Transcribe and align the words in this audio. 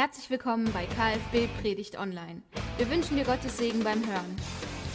Herzlich 0.00 0.30
willkommen 0.30 0.72
bei 0.72 0.86
KFB 0.86 1.48
Predigt 1.60 1.98
Online. 1.98 2.40
Wir 2.78 2.88
wünschen 2.88 3.18
dir 3.18 3.26
Gottes 3.26 3.58
Segen 3.58 3.84
beim 3.84 3.98
Hören. 4.06 4.34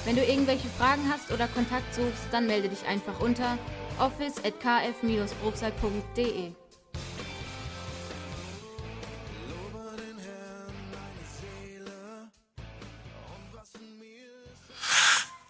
Wenn 0.04 0.16
du 0.16 0.26
irgendwelche 0.26 0.68
Fragen 0.68 1.04
hast 1.12 1.32
oder 1.32 1.48
Kontakt 1.48 1.94
suchst, 1.94 2.24
dann 2.32 2.48
melde 2.48 2.70
dich 2.70 2.88
einfach 2.88 3.20
unter 3.20 3.60
office@kf-brookside.de. 4.00 6.54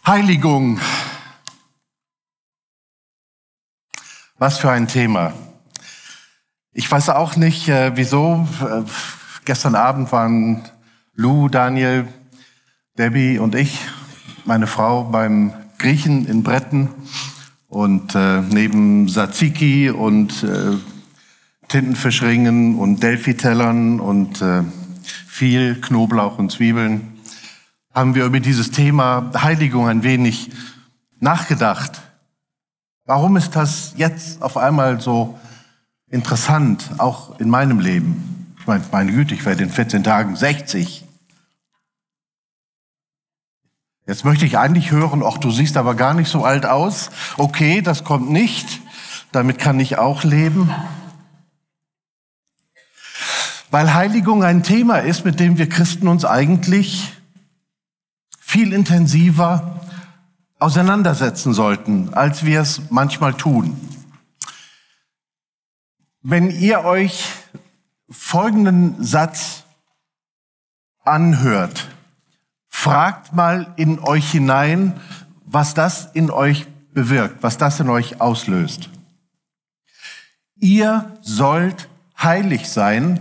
Heiligung. 0.06 0.82
Was 4.38 4.58
für 4.58 4.70
ein 4.70 4.90
Thema. 4.90 5.32
Ich 6.74 6.92
weiß 6.92 7.08
auch 7.12 7.38
nicht, 7.38 7.70
äh, 7.70 7.96
wieso. 7.96 8.46
Gestern 9.46 9.76
Abend 9.76 10.12
waren 10.12 10.64
Lou, 11.14 11.50
Daniel, 11.50 12.08
Debbie 12.98 13.38
und 13.38 13.54
ich, 13.54 13.80
meine 14.44 14.66
Frau, 14.66 15.04
beim 15.04 15.54
Griechen 15.78 16.26
in 16.26 16.42
Bretten 16.42 16.90
und 17.68 18.16
äh, 18.16 18.42
neben 18.42 19.08
Tzatziki 19.08 19.92
und 19.92 20.44
äh, 20.44 20.78
Tintenfischringen 21.68 22.80
und 22.80 23.04
Delphi-Tellern 23.04 24.00
und 24.00 24.42
äh, 24.42 24.64
viel 25.28 25.80
Knoblauch 25.80 26.40
und 26.40 26.52
Zwiebeln 26.52 27.20
haben 27.94 28.16
wir 28.16 28.26
über 28.26 28.40
dieses 28.40 28.72
Thema 28.72 29.32
Heiligung 29.36 29.88
ein 29.88 30.02
wenig 30.02 30.50
nachgedacht. 31.20 32.02
Warum 33.06 33.38
ist 33.38 33.56
das 33.56 33.94
jetzt 33.96 34.42
auf 34.42 34.58
einmal 34.58 35.00
so 35.00 35.38
interessant, 36.10 36.90
auch 36.98 37.40
in 37.40 37.50
meinem 37.52 37.80
Leben? 37.80 38.35
Ich 38.66 38.68
meine, 38.68 38.84
meine 38.92 39.12
Güte, 39.12 39.36
ich 39.36 39.46
werde 39.46 39.62
in 39.62 39.70
14 39.70 40.04
Tagen 40.04 40.36
60. 40.36 41.06
Jetzt 44.08 44.26
möchte 44.26 44.44
ich 44.48 44.58
eigentlich 44.58 44.90
hören, 44.90 45.22
ach, 45.24 45.38
du 45.38 45.52
siehst 45.52 45.78
aber 45.78 45.94
gar 45.94 46.16
nicht 46.16 46.30
so 46.30 46.44
alt 46.44 46.66
aus. 46.66 47.12
Okay, 47.38 47.84
das 47.84 48.04
kommt 48.04 48.32
nicht. 48.32 48.82
Damit 49.32 49.60
kann 49.60 49.80
ich 49.80 50.00
auch 50.00 50.24
leben. 50.24 50.74
Weil 53.70 53.94
Heiligung 53.94 54.44
ein 54.44 54.64
Thema 54.64 54.98
ist, 54.98 55.26
mit 55.26 55.40
dem 55.40 55.60
wir 55.60 55.70
Christen 55.70 56.08
uns 56.08 56.26
eigentlich 56.26 57.14
viel 58.40 58.74
intensiver 58.74 59.80
auseinandersetzen 60.58 61.54
sollten, 61.54 62.16
als 62.16 62.46
wir 62.46 62.62
es 62.62 62.82
manchmal 62.90 63.36
tun. 63.36 63.80
Wenn 66.24 66.50
ihr 66.50 66.84
euch 66.84 67.45
folgenden 68.10 69.04
Satz 69.04 69.64
anhört, 71.04 71.88
fragt 72.70 73.34
mal 73.34 73.74
in 73.78 74.00
euch 74.00 74.32
hinein, 74.32 75.00
was 75.46 75.74
das 75.74 76.08
in 76.14 76.32
euch 76.32 76.68
bewirkt, 76.94 77.44
was 77.44 77.58
das 77.58 77.80
in 77.80 77.90
euch 77.90 78.22
auslöst. 78.22 78.90
Ihr 80.56 81.18
sollt 81.22 81.90
heilig 82.22 82.70
sein, 82.70 83.20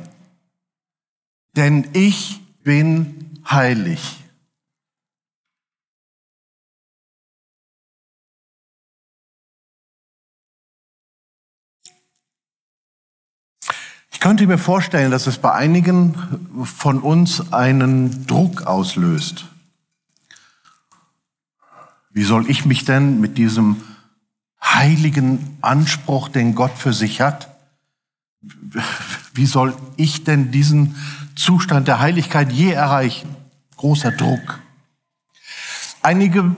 denn 1.56 1.88
ich 1.92 2.40
bin 2.62 3.40
heilig. 3.48 4.23
Könnte 14.20 14.46
mir 14.46 14.58
vorstellen, 14.58 15.10
dass 15.10 15.26
es 15.26 15.38
bei 15.38 15.52
einigen 15.52 16.14
von 16.64 17.00
uns 17.00 17.52
einen 17.52 18.26
Druck 18.26 18.62
auslöst. 18.62 19.46
Wie 22.10 22.24
soll 22.24 22.48
ich 22.48 22.64
mich 22.64 22.84
denn 22.84 23.20
mit 23.20 23.38
diesem 23.38 23.82
heiligen 24.62 25.58
Anspruch, 25.60 26.28
den 26.28 26.54
Gott 26.54 26.78
für 26.78 26.92
sich 26.92 27.20
hat, 27.20 27.48
wie 29.32 29.46
soll 29.46 29.74
ich 29.96 30.24
denn 30.24 30.50
diesen 30.50 30.96
Zustand 31.34 31.88
der 31.88 32.00
Heiligkeit 32.00 32.52
je 32.52 32.72
erreichen? 32.72 33.34
Großer 33.76 34.12
Druck. 34.12 34.60
Einige 36.02 36.54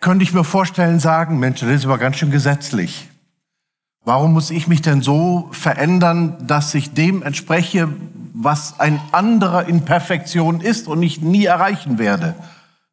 könnte 0.00 0.22
ich 0.22 0.32
mir 0.32 0.44
vorstellen, 0.44 1.00
sagen, 1.00 1.38
Mensch, 1.38 1.60
das 1.60 1.70
ist 1.70 1.84
aber 1.84 1.98
ganz 1.98 2.16
schön 2.16 2.30
gesetzlich. 2.30 3.08
Warum 4.06 4.34
muss 4.34 4.52
ich 4.52 4.68
mich 4.68 4.82
denn 4.82 5.02
so 5.02 5.48
verändern, 5.50 6.36
dass 6.46 6.72
ich 6.74 6.94
dem 6.94 7.24
entspreche, 7.24 7.88
was 8.34 8.78
ein 8.78 9.00
anderer 9.10 9.66
in 9.66 9.84
Perfektion 9.84 10.60
ist 10.60 10.86
und 10.86 11.02
ich 11.02 11.22
nie 11.22 11.44
erreichen 11.44 11.98
werde? 11.98 12.36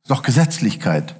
Doch 0.07 0.23
Gesetzlichkeit. 0.23 1.13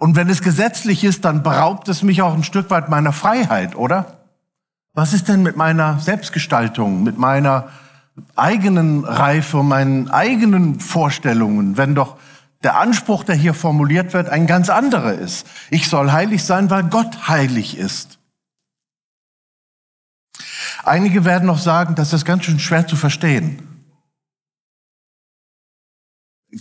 Und 0.00 0.16
wenn 0.16 0.28
es 0.28 0.42
gesetzlich 0.42 1.04
ist, 1.04 1.24
dann 1.24 1.44
beraubt 1.44 1.88
es 1.88 2.02
mich 2.02 2.22
auch 2.22 2.34
ein 2.34 2.42
Stück 2.42 2.70
weit 2.70 2.88
meiner 2.88 3.12
Freiheit, 3.12 3.76
oder? 3.76 4.24
Was 4.94 5.12
ist 5.12 5.28
denn 5.28 5.44
mit 5.44 5.54
meiner 5.56 6.00
Selbstgestaltung, 6.00 7.04
mit 7.04 7.18
meiner 7.18 7.68
eigenen 8.34 9.04
Reife, 9.04 9.62
meinen 9.62 10.10
eigenen 10.10 10.80
Vorstellungen, 10.80 11.76
wenn 11.76 11.94
doch 11.94 12.16
der 12.64 12.80
Anspruch, 12.80 13.22
der 13.22 13.36
hier 13.36 13.54
formuliert 13.54 14.12
wird, 14.12 14.28
ein 14.28 14.48
ganz 14.48 14.70
anderer 14.70 15.12
ist? 15.12 15.46
Ich 15.70 15.86
soll 15.86 16.10
heilig 16.10 16.42
sein, 16.42 16.68
weil 16.68 16.82
Gott 16.82 17.28
heilig 17.28 17.78
ist. 17.78 18.19
Einige 20.84 21.24
werden 21.24 21.46
noch 21.46 21.58
sagen, 21.58 21.94
das 21.94 22.12
ist 22.12 22.24
ganz 22.24 22.44
schön 22.44 22.58
schwer 22.58 22.86
zu 22.86 22.96
verstehen. 22.96 23.66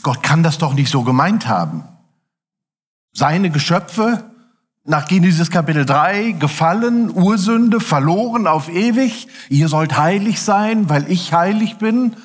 Gott 0.01 0.21
kann 0.21 0.43
das 0.43 0.57
doch 0.57 0.73
nicht 0.73 0.91
so 0.91 1.03
gemeint 1.03 1.47
haben. 1.47 1.83
Seine 3.11 3.49
Geschöpfe 3.49 4.23
nach 4.83 5.07
Genesis 5.07 5.51
Kapitel 5.51 5.85
3 5.85 6.31
gefallen, 6.33 7.11
Ursünde, 7.11 7.79
verloren 7.79 8.47
auf 8.47 8.69
ewig. 8.69 9.27
Ihr 9.49 9.67
sollt 9.67 9.97
heilig 9.97 10.41
sein, 10.41 10.89
weil 10.89 11.11
ich 11.11 11.33
heilig 11.33 11.77
bin. 11.77 12.15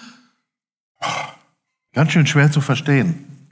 Ganz 1.92 2.12
schön 2.12 2.26
schwer 2.26 2.50
zu 2.50 2.60
verstehen. 2.60 3.48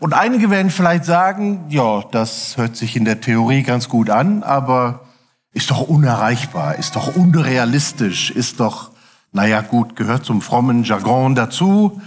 Und 0.00 0.12
einige 0.12 0.50
werden 0.50 0.70
vielleicht 0.70 1.04
sagen, 1.04 1.64
ja, 1.70 2.02
das 2.10 2.56
hört 2.56 2.76
sich 2.76 2.96
in 2.96 3.04
der 3.04 3.20
Theorie 3.20 3.62
ganz 3.62 3.88
gut 3.88 4.10
an, 4.10 4.42
aber 4.42 5.06
ist 5.54 5.70
doch 5.70 5.82
unerreichbar, 5.82 6.76
ist 6.76 6.96
doch 6.96 7.14
unrealistisch, 7.14 8.30
ist 8.30 8.60
doch, 8.60 8.90
naja 9.32 9.62
gut, 9.62 9.94
gehört 9.96 10.24
zum 10.24 10.42
frommen 10.42 10.82
Jargon 10.82 11.36
dazu. 11.36 12.02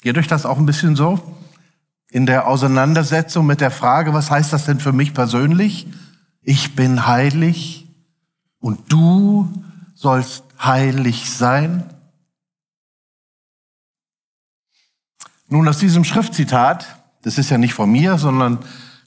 Geht 0.00 0.18
euch 0.18 0.26
das 0.26 0.46
auch 0.46 0.58
ein 0.58 0.66
bisschen 0.66 0.96
so? 0.96 1.36
In 2.10 2.26
der 2.26 2.48
Auseinandersetzung 2.48 3.46
mit 3.46 3.60
der 3.60 3.70
Frage, 3.70 4.14
was 4.14 4.30
heißt 4.30 4.52
das 4.52 4.64
denn 4.64 4.80
für 4.80 4.92
mich 4.92 5.12
persönlich? 5.12 5.86
Ich 6.40 6.74
bin 6.74 7.06
heilig 7.06 7.86
und 8.60 8.92
du 8.92 9.64
sollst 9.94 10.44
heilig 10.62 11.30
sein? 11.30 11.84
Nun, 15.48 15.68
aus 15.68 15.78
diesem 15.78 16.04
Schriftzitat, 16.04 16.98
das 17.22 17.36
ist 17.36 17.50
ja 17.50 17.58
nicht 17.58 17.74
von 17.74 17.90
mir, 17.90 18.16
sondern 18.16 18.58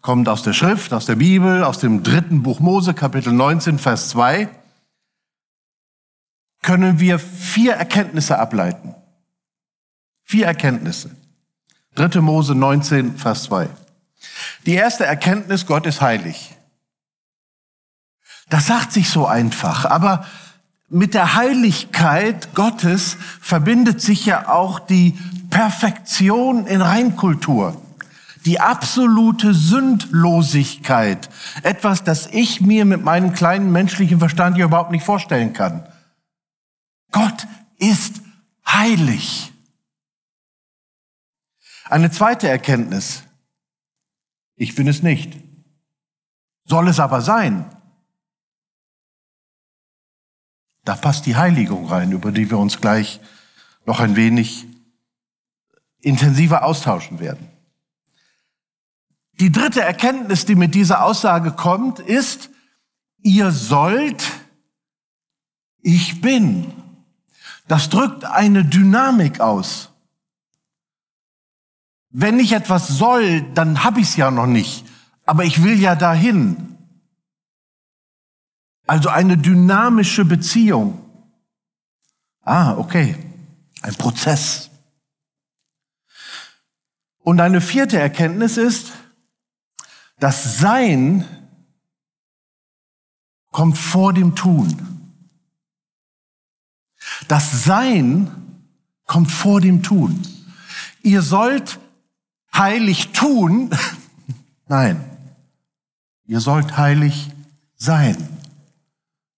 kommt 0.08 0.30
aus 0.30 0.42
der 0.42 0.54
Schrift, 0.54 0.94
aus 0.94 1.06
der 1.06 1.18
Bibel, 1.18 1.66
aus 1.66 1.80
dem 1.80 2.02
dritten 2.02 2.42
Buch 2.42 2.62
Mose, 2.62 2.94
Kapitel 2.94 3.34
19, 3.34 3.78
Vers 3.78 4.08
2, 4.08 4.48
können 6.62 7.02
wir 7.02 7.20
vier 7.20 7.74
Erkenntnisse 7.74 8.40
ableiten. 8.40 8.96
Vier 10.24 10.46
Erkenntnisse. 10.46 11.12
Dritte 11.94 12.22
Mose 12.22 12.56
19, 12.56 13.18
Vers 13.18 13.44
2. 13.44 13.68
Die 14.66 14.76
erste 14.76 15.06
Erkenntnis, 15.06 15.66
Gott 15.66 15.86
ist 15.86 16.00
heilig. 16.00 16.56
Das 18.48 18.68
sagt 18.68 18.94
sich 18.94 19.10
so 19.10 19.28
einfach, 19.28 19.84
aber 19.84 20.26
mit 20.88 21.16
der 21.16 21.36
Heiligkeit 21.36 22.56
Gottes 22.56 23.18
verbindet 23.42 24.02
sich 24.02 24.26
ja 24.26 24.48
auch 24.48 24.80
die 24.80 25.20
Perfektion 25.50 26.66
in 26.66 26.82
Reinkultur 26.82 27.82
die 28.48 28.62
absolute 28.62 29.54
Sündlosigkeit. 29.54 31.30
Etwas, 31.64 32.06
das 32.06 32.28
ich 32.28 32.62
mir 32.62 32.86
mit 32.86 33.04
meinem 33.04 33.34
kleinen 33.34 33.74
menschlichen 33.74 34.20
Verstand 34.20 34.56
hier 34.56 34.66
überhaupt 34.66 34.92
nicht 34.92 35.04
vorstellen 35.04 35.52
kann. 35.52 35.86
Gott 37.12 37.46
ist 37.78 38.22
heilig. 38.66 39.52
Eine 41.90 42.10
zweite 42.10 42.48
Erkenntnis. 42.48 43.24
Ich 44.56 44.76
bin 44.76 44.88
es 44.88 45.04
nicht. 45.04 45.38
Soll 46.64 46.88
es 46.88 47.02
aber 47.02 47.22
sein. 47.22 47.66
Da 50.86 50.96
passt 50.96 51.26
die 51.26 51.36
Heiligung 51.36 51.88
rein, 51.88 52.14
über 52.14 52.32
die 52.32 52.50
wir 52.50 52.58
uns 52.58 52.80
gleich 52.80 53.20
noch 53.86 54.00
ein 54.00 54.16
wenig 54.16 54.66
intensiver 56.00 56.64
austauschen 56.64 57.20
werden. 57.20 57.57
Die 59.40 59.52
dritte 59.52 59.82
Erkenntnis, 59.82 60.46
die 60.46 60.56
mit 60.56 60.74
dieser 60.74 61.04
Aussage 61.04 61.52
kommt, 61.52 62.00
ist, 62.00 62.50
ihr 63.22 63.52
sollt 63.52 64.32
ich 65.88 66.20
bin. 66.20 66.74
Das 67.68 67.90
drückt 67.90 68.26
eine 68.26 68.66
Dynamik 68.66 69.40
aus. 69.40 69.90
Wenn 72.10 72.40
ich 72.40 72.52
etwas 72.52 72.88
soll, 72.88 73.42
dann 73.54 73.84
habe 73.84 74.02
ich 74.02 74.08
es 74.08 74.16
ja 74.18 74.32
noch 74.32 74.48
nicht, 74.48 74.86
aber 75.26 75.46
ich 75.46 75.64
will 75.64 75.80
ja 75.80 75.96
dahin. 75.96 76.78
Also 78.86 79.10
eine 79.10 79.38
dynamische 79.38 80.26
Beziehung. 80.26 81.04
Ah, 82.42 82.76
okay. 82.78 83.16
Ein 83.82 83.96
Prozess. 83.96 84.70
Und 87.20 87.40
eine 87.40 87.62
vierte 87.62 88.00
Erkenntnis 88.00 88.58
ist, 88.58 88.94
das 90.20 90.58
Sein 90.60 91.26
kommt 93.52 93.78
vor 93.78 94.14
dem 94.14 94.36
Tun. 94.36 95.14
Das 97.28 97.64
Sein 97.64 98.32
kommt 99.06 99.32
vor 99.32 99.62
dem 99.62 99.84
Tun. 99.84 100.22
Ihr 101.02 101.22
sollt 101.22 101.80
heilig 102.54 103.14
tun. 103.14 103.70
Nein, 104.68 105.04
ihr 106.26 106.40
sollt 106.40 106.78
heilig 106.78 107.32
sein. 107.76 108.18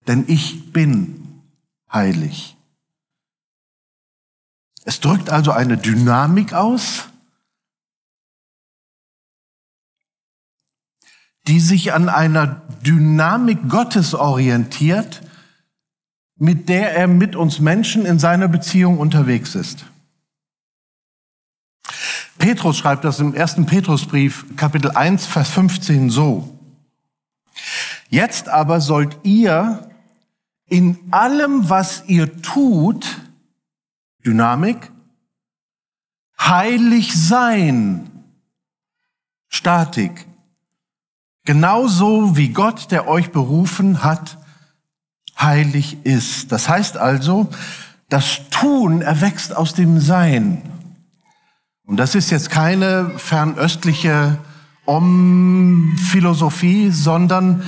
Denn 0.07 0.25
ich 0.27 0.71
bin 0.73 1.43
heilig. 1.91 2.55
Es 4.85 4.99
drückt 4.99 5.29
also 5.29 5.51
eine 5.51 5.77
Dynamik 5.77 6.53
aus, 6.53 7.08
die 11.50 11.60
sich 11.60 11.94
an 11.94 12.10
einer 12.10 12.62
Dynamik 12.86 13.69
Gottes 13.69 14.13
orientiert, 14.13 15.22
mit 16.36 16.69
der 16.69 16.96
er 16.96 17.07
mit 17.07 17.36
uns 17.36 17.60
Menschen 17.60 18.06
in 18.06 18.19
seiner 18.19 18.48
Beziehung 18.48 19.00
unterwegs 19.00 19.56
ist. 19.56 19.86
Petrus 22.38 22.78
schreibt 22.78 23.04
das 23.04 23.19
im 23.19 23.34
ersten 23.34 23.66
Petrusbrief, 23.66 24.46
Kapitel 24.57 24.92
1, 24.92 25.25
Vers 25.25 25.50
15 25.50 26.12
so. 26.12 26.60
Jetzt 28.10 28.48
aber 28.48 28.80
sollt 28.80 29.18
ihr 29.24 29.90
in 30.68 31.00
allem, 31.10 31.68
was 31.68 32.04
ihr 32.06 32.44
tut, 32.44 33.22
Dynamik, 34.24 34.92
heilig 36.40 37.19
sein, 37.19 38.12
Statik, 39.48 40.28
genauso 41.50 42.38
wie 42.38 42.50
Gott, 42.50 42.92
der 42.92 43.07
euch 43.07 43.31
berufen 43.31 44.04
hat, 44.04 44.38
heilig 45.40 45.98
ist. 46.04 46.51
Das 46.51 46.69
heißt 46.69 46.96
also, 46.96 47.50
das 48.07 48.42
Tun 48.51 49.01
erwächst 49.01 49.57
aus 49.57 49.74
dem 49.74 50.00
Sein. 50.00 50.62
Und 51.88 51.98
das 51.98 52.13
ist 52.13 52.30
jetzt 52.30 52.51
keine 52.51 53.10
fernöstliche 53.18 54.38
Om-Philosophie, 54.86 56.92
sondern 56.92 57.63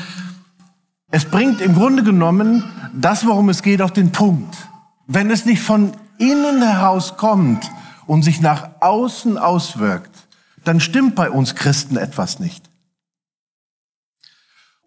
es 1.09 1.25
bringt 1.25 1.59
im 1.59 1.73
Grunde 1.73 2.03
genommen 2.03 2.63
das, 2.93 3.25
worum 3.25 3.49
es 3.49 3.63
geht, 3.63 3.81
auf 3.81 3.93
den 3.93 4.11
Punkt. 4.11 4.55
Wenn 5.07 5.31
es 5.31 5.45
nicht 5.45 5.63
von 5.63 5.93
innen 6.19 6.61
heraus 6.61 7.17
kommt 7.17 7.71
und 8.05 8.21
sich 8.21 8.41
nach 8.41 8.69
außen 8.79 9.39
auswirkt, 9.39 10.27
dann 10.65 10.79
stimmt 10.79 11.15
bei 11.15 11.31
uns 11.31 11.55
Christen 11.55 11.97
etwas 11.97 12.39
nicht. 12.39 12.70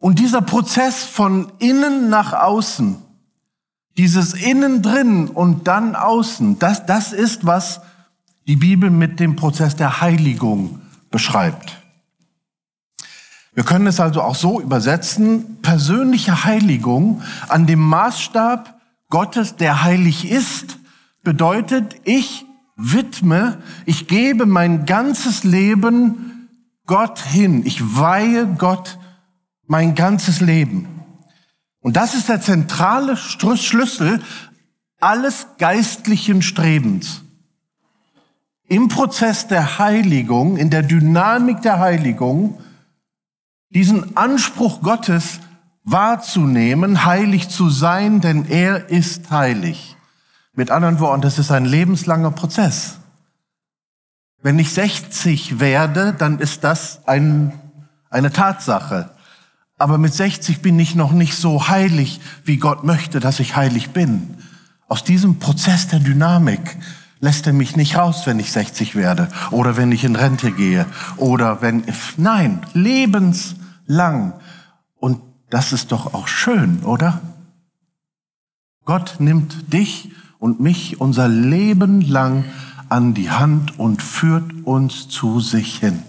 Und 0.05 0.19
dieser 0.19 0.43
Prozess 0.43 1.05
von 1.05 1.51
innen 1.61 2.11
nach 2.11 2.35
außen, 2.35 2.97
dieses 3.97 4.35
innen 4.35 4.83
drin 4.83 5.29
und 5.29 5.67
dann 5.67 5.97
außen, 5.97 6.59
das, 6.59 6.85
das 6.85 7.15
ist, 7.15 7.47
was 7.47 7.81
die 8.47 8.57
Bibel 8.57 8.91
mit 8.91 9.19
dem 9.19 9.35
Prozess 9.35 9.77
der 9.77 10.03
Heiligung 10.03 10.83
beschreibt. 11.11 11.81
Wir 13.55 13.65
können 13.65 13.87
es 13.87 13.99
also 13.99 14.21
auch 14.21 14.35
so 14.35 14.61
übersetzen, 14.61 15.63
persönliche 15.63 16.45
Heiligung 16.45 17.23
an 17.49 17.67
dem 17.67 17.81
Maßstab 17.81 18.79
Gottes, 19.09 19.57
der 19.57 19.85
heilig 19.85 20.31
ist, 20.31 20.81
bedeutet, 21.23 21.97
ich 22.05 22.45
widme, 22.77 23.57
ich 23.87 24.07
gebe 24.07 24.45
mein 24.45 24.85
ganzes 24.85 25.45
Leben 25.45 26.51
Gott 26.85 27.21
hin. 27.21 27.65
Ich 27.65 27.97
weihe 27.97 28.47
Gott 28.59 28.99
mein 29.67 29.95
ganzes 29.95 30.41
Leben. 30.41 31.03
Und 31.81 31.97
das 31.97 32.15
ist 32.15 32.29
der 32.29 32.41
zentrale 32.41 33.17
Schlüssel 33.17 34.23
alles 35.01 35.47
geistlichen 35.59 36.43
Strebens 36.43 37.25
im 38.67 38.89
Prozess 38.89 39.47
der 39.47 39.79
Heiligung, 39.79 40.57
in 40.57 40.71
der 40.71 40.83
Dynamik 40.83 41.63
der 41.63 41.79
Heiligung, 41.79 42.61
diesen 43.71 44.17
Anspruch 44.17 44.81
Gottes 44.83 45.41
wahrzunehmen, 45.85 47.05
heilig 47.05 47.51
zu 47.51 47.69
sein, 47.69 48.21
denn 48.21 48.47
er 48.47 48.89
ist 48.89 49.31
heilig. 49.31 49.97
Mit 50.55 50.71
anderen 50.71 50.99
Worten, 51.01 51.21
das 51.21 51.39
ist 51.39 51.51
ein 51.51 51.65
lebenslanger 51.65 52.31
Prozess. 52.31 52.99
Wenn 54.41 54.59
ich 54.59 54.73
60 54.73 55.61
werde, 55.61 56.15
dann 56.17 56.39
ist 56.39 56.65
das 56.65 57.07
ein, 57.07 57.53
eine 58.09 58.31
Tatsache. 58.31 59.11
Aber 59.77 59.99
mit 59.99 60.15
60 60.15 60.61
bin 60.61 60.79
ich 60.79 60.95
noch 60.95 61.13
nicht 61.13 61.37
so 61.37 61.69
heilig, 61.69 62.21
wie 62.45 62.59
Gott 62.59 62.85
möchte, 62.85 63.21
dass 63.21 63.41
ich 63.41 63.57
heilig 63.57 63.91
bin. 63.91 64.37
Aus 64.87 65.03
diesem 65.03 65.39
Prozess 65.39 65.89
der 65.89 65.99
Dynamik 65.99 66.77
lässt 67.21 67.47
er 67.47 67.53
mich 67.53 67.75
nicht 67.75 67.97
raus, 67.97 68.27
wenn 68.27 68.39
ich 68.39 68.53
60 68.53 68.95
werde 68.95 69.29
oder 69.51 69.77
wenn 69.77 69.91
ich 69.91 70.05
in 70.05 70.15
Rente 70.15 70.53
gehe 70.53 70.87
oder 71.17 71.63
wenn, 71.63 71.85
nein, 72.17 72.61
lebenslang. 72.75 74.35
Und 74.97 75.21
das 75.51 75.73
ist 75.73 75.91
doch 75.91 76.15
auch 76.15 76.29
schön, 76.29 76.83
oder? 76.85 77.21
Gott 78.85 79.17
nimmt 79.19 79.73
dich 79.73 80.13
und 80.39 80.61
mich 80.61 81.01
unser 81.01 81.27
Leben 81.27 82.03
lang 82.03 82.45
an 82.91 83.15
die 83.15 83.31
Hand 83.31 83.79
und 83.79 84.03
führt 84.03 84.53
uns 84.65 85.09
zu 85.09 85.41
sich 85.41 85.79
hin. 85.79 86.03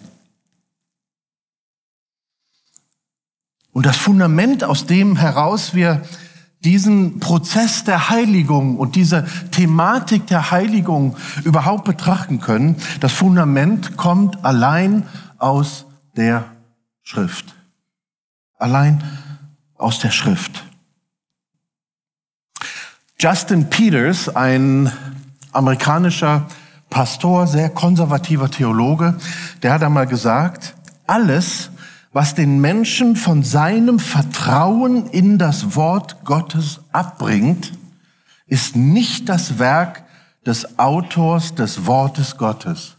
Und 3.75 3.86
das 3.86 3.98
Fundament, 3.98 4.63
aus 4.63 4.86
dem 4.86 5.18
heraus 5.18 5.74
wir 5.74 6.01
diesen 6.63 7.19
Prozess 7.19 7.84
der 7.84 8.10
Heiligung 8.10 8.77
und 8.77 8.96
diese 8.96 9.25
Thematik 9.51 10.27
der 10.27 10.50
Heiligung 10.50 11.17
überhaupt 11.44 11.84
betrachten 11.84 12.39
können, 12.39 12.77
das 13.01 13.12
Fundament 13.12 13.98
kommt 13.98 14.46
allein 14.46 15.03
aus 15.39 15.88
der 16.15 16.46
Schrift. 17.03 17.53
Allein 18.58 19.03
aus 19.77 20.00
der 20.00 20.12
Schrift. 20.12 20.63
Justin 23.20 23.70
Peters, 23.70 24.34
ein 24.34 24.89
amerikanischer 25.51 26.48
Pastor, 26.89 27.46
sehr 27.46 27.72
konservativer 27.72 28.50
Theologe, 28.50 29.17
der 29.63 29.74
hat 29.74 29.84
einmal 29.84 30.08
gesagt, 30.08 30.75
alles, 31.08 31.72
was 32.15 32.34
den 32.34 32.62
Menschen 32.62 33.17
von 33.17 33.43
seinem 33.43 34.00
Vertrauen 34.00 35.07
in 35.07 35.38
das 35.38 35.75
Wort 35.75 36.24
Gottes 36.24 36.79
abbringt, 36.93 37.74
ist 38.48 38.77
nicht 38.77 39.27
das 39.27 39.60
Werk 39.60 40.05
des 40.45 40.79
Autors 40.79 41.55
des 41.55 41.88
Wortes 41.88 42.38
Gottes. 42.38 42.95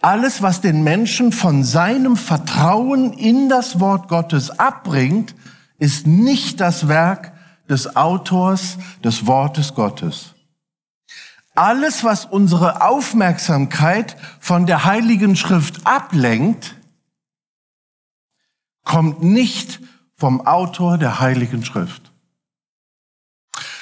Alles, 0.00 0.40
was 0.40 0.62
den 0.62 0.82
Menschen 0.82 1.30
von 1.30 1.62
seinem 1.62 2.16
Vertrauen 2.16 3.12
in 3.12 3.50
das 3.50 3.80
Wort 3.80 4.08
Gottes 4.08 4.58
abbringt, 4.58 5.34
ist 5.78 6.06
nicht 6.06 6.58
das 6.58 6.88
Werk 6.88 7.34
des 7.68 7.96
Autors 7.96 8.78
des 9.04 9.26
Wortes 9.26 9.74
Gottes. 9.74 10.32
Alles, 11.54 12.02
was 12.02 12.24
unsere 12.24 12.80
Aufmerksamkeit 12.80 14.16
von 14.40 14.64
der 14.64 14.86
Heiligen 14.86 15.36
Schrift 15.36 15.86
ablenkt, 15.86 16.76
kommt 18.92 19.22
nicht 19.22 19.80
vom 20.16 20.46
Autor 20.46 20.98
der 20.98 21.18
Heiligen 21.18 21.64
Schrift. 21.64 22.12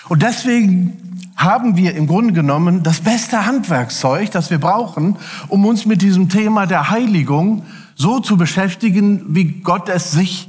Und 0.09 0.23
deswegen 0.23 1.21
haben 1.35 1.77
wir 1.77 1.97
im 1.97 2.07
Grunde 2.07 2.33
genommen 2.33 2.85
das 2.85 3.01
beste 3.01 3.45
Handwerkszeug, 3.45 4.31
das 4.31 4.51
wir 4.51 4.61
brauchen, 4.61 5.17
um 5.49 5.67
uns 5.67 5.85
mit 5.85 6.01
diesem 6.01 6.29
Thema 6.29 6.69
der 6.69 6.91
Heiligung 6.91 7.67
so 7.97 8.21
zu 8.21 8.37
beschäftigen, 8.37 9.35
wie 9.35 9.61
Gott 9.63 9.89
es 9.89 10.13
sich 10.13 10.49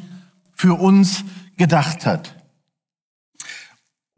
für 0.53 0.80
uns 0.80 1.24
gedacht 1.58 2.06
hat. 2.06 2.36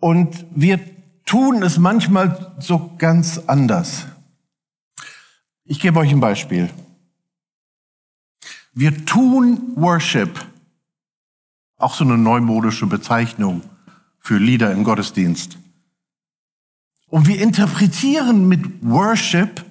Und 0.01 0.45
wir 0.53 0.81
tun 1.25 1.63
es 1.63 1.77
manchmal 1.77 2.53
so 2.59 2.95
ganz 2.97 3.37
anders. 3.47 4.07
Ich 5.63 5.79
gebe 5.79 5.99
euch 5.99 6.11
ein 6.11 6.19
Beispiel. 6.19 6.69
Wir 8.73 9.05
tun 9.05 9.73
Worship. 9.75 10.45
Auch 11.77 11.95
so 11.95 12.03
eine 12.03 12.17
neumodische 12.17 12.87
Bezeichnung 12.87 13.61
für 14.19 14.37
Lieder 14.37 14.71
im 14.71 14.83
Gottesdienst. 14.83 15.57
Und 17.07 17.27
wir 17.27 17.41
interpretieren 17.41 18.47
mit 18.47 18.83
Worship 18.83 19.63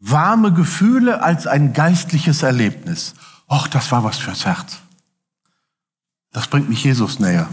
warme 0.00 0.52
Gefühle 0.52 1.22
als 1.22 1.46
ein 1.46 1.72
geistliches 1.72 2.42
Erlebnis. 2.42 3.14
Och, 3.50 3.68
das 3.68 3.90
war 3.90 4.04
was 4.04 4.18
fürs 4.18 4.46
Herz. 4.46 4.78
Das 6.32 6.46
bringt 6.46 6.68
mich 6.68 6.84
Jesus 6.84 7.18
näher. 7.18 7.48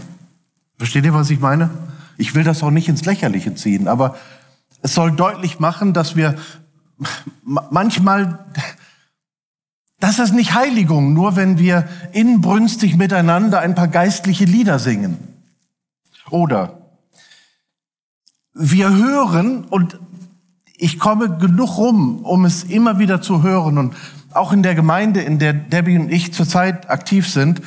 Versteht 0.78 1.04
ihr, 1.04 1.14
was 1.14 1.30
ich 1.30 1.40
meine? 1.40 1.70
Ich 2.18 2.34
will 2.34 2.44
das 2.44 2.62
auch 2.62 2.70
nicht 2.70 2.88
ins 2.88 3.04
Lächerliche 3.04 3.54
ziehen, 3.54 3.88
aber 3.88 4.16
es 4.82 4.94
soll 4.94 5.12
deutlich 5.12 5.58
machen, 5.58 5.92
dass 5.92 6.16
wir 6.16 6.36
manchmal, 7.42 8.46
das 9.98 10.18
ist 10.18 10.34
nicht 10.34 10.54
Heiligung, 10.54 11.14
nur 11.14 11.36
wenn 11.36 11.58
wir 11.58 11.88
inbrünstig 12.12 12.96
miteinander 12.96 13.60
ein 13.60 13.74
paar 13.74 13.88
geistliche 13.88 14.44
Lieder 14.44 14.78
singen. 14.78 15.18
Oder 16.30 16.78
wir 18.52 18.94
hören 18.94 19.64
und 19.64 19.98
ich 20.76 20.98
komme 20.98 21.38
genug 21.38 21.78
rum, 21.78 22.20
um 22.20 22.44
es 22.44 22.64
immer 22.64 22.98
wieder 22.98 23.22
zu 23.22 23.42
hören 23.42 23.78
und 23.78 23.94
auch 24.32 24.52
in 24.52 24.62
der 24.62 24.74
Gemeinde, 24.74 25.22
in 25.22 25.38
der 25.38 25.54
Debbie 25.54 25.98
und 25.98 26.12
ich 26.12 26.34
zurzeit 26.34 26.90
aktiv 26.90 27.28
sind, 27.28 27.62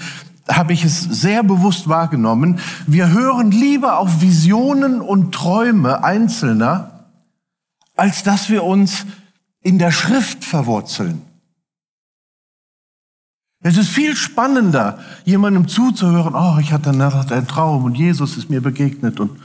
habe 0.47 0.73
ich 0.73 0.83
es 0.83 1.01
sehr 1.01 1.43
bewusst 1.43 1.89
wahrgenommen. 1.89 2.59
Wir 2.85 3.11
hören 3.11 3.51
lieber 3.51 3.99
auf 3.99 4.21
Visionen 4.21 5.01
und 5.01 5.33
Träume 5.33 6.03
Einzelner, 6.03 7.09
als 7.95 8.23
dass 8.23 8.49
wir 8.49 8.63
uns 8.63 9.05
in 9.61 9.79
der 9.79 9.91
Schrift 9.91 10.43
verwurzeln. 10.43 11.21
Es 13.61 13.77
ist 13.77 13.89
viel 13.89 14.15
spannender, 14.15 14.99
jemandem 15.25 15.67
zuzuhören, 15.67 16.33
oh, 16.33 16.59
ich 16.59 16.71
hatte 16.71 16.91
einen 16.91 17.47
Traum 17.47 17.83
und 17.83 17.95
Jesus 17.95 18.37
ist 18.37 18.49
mir 18.49 18.61
begegnet 18.61 19.19
und 19.19 19.39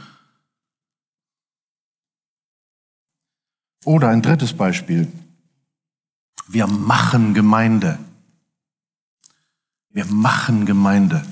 Oder 3.84 4.08
ein 4.08 4.22
drittes 4.22 4.54
Beispiel. 4.54 5.12
Wir 6.48 6.66
machen 6.66 7.34
Gemeinde. 7.34 7.98
Wir 9.90 10.06
machen 10.06 10.66
Gemeinde. 10.66 11.22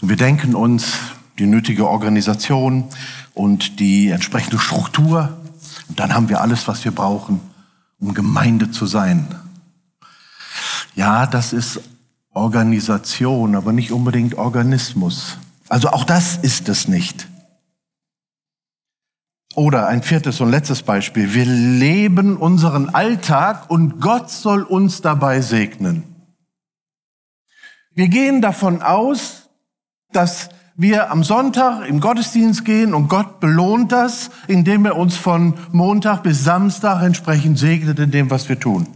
Und 0.00 0.08
wir 0.08 0.16
denken 0.16 0.54
uns 0.54 0.98
die 1.38 1.46
nötige 1.46 1.88
Organisation 1.88 2.88
und 3.32 3.80
die 3.80 4.08
entsprechende 4.08 4.58
Struktur. 4.58 5.40
Und 5.88 6.00
dann 6.00 6.14
haben 6.14 6.28
wir 6.28 6.40
alles, 6.40 6.66
was 6.68 6.84
wir 6.84 6.92
brauchen, 6.92 7.40
um 7.98 8.12
Gemeinde 8.12 8.70
zu 8.70 8.86
sein. 8.86 9.26
Ja, 10.94 11.26
das 11.26 11.52
ist 11.52 11.80
Organisation, 12.34 13.54
aber 13.54 13.72
nicht 13.72 13.92
unbedingt 13.92 14.34
Organismus. 14.34 15.38
Also 15.68 15.88
auch 15.88 16.04
das 16.04 16.36
ist 16.36 16.68
es 16.68 16.88
nicht. 16.88 17.28
Oder 19.54 19.86
ein 19.86 20.02
viertes 20.02 20.40
und 20.40 20.50
letztes 20.50 20.82
Beispiel. 20.82 21.32
Wir 21.32 21.44
leben 21.44 22.36
unseren 22.36 22.88
Alltag 22.88 23.70
und 23.70 24.00
Gott 24.00 24.30
soll 24.30 24.62
uns 24.62 25.00
dabei 25.00 25.40
segnen. 25.40 26.02
Wir 27.94 28.08
gehen 28.08 28.42
davon 28.42 28.82
aus, 28.82 29.48
dass 30.12 30.48
wir 30.76 31.12
am 31.12 31.22
Sonntag 31.22 31.88
im 31.88 32.00
Gottesdienst 32.00 32.64
gehen 32.64 32.94
und 32.94 33.08
Gott 33.08 33.38
belohnt 33.38 33.92
das, 33.92 34.30
indem 34.48 34.86
er 34.86 34.96
uns 34.96 35.16
von 35.16 35.54
Montag 35.70 36.24
bis 36.24 36.42
Samstag 36.42 37.02
entsprechend 37.02 37.58
segnet 37.58 38.00
in 38.00 38.10
dem, 38.10 38.30
was 38.30 38.48
wir 38.48 38.58
tun. 38.58 38.88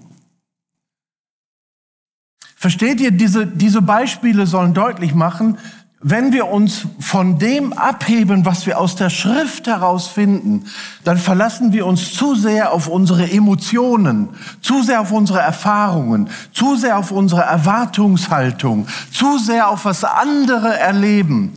Versteht 2.61 3.01
ihr, 3.01 3.13
diese, 3.13 3.47
diese 3.47 3.81
Beispiele 3.83 4.45
sollen 4.49 4.75
deutlich 4.75 5.15
machen, 5.15 5.59
wenn 6.01 6.33
wir 6.33 6.49
uns 6.49 6.87
von 6.99 7.39
dem 7.39 7.73
abheben, 7.73 8.45
was 8.45 8.67
wir 8.67 8.81
aus 8.81 8.97
der 8.97 9.11
Schrift 9.11 9.69
herausfinden, 9.69 10.65
dann 11.05 11.19
verlassen 11.19 11.73
wir 11.73 11.87
uns 11.87 12.15
zu 12.15 12.35
sehr 12.35 12.73
auf 12.73 12.89
unsere 12.89 13.31
Emotionen, 13.31 14.31
zu 14.61 14.83
sehr 14.83 15.01
auf 15.01 15.13
unsere 15.13 15.39
Erfahrungen, 15.39 16.31
zu 16.53 16.75
sehr 16.75 16.99
auf 16.99 17.13
unsere 17.13 17.43
Erwartungshaltung, 17.43 18.89
zu 19.13 19.39
sehr 19.39 19.69
auf 19.69 19.85
was 19.85 20.03
andere 20.03 20.77
erleben, 20.77 21.53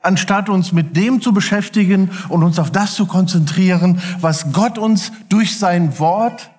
anstatt 0.00 0.48
uns 0.48 0.70
mit 0.70 0.96
dem 0.96 1.20
zu 1.20 1.32
beschäftigen 1.32 2.10
und 2.28 2.44
uns 2.44 2.60
auf 2.60 2.70
das 2.70 2.94
zu 2.94 3.06
konzentrieren, 3.06 4.00
was 4.20 4.52
Gott 4.52 4.78
uns 4.78 5.10
durch 5.28 5.58
sein 5.58 5.98
Wort 5.98 6.50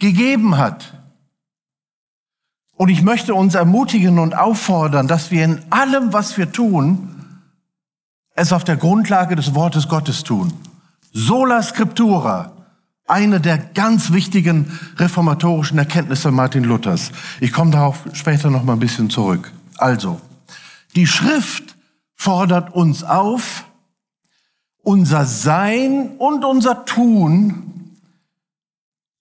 gegeben 0.00 0.58
hat. 0.58 1.01
Und 2.76 2.88
ich 2.88 3.02
möchte 3.02 3.34
uns 3.34 3.54
ermutigen 3.54 4.18
und 4.18 4.36
auffordern, 4.36 5.06
dass 5.08 5.30
wir 5.30 5.44
in 5.44 5.60
allem, 5.70 6.12
was 6.12 6.36
wir 6.36 6.50
tun, 6.50 7.08
es 8.34 8.52
auf 8.52 8.64
der 8.64 8.76
Grundlage 8.76 9.36
des 9.36 9.54
Wortes 9.54 9.88
Gottes 9.88 10.24
tun. 10.24 10.52
Sola 11.12 11.62
Scriptura, 11.62 12.52
eine 13.06 13.40
der 13.40 13.58
ganz 13.58 14.12
wichtigen 14.12 14.78
reformatorischen 14.96 15.78
Erkenntnisse 15.78 16.30
Martin 16.30 16.64
Luthers. 16.64 17.12
Ich 17.40 17.52
komme 17.52 17.70
darauf 17.70 18.04
später 18.14 18.50
noch 18.50 18.64
mal 18.64 18.74
ein 18.74 18.78
bisschen 18.78 19.10
zurück. 19.10 19.52
Also, 19.76 20.20
die 20.94 21.06
Schrift 21.06 21.76
fordert 22.14 22.74
uns 22.74 23.04
auf, 23.04 23.64
unser 24.82 25.26
Sein 25.26 26.16
und 26.18 26.44
unser 26.44 26.84
Tun 26.84 27.71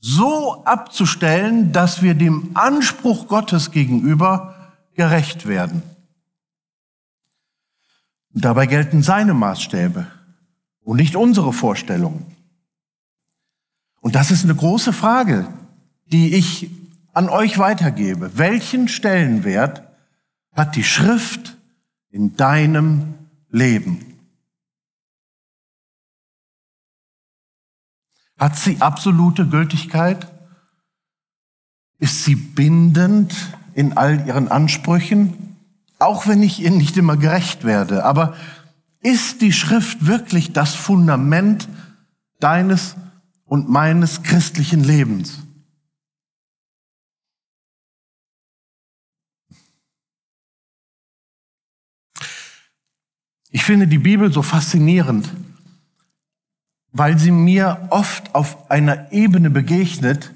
so 0.02 0.66
abzustellen, 0.66 1.72
dass 1.72 2.02
wir 2.02 2.16
dem 2.16 2.52
Anspruch 2.56 3.28
Gottes 3.28 3.72
gegenüber 3.72 4.56
gerecht 4.96 5.48
werden. 5.48 5.84
dabei 8.34 8.66
gelten 8.66 9.04
seine 9.04 9.34
Maßstäbe 9.34 10.08
und 10.82 10.98
nicht 10.98 11.16
unsere 11.16 11.54
Vorstellungen. 11.54 12.36
Und 14.00 14.16
das 14.16 14.32
ist 14.32 14.44
eine 14.44 14.56
große 14.56 14.94
Frage, 14.94 15.48
die 16.06 16.36
ich 16.36 16.70
an 17.14 17.30
euch 17.30 17.58
weitergebe. 17.58 18.38
Welchen 18.38 18.88
Stellenwert 18.88 19.84
hat 20.54 20.76
die 20.76 20.84
Schrift 20.84 21.58
in 22.10 22.36
deinem 22.36 23.14
Leben? 23.50 24.11
Hat 28.42 28.58
sie 28.58 28.82
absolute 28.82 29.48
Gültigkeit? 29.48 30.28
Ist 32.00 32.24
sie 32.24 32.34
bindend 32.34 33.36
in 33.76 33.96
all 33.96 34.26
ihren 34.26 34.48
Ansprüchen? 34.48 35.58
Auch 36.00 36.26
wenn 36.26 36.42
ich 36.42 36.60
ihr 36.60 36.72
nicht 36.72 36.98
immer 36.98 37.18
gerecht 37.18 37.66
werde. 37.66 38.04
Aber 38.04 38.36
ist 39.00 39.42
die 39.42 39.54
Schrift 39.54 40.08
wirklich 40.08 40.54
das 40.54 40.74
Fundament 40.74 41.70
deines 42.40 42.96
und 43.46 43.70
meines 43.70 44.24
christlichen 44.24 44.84
Lebens? 44.84 45.44
Ich 53.52 53.64
finde 53.64 53.86
die 53.88 54.00
Bibel 54.00 54.34
so 54.34 54.42
faszinierend, 54.42 55.30
weil 56.92 57.18
sie 57.18 57.32
mir 57.32 57.88
oft 57.90 58.36
auf 58.36 58.70
einer 58.70 59.12
Ebene 59.12 59.50
begegnet, 59.50 60.32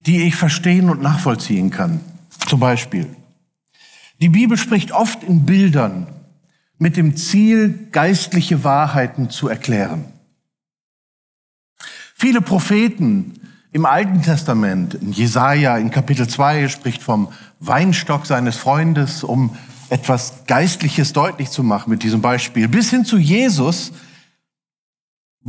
die 0.00 0.22
ich 0.22 0.36
verstehen 0.36 0.88
und 0.88 1.02
nachvollziehen 1.02 1.70
kann. 1.70 2.00
Zum 2.46 2.60
Beispiel, 2.60 3.14
die 4.20 4.28
Bibel 4.28 4.56
spricht 4.56 4.92
oft 4.92 5.22
in 5.22 5.44
Bildern 5.44 6.06
mit 6.78 6.96
dem 6.96 7.16
Ziel, 7.16 7.88
geistliche 7.92 8.64
Wahrheiten 8.64 9.30
zu 9.30 9.48
erklären. 9.48 10.06
Viele 12.14 12.40
Propheten 12.40 13.34
im 13.72 13.84
Alten 13.84 14.22
Testament, 14.22 14.94
in 14.94 15.12
Jesaja 15.12 15.76
in 15.76 15.90
Kapitel 15.90 16.26
2 16.26 16.68
spricht 16.68 17.02
vom 17.02 17.28
Weinstock 17.60 18.26
seines 18.26 18.56
Freundes, 18.56 19.22
um 19.22 19.56
etwas 19.90 20.44
Geistliches 20.46 21.12
deutlich 21.12 21.50
zu 21.50 21.62
machen 21.62 21.90
mit 21.90 22.02
diesem 22.02 22.20
Beispiel, 22.20 22.68
bis 22.68 22.90
hin 22.90 23.04
zu 23.04 23.18
Jesus, 23.18 23.92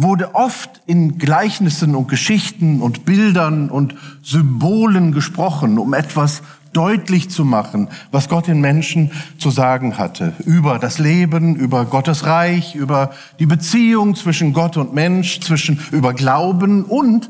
wurde 0.02 0.34
oft 0.34 0.82
in 0.86 1.18
Gleichnissen 1.18 1.94
und 1.94 2.08
Geschichten 2.08 2.82
und 2.82 3.04
Bildern 3.04 3.70
und 3.70 3.96
Symbolen 4.24 5.12
gesprochen, 5.12 5.78
um 5.78 5.94
etwas 5.94 6.42
deutlich 6.72 7.30
zu 7.30 7.44
machen, 7.44 7.90
was 8.10 8.30
Gott 8.30 8.48
den 8.48 8.62
Menschen 8.62 9.12
zu 9.38 9.50
sagen 9.50 9.98
hatte. 9.98 10.34
Über 10.46 10.80
das 10.80 11.00
Leben, 11.00 11.58
über 11.58 11.84
Gottes 11.84 12.26
Reich, 12.26 12.76
über 12.76 13.12
die 13.40 13.46
Beziehung 13.46 14.16
zwischen 14.16 14.54
Gott 14.54 14.78
und 14.78 14.94
Mensch, 14.94 15.42
zwischen, 15.42 15.82
über 15.92 16.14
Glauben 16.14 16.86
und 16.86 17.30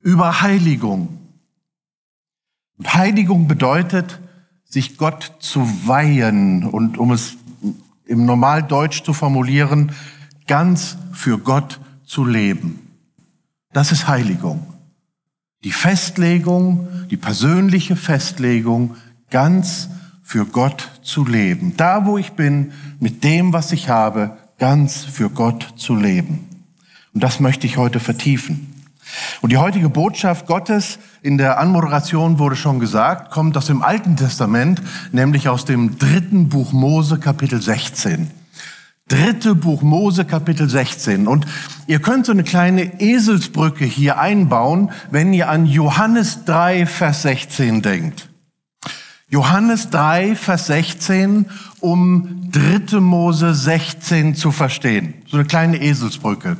über 0.00 0.42
Heiligung. 0.42 1.16
Heiligung 2.84 3.46
bedeutet, 3.46 4.18
sich 4.64 4.96
Gott 4.96 5.36
zu 5.38 5.60
weihen 5.86 6.64
und 6.64 6.98
um 6.98 7.12
es 7.12 7.36
im 8.04 8.24
Normaldeutsch 8.24 9.04
zu 9.04 9.12
formulieren, 9.12 9.92
ganz 10.48 10.96
für 11.12 11.38
Gott 11.38 11.78
zu 12.10 12.24
leben. 12.24 12.80
Das 13.72 13.92
ist 13.92 14.08
Heiligung. 14.08 14.66
Die 15.62 15.70
Festlegung, 15.70 16.88
die 17.08 17.16
persönliche 17.16 17.94
Festlegung 17.94 18.96
ganz 19.30 19.88
für 20.20 20.44
Gott 20.44 20.90
zu 21.02 21.24
leben. 21.24 21.76
Da, 21.76 22.06
wo 22.06 22.18
ich 22.18 22.32
bin, 22.32 22.72
mit 22.98 23.22
dem, 23.22 23.52
was 23.52 23.70
ich 23.70 23.88
habe, 23.88 24.36
ganz 24.58 25.04
für 25.04 25.30
Gott 25.30 25.74
zu 25.76 25.94
leben. 25.94 26.48
Und 27.14 27.22
das 27.22 27.38
möchte 27.38 27.68
ich 27.68 27.76
heute 27.76 28.00
vertiefen. 28.00 28.74
Und 29.40 29.52
die 29.52 29.58
heutige 29.58 29.88
Botschaft 29.88 30.46
Gottes 30.46 30.98
in 31.22 31.38
der 31.38 31.60
Anmoderation 31.60 32.40
wurde 32.40 32.56
schon 32.56 32.80
gesagt, 32.80 33.30
kommt 33.30 33.56
aus 33.56 33.66
dem 33.66 33.82
Alten 33.82 34.16
Testament, 34.16 34.82
nämlich 35.12 35.48
aus 35.48 35.64
dem 35.64 35.96
dritten 35.96 36.48
Buch 36.48 36.72
Mose, 36.72 37.20
Kapitel 37.20 37.62
16. 37.62 38.39
Dritte 39.10 39.56
Buch 39.56 39.82
Mose, 39.82 40.24
Kapitel 40.24 40.68
16. 40.68 41.26
Und 41.26 41.44
ihr 41.88 41.98
könnt 41.98 42.26
so 42.26 42.32
eine 42.32 42.44
kleine 42.44 43.00
Eselsbrücke 43.00 43.84
hier 43.84 44.20
einbauen, 44.20 44.92
wenn 45.10 45.32
ihr 45.32 45.48
an 45.48 45.66
Johannes 45.66 46.44
3, 46.44 46.86
Vers 46.86 47.22
16 47.22 47.82
denkt. 47.82 48.28
Johannes 49.28 49.90
3, 49.90 50.36
Vers 50.36 50.66
16, 50.68 51.46
um 51.80 52.50
3. 52.52 53.00
Mose 53.00 53.52
16 53.52 54.36
zu 54.36 54.52
verstehen. 54.52 55.14
So 55.26 55.38
eine 55.38 55.46
kleine 55.46 55.82
Eselsbrücke. 55.82 56.56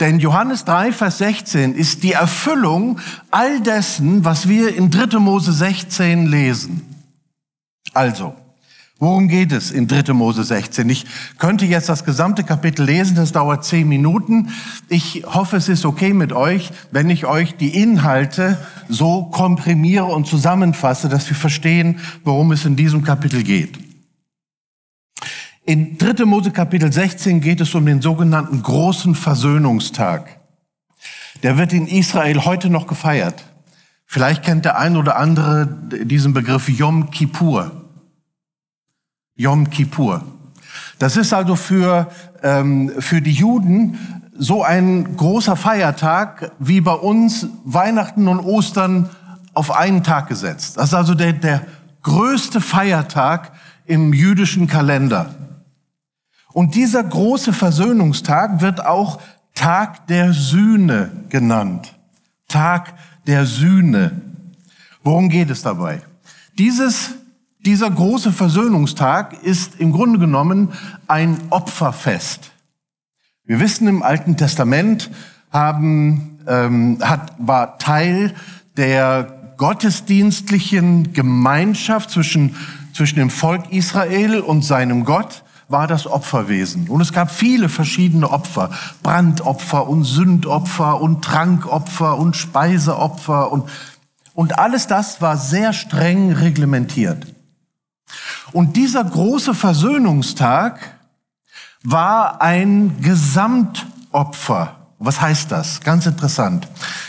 Denn 0.00 0.20
Johannes 0.20 0.64
3, 0.64 0.92
Vers 0.92 1.18
16 1.18 1.74
ist 1.74 2.02
die 2.02 2.12
Erfüllung 2.12 2.98
all 3.30 3.60
dessen, 3.60 4.24
was 4.24 4.48
wir 4.48 4.74
in 4.74 4.90
3. 4.90 5.18
Mose 5.18 5.52
16 5.52 6.26
lesen. 6.26 6.82
Also, 7.92 8.34
Worum 9.02 9.28
geht 9.28 9.50
es 9.50 9.70
in 9.70 9.88
3. 9.88 10.12
Mose 10.12 10.44
16? 10.44 10.86
Ich 10.90 11.06
könnte 11.38 11.64
jetzt 11.64 11.88
das 11.88 12.04
gesamte 12.04 12.44
Kapitel 12.44 12.84
lesen, 12.84 13.16
das 13.16 13.32
dauert 13.32 13.64
zehn 13.64 13.88
Minuten. 13.88 14.50
Ich 14.90 15.24
hoffe, 15.26 15.56
es 15.56 15.70
ist 15.70 15.86
okay 15.86 16.12
mit 16.12 16.34
euch, 16.34 16.70
wenn 16.90 17.08
ich 17.08 17.24
euch 17.24 17.56
die 17.56 17.80
Inhalte 17.80 18.58
so 18.90 19.24
komprimiere 19.24 20.04
und 20.04 20.26
zusammenfasse, 20.26 21.08
dass 21.08 21.26
wir 21.30 21.36
verstehen, 21.36 22.00
worum 22.24 22.52
es 22.52 22.66
in 22.66 22.76
diesem 22.76 23.02
Kapitel 23.02 23.42
geht. 23.42 23.78
In 25.64 25.96
3. 25.96 26.26
Mose 26.26 26.50
Kapitel 26.50 26.92
16 26.92 27.40
geht 27.40 27.62
es 27.62 27.74
um 27.74 27.86
den 27.86 28.02
sogenannten 28.02 28.62
großen 28.62 29.14
Versöhnungstag. 29.14 30.40
Der 31.42 31.56
wird 31.56 31.72
in 31.72 31.86
Israel 31.86 32.44
heute 32.44 32.68
noch 32.68 32.86
gefeiert. 32.86 33.44
Vielleicht 34.04 34.42
kennt 34.42 34.66
der 34.66 34.78
ein 34.78 34.98
oder 34.98 35.16
andere 35.16 35.66
diesen 36.04 36.34
Begriff 36.34 36.68
Yom 36.68 37.10
Kippur. 37.10 37.79
Yom 39.40 39.70
Kippur. 39.70 40.22
Das 40.98 41.16
ist 41.16 41.32
also 41.32 41.56
für, 41.56 42.10
ähm, 42.42 42.92
für 42.98 43.22
die 43.22 43.32
Juden 43.32 43.98
so 44.36 44.62
ein 44.62 45.16
großer 45.16 45.56
Feiertag 45.56 46.52
wie 46.58 46.82
bei 46.82 46.92
uns 46.92 47.46
Weihnachten 47.64 48.28
und 48.28 48.40
Ostern 48.40 49.08
auf 49.54 49.70
einen 49.70 50.02
Tag 50.02 50.28
gesetzt. 50.28 50.76
Das 50.76 50.88
ist 50.88 50.94
also 50.94 51.14
der, 51.14 51.32
der 51.32 51.62
größte 52.02 52.60
Feiertag 52.60 53.52
im 53.86 54.12
jüdischen 54.12 54.66
Kalender. 54.66 55.34
Und 56.52 56.74
dieser 56.74 57.02
große 57.02 57.54
Versöhnungstag 57.54 58.60
wird 58.60 58.84
auch 58.84 59.22
Tag 59.54 60.06
der 60.08 60.34
Sühne 60.34 61.12
genannt. 61.30 61.94
Tag 62.46 62.92
der 63.26 63.46
Sühne. 63.46 64.20
Worum 65.02 65.30
geht 65.30 65.48
es 65.48 65.62
dabei? 65.62 66.02
Dieses 66.58 67.14
dieser 67.64 67.90
große 67.90 68.32
Versöhnungstag 68.32 69.42
ist 69.42 69.78
im 69.78 69.92
Grunde 69.92 70.18
genommen 70.18 70.72
ein 71.06 71.38
Opferfest. 71.50 72.50
Wir 73.44 73.60
wissen, 73.60 73.88
im 73.88 74.02
Alten 74.02 74.36
Testament 74.36 75.10
haben, 75.50 76.38
ähm, 76.46 76.98
hat, 77.02 77.34
war 77.38 77.78
Teil 77.78 78.34
der 78.76 79.54
gottesdienstlichen 79.56 81.12
Gemeinschaft 81.12 82.10
zwischen, 82.10 82.56
zwischen 82.94 83.18
dem 83.18 83.30
Volk 83.30 83.70
Israel 83.72 84.40
und 84.40 84.62
seinem 84.62 85.04
Gott 85.04 85.42
war 85.68 85.86
das 85.86 86.06
Opferwesen. 86.06 86.88
Und 86.88 87.00
es 87.00 87.12
gab 87.12 87.30
viele 87.30 87.68
verschiedene 87.68 88.30
Opfer. 88.30 88.70
Brandopfer 89.02 89.88
und 89.88 90.04
Sündopfer 90.04 91.00
und 91.00 91.22
Trankopfer 91.22 92.18
und 92.18 92.36
Speiseopfer 92.36 93.52
und, 93.52 93.68
und 94.34 94.58
alles 94.58 94.86
das 94.86 95.20
war 95.20 95.36
sehr 95.36 95.72
streng 95.72 96.32
reglementiert. 96.32 97.26
Und 98.52 98.76
dieser 98.76 99.04
große 99.04 99.54
Versöhnungstag 99.54 100.80
war 101.82 102.42
ein 102.42 103.00
Gesamtopfer. 103.00 104.76
Was 104.98 105.20
heißt 105.20 105.50
das? 105.50 105.80
Ganz 105.80 106.06
interessant. 106.06 106.68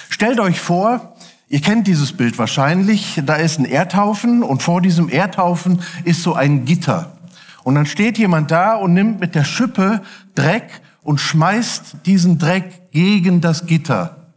Stellt 0.09 0.39
euch 0.39 0.59
vor, 0.59 1.15
ihr 1.49 1.61
kennt 1.61 1.87
dieses 1.87 2.13
Bild 2.13 2.37
wahrscheinlich, 2.37 3.21
da 3.25 3.35
ist 3.35 3.59
ein 3.59 3.65
Erdhaufen 3.65 4.43
und 4.43 4.63
vor 4.63 4.81
diesem 4.81 5.09
Erdhaufen 5.09 5.81
ist 6.05 6.23
so 6.23 6.33
ein 6.33 6.65
Gitter. 6.65 7.17
Und 7.63 7.75
dann 7.75 7.85
steht 7.85 8.17
jemand 8.17 8.49
da 8.51 8.75
und 8.75 8.93
nimmt 8.93 9.19
mit 9.19 9.35
der 9.35 9.43
Schippe 9.43 10.01
Dreck 10.35 10.81
und 11.01 11.19
schmeißt 11.19 11.97
diesen 12.05 12.39
Dreck 12.39 12.91
gegen 12.91 13.41
das 13.41 13.65
Gitter. 13.65 14.33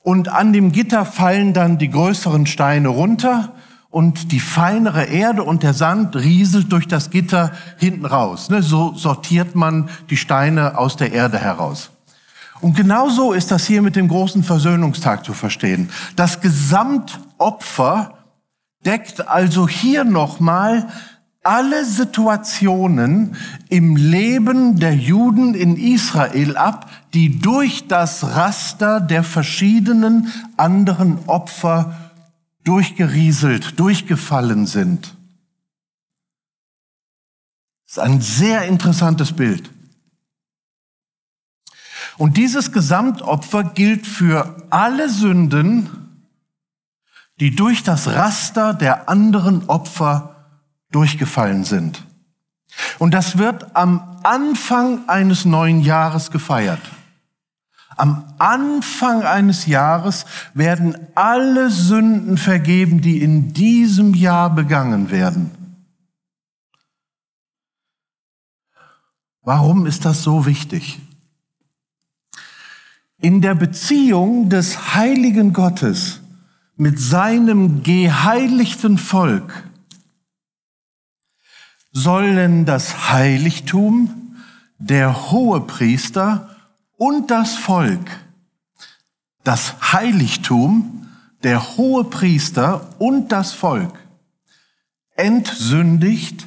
Und 0.00 0.28
an 0.28 0.52
dem 0.52 0.72
Gitter 0.72 1.04
fallen 1.04 1.52
dann 1.52 1.78
die 1.78 1.90
größeren 1.90 2.46
Steine 2.46 2.88
runter 2.88 3.54
und 3.92 4.32
die 4.32 4.40
feinere 4.40 5.04
Erde 5.04 5.44
und 5.44 5.62
der 5.62 5.74
Sand 5.74 6.16
rieselt 6.16 6.72
durch 6.72 6.88
das 6.88 7.10
Gitter 7.10 7.52
hinten 7.76 8.06
raus. 8.06 8.48
Ne, 8.48 8.62
so 8.62 8.94
sortiert 8.94 9.54
man 9.54 9.90
die 10.08 10.16
Steine 10.16 10.78
aus 10.78 10.96
der 10.96 11.12
Erde 11.12 11.38
heraus. 11.38 11.90
Und 12.62 12.74
genauso 12.74 13.32
ist 13.32 13.50
das 13.50 13.66
hier 13.66 13.82
mit 13.82 13.94
dem 13.94 14.08
großen 14.08 14.42
Versöhnungstag 14.42 15.24
zu 15.26 15.34
verstehen. 15.34 15.90
Das 16.16 16.40
Gesamtopfer 16.40 18.14
deckt 18.86 19.28
also 19.28 19.68
hier 19.68 20.04
nochmal 20.04 20.88
alle 21.42 21.84
Situationen 21.84 23.36
im 23.68 23.96
Leben 23.96 24.78
der 24.78 24.94
Juden 24.94 25.54
in 25.54 25.76
Israel 25.76 26.56
ab, 26.56 26.88
die 27.12 27.40
durch 27.40 27.88
das 27.88 28.36
Raster 28.36 29.00
der 29.00 29.22
verschiedenen 29.22 30.32
anderen 30.56 31.18
Opfer 31.26 32.11
durchgerieselt, 32.64 33.78
durchgefallen 33.78 34.66
sind. 34.66 35.14
Das 37.86 37.96
ist 37.96 37.98
ein 37.98 38.20
sehr 38.20 38.62
interessantes 38.64 39.32
Bild. 39.32 39.70
Und 42.18 42.36
dieses 42.36 42.72
Gesamtopfer 42.72 43.64
gilt 43.64 44.06
für 44.06 44.66
alle 44.70 45.08
Sünden, 45.08 45.88
die 47.40 47.54
durch 47.54 47.82
das 47.82 48.08
Raster 48.08 48.74
der 48.74 49.08
anderen 49.08 49.68
Opfer 49.68 50.46
durchgefallen 50.90 51.64
sind. 51.64 52.04
Und 52.98 53.12
das 53.12 53.38
wird 53.38 53.74
am 53.74 54.20
Anfang 54.22 55.08
eines 55.08 55.44
neuen 55.44 55.80
Jahres 55.80 56.30
gefeiert. 56.30 56.80
Am 58.02 58.34
Anfang 58.38 59.22
eines 59.22 59.66
Jahres 59.66 60.26
werden 60.54 60.96
alle 61.14 61.70
Sünden 61.70 62.36
vergeben, 62.36 63.00
die 63.00 63.22
in 63.22 63.52
diesem 63.52 64.12
Jahr 64.14 64.52
begangen 64.52 65.12
werden. 65.12 65.52
Warum 69.42 69.86
ist 69.86 70.04
das 70.04 70.24
so 70.24 70.46
wichtig? 70.46 70.98
In 73.18 73.40
der 73.40 73.54
Beziehung 73.54 74.48
des 74.48 74.96
heiligen 74.96 75.52
Gottes 75.52 76.22
mit 76.74 76.98
seinem 76.98 77.84
geheiligten 77.84 78.98
Volk 78.98 79.62
sollen 81.92 82.64
das 82.64 83.12
Heiligtum, 83.12 84.34
der 84.78 85.30
Hohepriester 85.30 86.51
und 87.02 87.32
das 87.32 87.56
Volk, 87.56 88.20
das 89.42 89.92
Heiligtum, 89.92 91.08
der 91.42 91.76
hohe 91.76 92.04
Priester 92.04 92.94
und 93.00 93.32
das 93.32 93.52
Volk 93.52 93.92
entsündigt, 95.16 96.46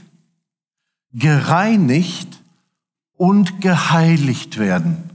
gereinigt 1.12 2.39
und 3.18 3.60
geheiligt 3.60 4.58
werden. 4.58 5.10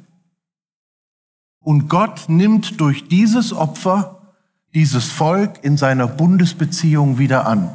Und 1.61 1.89
Gott 1.89 2.29
nimmt 2.29 2.79
durch 2.79 3.09
dieses 3.09 3.55
Opfer 3.55 4.35
dieses 4.75 5.07
Volk 5.11 5.65
in 5.65 5.79
seiner 5.79 6.07
Bundesbeziehung 6.07 7.17
wieder 7.17 7.47
an. 7.47 7.75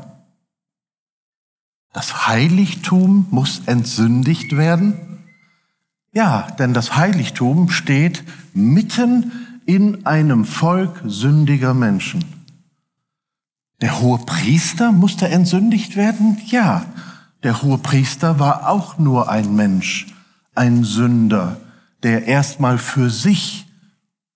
Das 1.94 2.28
Heiligtum 2.28 3.26
muss 3.32 3.64
entsündigt 3.66 4.56
werden 4.56 5.15
ja, 6.16 6.48
denn 6.58 6.74
das 6.74 6.96
Heiligtum 6.96 7.70
steht 7.70 8.24
mitten 8.54 9.32
in 9.66 10.06
einem 10.06 10.46
Volk 10.46 11.02
sündiger 11.06 11.74
Menschen. 11.74 12.24
Der 13.82 14.00
hohe 14.00 14.20
Priester 14.20 14.92
musste 14.92 15.28
entsündigt 15.28 15.96
werden? 15.96 16.38
Ja, 16.48 16.86
der 17.44 17.62
hohe 17.62 17.78
Priester 17.78 18.40
war 18.40 18.70
auch 18.70 18.98
nur 18.98 19.30
ein 19.30 19.56
Mensch, 19.56 20.08
ein 20.56 20.84
Sünder, 20.84 21.58
der 22.02 22.26
erstmal 22.26 22.78
für 22.78 23.10
sich 23.10 23.66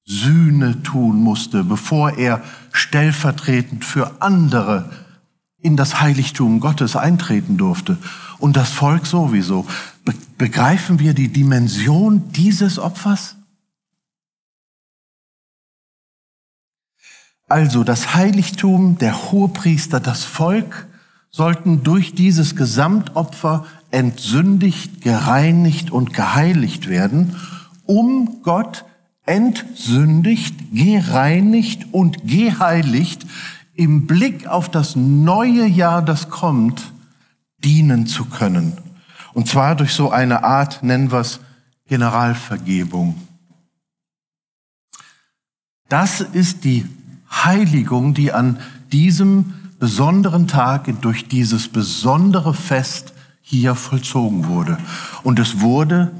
Sühne 0.03 0.83
tun 0.83 1.21
musste, 1.21 1.63
bevor 1.63 2.17
er 2.17 2.41
stellvertretend 2.73 3.85
für 3.85 4.21
andere 4.21 4.91
in 5.61 5.77
das 5.77 6.01
Heiligtum 6.01 6.59
Gottes 6.59 6.95
eintreten 6.95 7.57
durfte. 7.57 7.97
Und 8.37 8.57
das 8.57 8.69
Volk 8.69 9.05
sowieso. 9.05 9.65
Be 10.39 10.45
begreifen 10.45 10.99
wir 10.99 11.13
die 11.13 11.27
Dimension 11.27 12.31
dieses 12.31 12.79
Opfers? 12.79 13.35
Also 17.49 17.83
das 17.83 18.15
Heiligtum, 18.15 18.97
der 18.97 19.31
Hohepriester, 19.31 19.99
das 19.99 20.23
Volk 20.23 20.87
sollten 21.29 21.83
durch 21.83 22.15
dieses 22.15 22.55
Gesamtopfer 22.55 23.65
entsündigt, 23.91 25.01
gereinigt 25.01 25.91
und 25.91 26.13
geheiligt 26.13 26.87
werden, 26.87 27.35
um 27.85 28.41
Gott 28.41 28.85
entsündigt, 29.25 30.55
gereinigt 30.71 31.87
und 31.91 32.25
geheiligt 32.25 33.25
im 33.73 34.07
Blick 34.07 34.47
auf 34.47 34.69
das 34.71 34.95
neue 34.95 35.65
Jahr, 35.65 36.01
das 36.01 36.29
kommt, 36.29 36.93
dienen 37.57 38.07
zu 38.07 38.23
können. 38.23 38.88
Und 39.39 39.47
zwar 39.47 39.73
durch 39.73 39.93
so 39.93 40.11
eine 40.11 40.43
Art, 40.43 40.83
nennen 40.83 41.13
wir 41.13 41.19
es 41.19 41.39
Generalvergebung. 41.87 43.15
Das 45.87 46.19
ist 46.19 46.65
die 46.65 46.85
Heiligung, 47.31 48.13
die 48.13 48.33
an 48.33 48.59
diesem 48.91 49.53
besonderen 49.79 50.49
Tag 50.49 50.89
durch 50.99 51.29
dieses 51.29 51.69
besondere 51.69 52.53
Fest 52.53 53.13
hier 53.39 53.75
vollzogen 53.75 54.47
wurde. 54.47 54.77
Und 55.23 55.39
es 55.39 55.61
wurde 55.61 56.11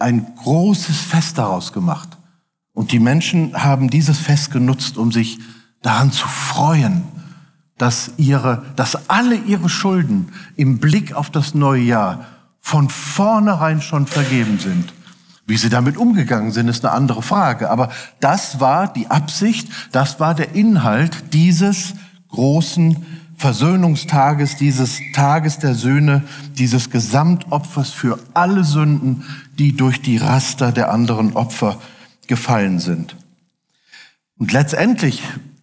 ein 0.00 0.26
großes 0.42 0.98
Fest 0.98 1.38
daraus 1.38 1.72
gemacht. 1.72 2.18
Und 2.72 2.90
die 2.90 2.98
Menschen 2.98 3.54
haben 3.54 3.88
dieses 3.88 4.18
Fest 4.18 4.50
genutzt, 4.50 4.98
um 4.98 5.12
sich 5.12 5.38
daran 5.80 6.10
zu 6.10 6.26
freuen, 6.26 7.04
dass 7.76 8.14
ihre, 8.16 8.64
dass 8.74 9.08
alle 9.08 9.36
ihre 9.36 9.68
Schulden 9.68 10.32
im 10.56 10.80
Blick 10.80 11.12
auf 11.12 11.30
das 11.30 11.54
neue 11.54 11.82
Jahr 11.82 12.26
von 12.68 12.90
vornherein 12.90 13.80
schon 13.80 14.06
vergeben 14.06 14.58
sind. 14.58 14.92
Wie 15.46 15.56
sie 15.56 15.70
damit 15.70 15.96
umgegangen 15.96 16.52
sind, 16.52 16.68
ist 16.68 16.84
eine 16.84 16.92
andere 16.92 17.22
Frage. 17.22 17.70
Aber 17.70 17.88
das 18.20 18.60
war 18.60 18.92
die 18.92 19.10
Absicht, 19.10 19.68
das 19.90 20.20
war 20.20 20.34
der 20.34 20.54
Inhalt 20.54 21.32
dieses 21.32 21.94
großen 22.28 23.06
Versöhnungstages, 23.38 24.56
dieses 24.56 25.00
Tages 25.14 25.58
der 25.58 25.74
Söhne, 25.74 26.24
dieses 26.58 26.90
Gesamtopfers 26.90 27.88
für 27.88 28.18
alle 28.34 28.64
Sünden, 28.64 29.24
die 29.58 29.74
durch 29.74 30.02
die 30.02 30.18
Raster 30.18 30.70
der 30.70 30.92
anderen 30.92 31.36
Opfer 31.36 31.80
gefallen 32.26 32.80
sind. 32.80 33.16
Und 34.36 34.52
letztendlich, 34.52 35.22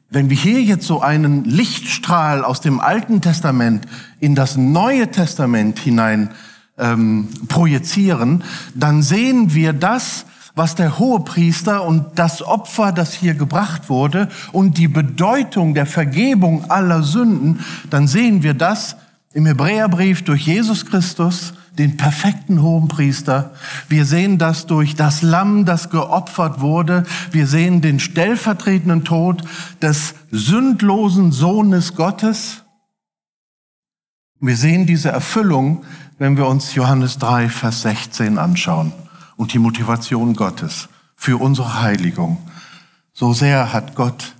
wenn 0.09 0.31
wir 0.31 0.37
hier 0.37 0.63
jetzt 0.63 0.87
so 0.87 1.01
einen 1.01 1.43
Lichtstrahl 1.43 2.43
aus 2.43 2.61
dem 2.61 2.79
Alten 2.79 3.21
Testament 3.21 3.85
in 4.19 4.33
das 4.33 4.57
Neue 4.57 5.11
Testament 5.11 5.77
hinein 5.77 6.31
ähm, 6.77 7.29
projizieren, 7.47 8.43
dann 8.73 9.01
sehen 9.01 9.53
wir 9.53 9.73
das, 9.73 10.25
was 10.55 10.75
der 10.75 10.99
Hohepriester 10.99 11.83
und 11.83 12.17
das 12.17 12.41
Opfer, 12.41 12.91
das 12.91 13.13
hier 13.13 13.33
gebracht 13.33 13.89
wurde 13.89 14.29
und 14.53 14.77
die 14.77 14.87
Bedeutung 14.87 15.73
der 15.73 15.85
Vergebung 15.85 16.69
aller 16.71 17.03
Sünden, 17.03 17.59
dann 17.89 18.07
sehen 18.07 18.41
wir 18.41 18.53
das 18.53 18.95
im 19.33 19.45
Hebräerbrief 19.45 20.23
durch 20.23 20.47
Jesus 20.47 20.85
Christus, 20.85 21.53
den 21.77 21.97
perfekten 21.97 22.61
Hohenpriester. 22.61 23.53
Wir 23.89 24.05
sehen 24.05 24.37
das 24.37 24.65
durch 24.65 24.95
das 24.95 25.21
Lamm, 25.21 25.65
das 25.65 25.89
geopfert 25.89 26.61
wurde. 26.61 27.03
Wir 27.31 27.47
sehen 27.47 27.81
den 27.81 27.99
stellvertretenden 27.99 29.03
Tod 29.03 29.43
des 29.81 30.15
sündlosen 30.31 31.33
Sohnes 31.33 31.95
Gottes. 31.95 32.63
Wir 34.39 34.55
sehen 34.55 34.85
diese 34.85 35.09
Erfüllung 35.09 35.83
wenn 36.17 36.37
wir 36.37 36.47
uns 36.47 36.75
Johannes 36.75 37.17
3, 37.17 37.49
Vers 37.49 37.81
16 37.81 38.37
anschauen 38.37 38.93
und 39.35 39.53
die 39.53 39.59
Motivation 39.59 40.33
Gottes 40.33 40.87
für 41.15 41.37
unsere 41.37 41.81
Heiligung. 41.81 42.37
So 43.13 43.33
sehr 43.33 43.73
hat 43.73 43.95
Gott 43.95 44.35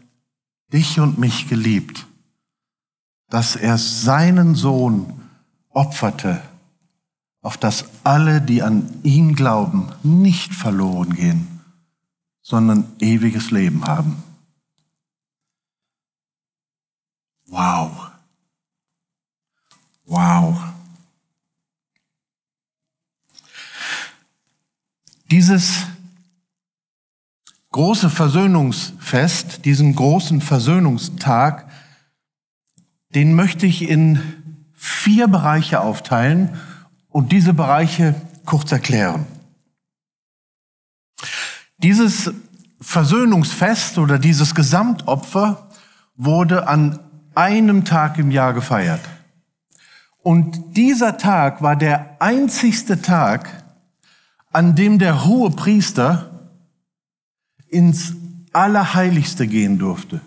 dich 0.72 1.00
und 1.00 1.18
mich 1.18 1.48
geliebt, 1.48 2.06
dass 3.30 3.56
er 3.56 3.78
seinen 3.78 4.56
Sohn 4.56 5.22
opferte, 5.70 6.42
auf 7.42 7.58
dass 7.58 7.86
alle, 8.04 8.42
die 8.42 8.62
an 8.62 9.02
ihn 9.04 9.36
glauben, 9.36 9.92
nicht 10.04 10.54
verloren 10.54 11.14
gehen, 11.16 11.62
sondern 12.42 12.86
ewiges 13.00 13.52
Leben 13.52 13.86
haben. 13.86 14.24
Wow. 17.48 18.12
Wow. 20.06 20.75
Dieses 25.46 25.86
große 27.72 28.10
Versöhnungsfest, 28.10 29.64
diesen 29.64 29.96
großen 29.96 30.42
Versöhnungstag, 30.42 31.68
den 33.14 33.36
möchte 33.36 33.68
ich 33.68 33.88
in 33.88 34.24
vier 34.74 35.28
Bereiche 35.28 35.82
aufteilen 35.82 36.60
und 37.10 37.32
diese 37.32 37.54
Bereiche 37.54 38.16
kurz 38.46 38.72
erklären. 38.72 39.28
Dieses 41.78 42.34
Versöhnungsfest 42.82 44.00
oder 44.00 44.18
dieses 44.18 44.56
Gesamtopfer 44.56 45.70
wurde 46.16 46.68
an 46.68 46.98
einem 47.36 47.86
Tag 47.86 48.18
im 48.18 48.32
Jahr 48.32 48.54
gefeiert. 48.54 49.02
Und 50.24 50.76
dieser 50.76 51.20
Tag 51.20 51.62
war 51.62 51.76
der 51.76 52.20
einzigste 52.20 53.00
Tag, 53.00 53.65
an 54.56 54.74
dem 54.74 55.00
der 55.00 55.26
hohe 55.26 55.52
Priester 55.52 56.50
ins 57.68 58.14
Allerheiligste 58.54 59.48
gehen 59.48 59.80
durfte. 59.80 60.22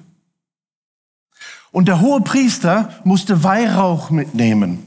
Und 1.71 1.89
der 1.89 2.03
hohe 2.03 2.21
Priester 2.21 2.91
musste 3.05 3.43
Weihrauch 3.43 4.11
mitnehmen. 4.11 4.87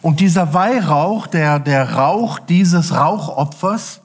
Und 0.00 0.20
dieser 0.20 0.54
Weihrauch, 0.54 1.26
der, 1.26 1.58
der 1.58 1.96
Rauch 1.96 2.38
dieses 2.38 2.94
Rauchopfers, 2.94 4.00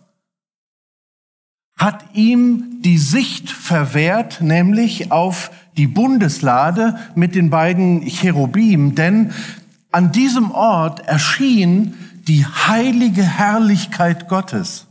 hat 1.78 2.04
ihm 2.14 2.82
die 2.82 2.98
Sicht 2.98 3.50
verwehrt, 3.50 4.42
nämlich 4.42 5.14
auf 5.14 5.50
die 5.78 5.88
Bundeslade 5.88 7.00
mit 7.16 7.36
den 7.36 7.50
beiden 7.50 8.06
Cherubim, 8.06 8.96
denn 8.96 9.32
an 9.94 10.12
diesem 10.12 10.52
Ort 10.52 11.08
erschien 11.08 11.94
die 12.28 12.46
heilige 12.46 13.24
Herrlichkeit 13.24 14.28
Gottes. 14.28 14.86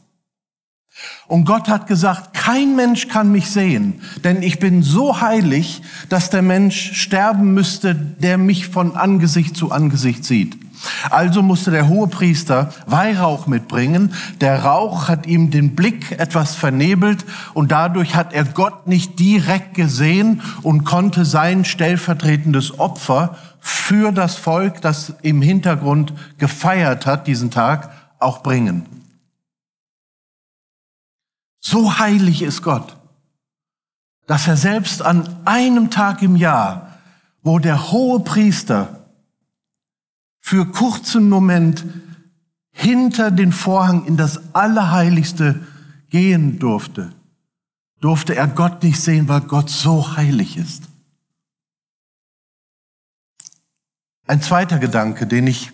Und 1.26 1.44
Gott 1.44 1.68
hat 1.68 1.86
gesagt, 1.86 2.32
kein 2.32 2.74
Mensch 2.74 3.08
kann 3.08 3.30
mich 3.30 3.50
sehen, 3.50 4.00
denn 4.24 4.42
ich 4.42 4.58
bin 4.58 4.82
so 4.82 5.20
heilig, 5.20 5.82
dass 6.08 6.30
der 6.30 6.40
Mensch 6.40 6.92
sterben 6.94 7.52
müsste, 7.52 7.94
der 7.94 8.38
mich 8.38 8.68
von 8.68 8.96
Angesicht 8.96 9.56
zu 9.56 9.72
Angesicht 9.72 10.24
sieht. 10.24 10.56
Also 11.10 11.42
musste 11.42 11.70
der 11.70 11.88
hohe 11.88 12.06
Priester 12.06 12.72
Weihrauch 12.86 13.46
mitbringen. 13.46 14.14
Der 14.40 14.64
Rauch 14.64 15.08
hat 15.08 15.26
ihm 15.26 15.50
den 15.50 15.74
Blick 15.74 16.12
etwas 16.12 16.54
vernebelt 16.54 17.24
und 17.54 17.72
dadurch 17.72 18.14
hat 18.14 18.32
er 18.32 18.44
Gott 18.44 18.86
nicht 18.86 19.18
direkt 19.18 19.74
gesehen 19.74 20.42
und 20.62 20.84
konnte 20.84 21.24
sein 21.24 21.64
stellvertretendes 21.64 22.78
Opfer 22.78 23.36
für 23.66 24.12
das 24.12 24.36
Volk, 24.36 24.80
das 24.80 25.14
im 25.22 25.42
Hintergrund 25.42 26.12
gefeiert 26.38 27.04
hat, 27.04 27.26
diesen 27.26 27.50
Tag, 27.50 27.90
auch 28.20 28.42
bringen. 28.42 28.86
So 31.60 31.98
heilig 31.98 32.42
ist 32.42 32.62
Gott, 32.62 32.96
dass 34.28 34.46
er 34.46 34.56
selbst 34.56 35.02
an 35.02 35.28
einem 35.44 35.90
Tag 35.90 36.22
im 36.22 36.36
Jahr, 36.36 36.98
wo 37.42 37.58
der 37.58 37.90
hohe 37.90 38.20
Priester 38.20 39.10
für 40.40 40.66
kurzen 40.66 41.28
Moment 41.28 41.84
hinter 42.70 43.32
den 43.32 43.50
Vorhang 43.52 44.06
in 44.06 44.16
das 44.16 44.54
Allerheiligste 44.54 45.66
gehen 46.08 46.60
durfte, 46.60 47.12
durfte 48.00 48.36
er 48.36 48.46
Gott 48.46 48.84
nicht 48.84 49.00
sehen, 49.00 49.28
weil 49.28 49.40
Gott 49.40 49.70
so 49.70 50.16
heilig 50.16 50.56
ist. 50.56 50.84
Ein 54.26 54.42
zweiter 54.42 54.78
Gedanke, 54.78 55.26
den 55.26 55.46
ich 55.46 55.72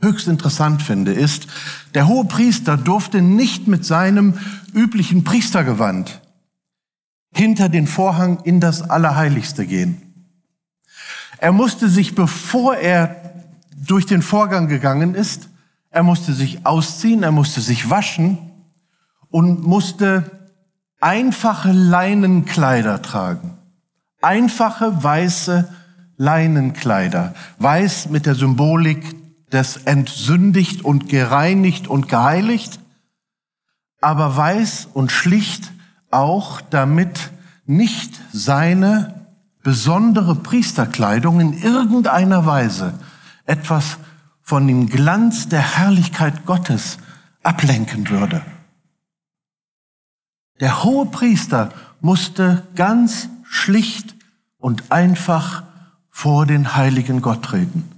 höchst 0.00 0.28
interessant 0.28 0.82
finde, 0.82 1.12
ist, 1.12 1.46
der 1.94 2.08
hohe 2.08 2.24
Priester 2.24 2.76
durfte 2.76 3.22
nicht 3.22 3.66
mit 3.68 3.84
seinem 3.84 4.38
üblichen 4.72 5.24
Priestergewand 5.24 6.20
hinter 7.34 7.68
den 7.68 7.86
Vorhang 7.86 8.40
in 8.44 8.60
das 8.60 8.82
Allerheiligste 8.82 9.66
gehen. 9.66 10.02
Er 11.38 11.52
musste 11.52 11.88
sich, 11.88 12.14
bevor 12.14 12.76
er 12.76 13.32
durch 13.76 14.06
den 14.06 14.22
Vorgang 14.22 14.68
gegangen 14.68 15.14
ist, 15.14 15.48
er 15.90 16.02
musste 16.02 16.32
sich 16.32 16.64
ausziehen, 16.64 17.22
er 17.22 17.32
musste 17.32 17.60
sich 17.60 17.90
waschen 17.90 18.38
und 19.28 19.62
musste 19.66 20.30
einfache 21.00 21.72
Leinenkleider 21.72 23.02
tragen. 23.02 23.58
Einfache 24.20 25.02
weiße 25.02 25.68
Leinenkleider. 26.22 27.34
Weiß 27.58 28.08
mit 28.08 28.26
der 28.26 28.36
Symbolik 28.36 29.16
des 29.50 29.76
entsündigt 29.78 30.84
und 30.84 31.08
gereinigt 31.08 31.88
und 31.88 32.08
geheiligt, 32.08 32.78
aber 34.00 34.36
weiß 34.36 34.88
und 34.92 35.10
schlicht 35.10 35.72
auch, 36.12 36.60
damit 36.60 37.32
nicht 37.66 38.20
seine 38.32 39.26
besondere 39.64 40.36
Priesterkleidung 40.36 41.40
in 41.40 41.52
irgendeiner 41.54 42.46
Weise 42.46 42.98
etwas 43.44 43.98
von 44.42 44.66
dem 44.68 44.88
Glanz 44.88 45.48
der 45.48 45.76
Herrlichkeit 45.76 46.46
Gottes 46.46 46.98
ablenken 47.42 48.08
würde. 48.08 48.42
Der 50.60 50.84
hohe 50.84 51.06
Priester 51.06 51.72
musste 52.00 52.66
ganz 52.76 53.28
schlicht 53.44 54.14
und 54.58 54.92
einfach 54.92 55.64
vor 56.12 56.46
den 56.46 56.76
heiligen 56.76 57.20
Gott 57.20 57.42
treten. 57.42 57.90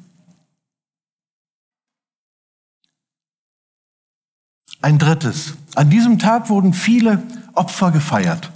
Ein 4.81 4.98
drittes. 4.98 5.55
An 5.74 5.90
diesem 5.90 6.18
Tag 6.18 6.48
wurden 6.48 6.72
viele 6.72 7.22
Opfer 7.55 7.90
gefeiert. 7.90 8.50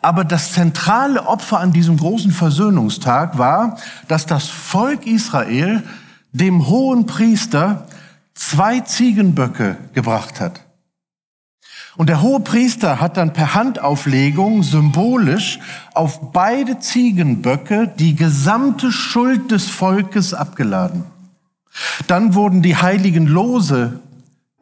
Aber 0.00 0.24
das 0.24 0.52
zentrale 0.52 1.26
Opfer 1.26 1.58
an 1.58 1.72
diesem 1.72 1.96
großen 1.96 2.30
Versöhnungstag 2.30 3.38
war, 3.38 3.78
dass 4.06 4.24
das 4.24 4.48
Volk 4.48 5.06
Israel 5.06 5.82
dem 6.32 6.68
hohen 6.68 7.06
Priester 7.06 7.88
zwei 8.34 8.80
Ziegenböcke 8.80 9.76
gebracht 9.94 10.40
hat. 10.40 10.65
Und 11.96 12.08
der 12.08 12.20
hohe 12.20 12.40
Priester 12.40 13.00
hat 13.00 13.16
dann 13.16 13.32
per 13.32 13.54
Handauflegung 13.54 14.62
symbolisch 14.62 15.58
auf 15.94 16.32
beide 16.32 16.78
Ziegenböcke 16.78 17.88
die 17.98 18.14
gesamte 18.14 18.92
Schuld 18.92 19.50
des 19.50 19.68
Volkes 19.68 20.34
abgeladen. 20.34 21.04
Dann 22.06 22.34
wurden 22.34 22.62
die 22.62 22.76
heiligen 22.76 23.26
Lose 23.26 24.00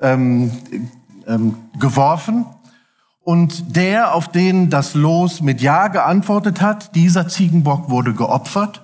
ähm, 0.00 0.52
ähm, 1.26 1.56
geworfen 1.78 2.46
und 3.24 3.76
der, 3.76 4.14
auf 4.14 4.28
den 4.28 4.68
das 4.68 4.94
Los 4.94 5.40
mit 5.40 5.62
Ja 5.62 5.88
geantwortet 5.88 6.60
hat, 6.60 6.94
dieser 6.94 7.26
Ziegenbock 7.26 7.88
wurde 7.88 8.12
geopfert. 8.12 8.82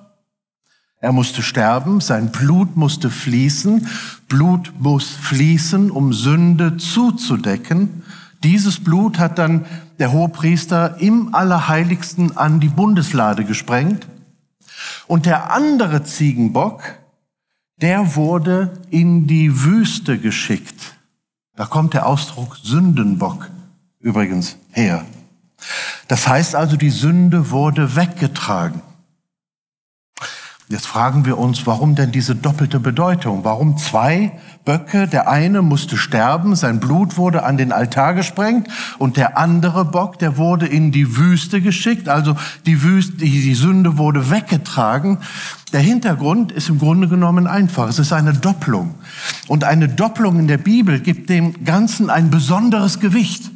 Er 1.03 1.13
musste 1.13 1.43
sterben, 1.43 2.01
sein 2.01 2.31
Blut 2.33 2.77
musste 2.77 3.11
fließen. 3.11 3.87
Blut 4.29 4.73
muss 4.79 5.09
fließen, 5.09 5.91
um 5.91 6.13
Sünde 6.13 6.77
zuzudecken. 6.79 8.03
Dieses 8.43 8.83
Blut 8.83 9.19
hat 9.19 9.39
dann 9.39 9.67
der 9.99 10.13
Hohepriester 10.13 10.97
im 11.01 11.35
Allerheiligsten 11.35 12.37
an 12.37 12.61
die 12.61 12.69
Bundeslade 12.69 13.45
gesprengt. 13.45 14.09
Und 15.07 15.27
der 15.27 15.53
andere 15.53 16.05
Ziegenbock, 16.05 16.83
der 17.83 18.17
wurde 18.17 18.81
in 18.91 19.27
die 19.27 19.65
Wüste 19.65 20.19
geschickt. 20.19 20.95
Da 21.57 21.67
kommt 21.67 21.93
der 21.93 22.07
Ausdruck 22.07 22.57
Sündenbock 22.63 23.51
übrigens 23.99 24.57
her. 24.71 25.05
Das 26.09 26.27
heißt 26.27 26.55
also, 26.55 26.77
die 26.77 26.91
Sünde 26.91 27.51
wurde 27.51 27.97
weggetragen. 27.97 28.83
Jetzt 30.71 30.87
fragen 30.87 31.25
wir 31.25 31.37
uns, 31.37 31.67
warum 31.67 31.97
denn 31.97 32.13
diese 32.13 32.37
doppelte 32.37 32.79
Bedeutung? 32.79 33.43
Warum 33.43 33.77
zwei 33.77 34.39
Böcke? 34.65 35.09
Der 35.09 35.29
eine 35.29 35.63
musste 35.63 35.97
sterben, 35.97 36.55
sein 36.55 36.79
Blut 36.79 37.17
wurde 37.17 37.43
an 37.43 37.57
den 37.57 37.73
Altar 37.73 38.15
gesprengt 38.15 38.69
und 38.97 39.17
der 39.17 39.37
andere 39.37 39.85
Bock, 39.85 40.21
der 40.21 40.37
wurde 40.37 40.69
in 40.69 40.93
die 40.93 41.17
Wüste 41.17 41.61
geschickt, 41.61 42.09
also 42.09 42.37
die, 42.67 42.85
Wüste, 42.85 43.17
die 43.17 43.55
Sünde 43.57 43.99
wurde 43.99 44.31
weggetragen. 44.31 45.19
Der 45.73 45.81
Hintergrund 45.81 46.53
ist 46.53 46.69
im 46.69 46.79
Grunde 46.79 47.09
genommen 47.09 47.49
einfach. 47.49 47.89
Es 47.89 47.99
ist 47.99 48.13
eine 48.13 48.33
Doppelung. 48.33 48.95
Und 49.49 49.65
eine 49.65 49.89
Doppelung 49.89 50.39
in 50.39 50.47
der 50.47 50.59
Bibel 50.59 51.01
gibt 51.01 51.31
dem 51.31 51.65
Ganzen 51.65 52.11
ein 52.11 52.31
besonderes 52.31 53.01
Gewicht. 53.01 53.51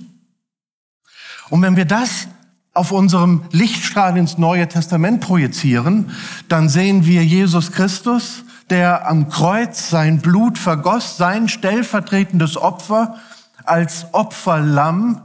Und 1.49 1.63
wenn 1.63 1.77
wir 1.77 1.85
das 1.85 2.27
auf 2.75 2.91
unserem 2.91 3.43
Lichtstrahl 3.53 4.17
ins 4.17 4.37
Neue 4.37 4.67
Testament 4.67 5.21
projizieren, 5.21 6.11
dann 6.49 6.69
sehen 6.69 7.07
wir 7.07 7.25
Jesus 7.25 7.71
Christus, 7.71 8.45
der 8.69 9.09
am 9.09 9.29
Kreuz 9.29 9.91
sein 9.91 10.21
Blut 10.21 10.59
vergoss, 10.59 11.17
sein 11.17 11.49
stellvertretendes 11.49 12.57
Opfer 12.57 13.17
als 13.65 14.13
Opferlamm, 14.13 15.23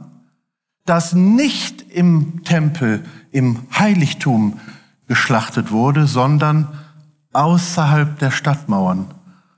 das 0.86 1.12
nicht 1.12 1.82
im 1.82 2.44
Tempel, 2.44 3.04
im 3.32 3.58
Heiligtum 3.76 4.60
geschlachtet 5.08 5.72
wurde, 5.72 6.06
sondern 6.06 6.68
außerhalb 7.32 8.18
der 8.18 8.30
Stadtmauern, 8.30 9.06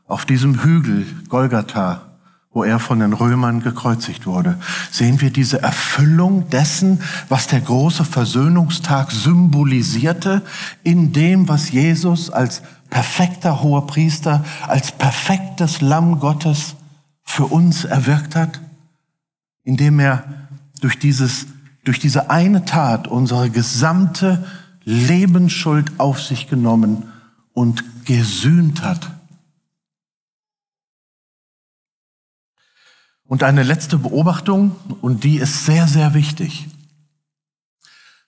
auf 0.07 0.25
diesem 0.25 0.63
Hügel 0.63 1.07
Golgatha 1.29 2.12
wo 2.53 2.65
er 2.65 2.79
von 2.79 3.01
den 3.01 3.13
Römern 3.13 3.63
gekreuzigt 3.63 4.27
wurde, 4.27 4.59
sehen 4.91 5.21
wir 5.21 5.31
diese 5.31 5.63
Erfüllung 5.63 6.49
dessen, 6.51 7.01
was 7.29 7.47
der 7.47 7.61
große 7.61 8.05
Versöhnungstag 8.05 9.11
symbolisierte, 9.11 10.43
in 10.83 11.13
dem, 11.13 11.49
was 11.49 11.71
Jesus 11.71 12.31
als 12.31 12.63
perfekter 12.91 13.63
hoher 13.63 13.87
Priester, 13.87 14.45
als 14.69 14.93
perfektes 14.93 15.81
Lamm 15.81 16.21
Gottes 16.21 16.77
für 17.25 17.47
uns 17.47 17.85
erwirkt 17.85 18.37
hat, 18.37 18.61
indem 19.65 19.99
er 19.99 20.25
durch 20.83 20.99
dieses, 20.99 21.47
durch 21.85 22.01
diese 22.01 22.29
eine 22.29 22.67
Tat 22.67 23.09
unsere 23.09 23.49
gesamte 23.49 24.45
Lebensschuld 24.85 25.93
auf 25.99 26.21
sich 26.21 26.49
genommen 26.49 27.05
und 27.55 28.05
gesühnt 28.05 28.83
hat. 28.83 29.11
Und 33.33 33.45
eine 33.45 33.63
letzte 33.63 33.97
Beobachtung, 33.97 34.77
und 35.01 35.25
die 35.25 35.39
ist 35.39 35.65
sehr, 35.65 35.89
sehr 35.89 36.13
wichtig. 36.13 36.69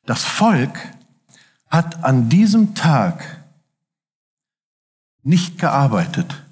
Das 0.06 0.24
Volk 0.24 0.78
hat 1.68 2.02
an 2.02 2.30
diesem 2.30 2.74
Tag 2.74 3.44
nicht 5.22 5.58
gearbeitet 5.58 6.42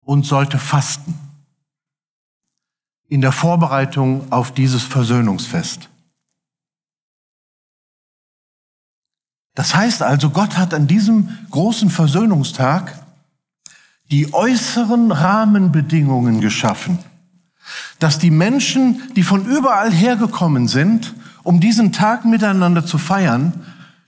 und 0.00 0.26
sollte 0.26 0.58
fasten 0.58 1.16
in 3.06 3.20
der 3.20 3.30
Vorbereitung 3.30 4.32
auf 4.32 4.52
dieses 4.52 4.82
Versöhnungsfest. 4.82 5.88
Das 9.54 9.76
heißt 9.76 10.02
also, 10.02 10.30
Gott 10.30 10.56
hat 10.56 10.74
an 10.74 10.88
diesem 10.88 11.46
großen 11.52 11.88
Versöhnungstag 11.88 13.03
die 14.10 14.32
äußeren 14.32 15.12
Rahmenbedingungen 15.12 16.40
geschaffen, 16.40 16.98
dass 17.98 18.18
die 18.18 18.30
Menschen, 18.30 19.02
die 19.16 19.22
von 19.22 19.46
überall 19.46 19.90
hergekommen 19.90 20.68
sind, 20.68 21.14
um 21.42 21.60
diesen 21.60 21.92
Tag 21.92 22.24
miteinander 22.24 22.84
zu 22.84 22.98
feiern, 22.98 23.52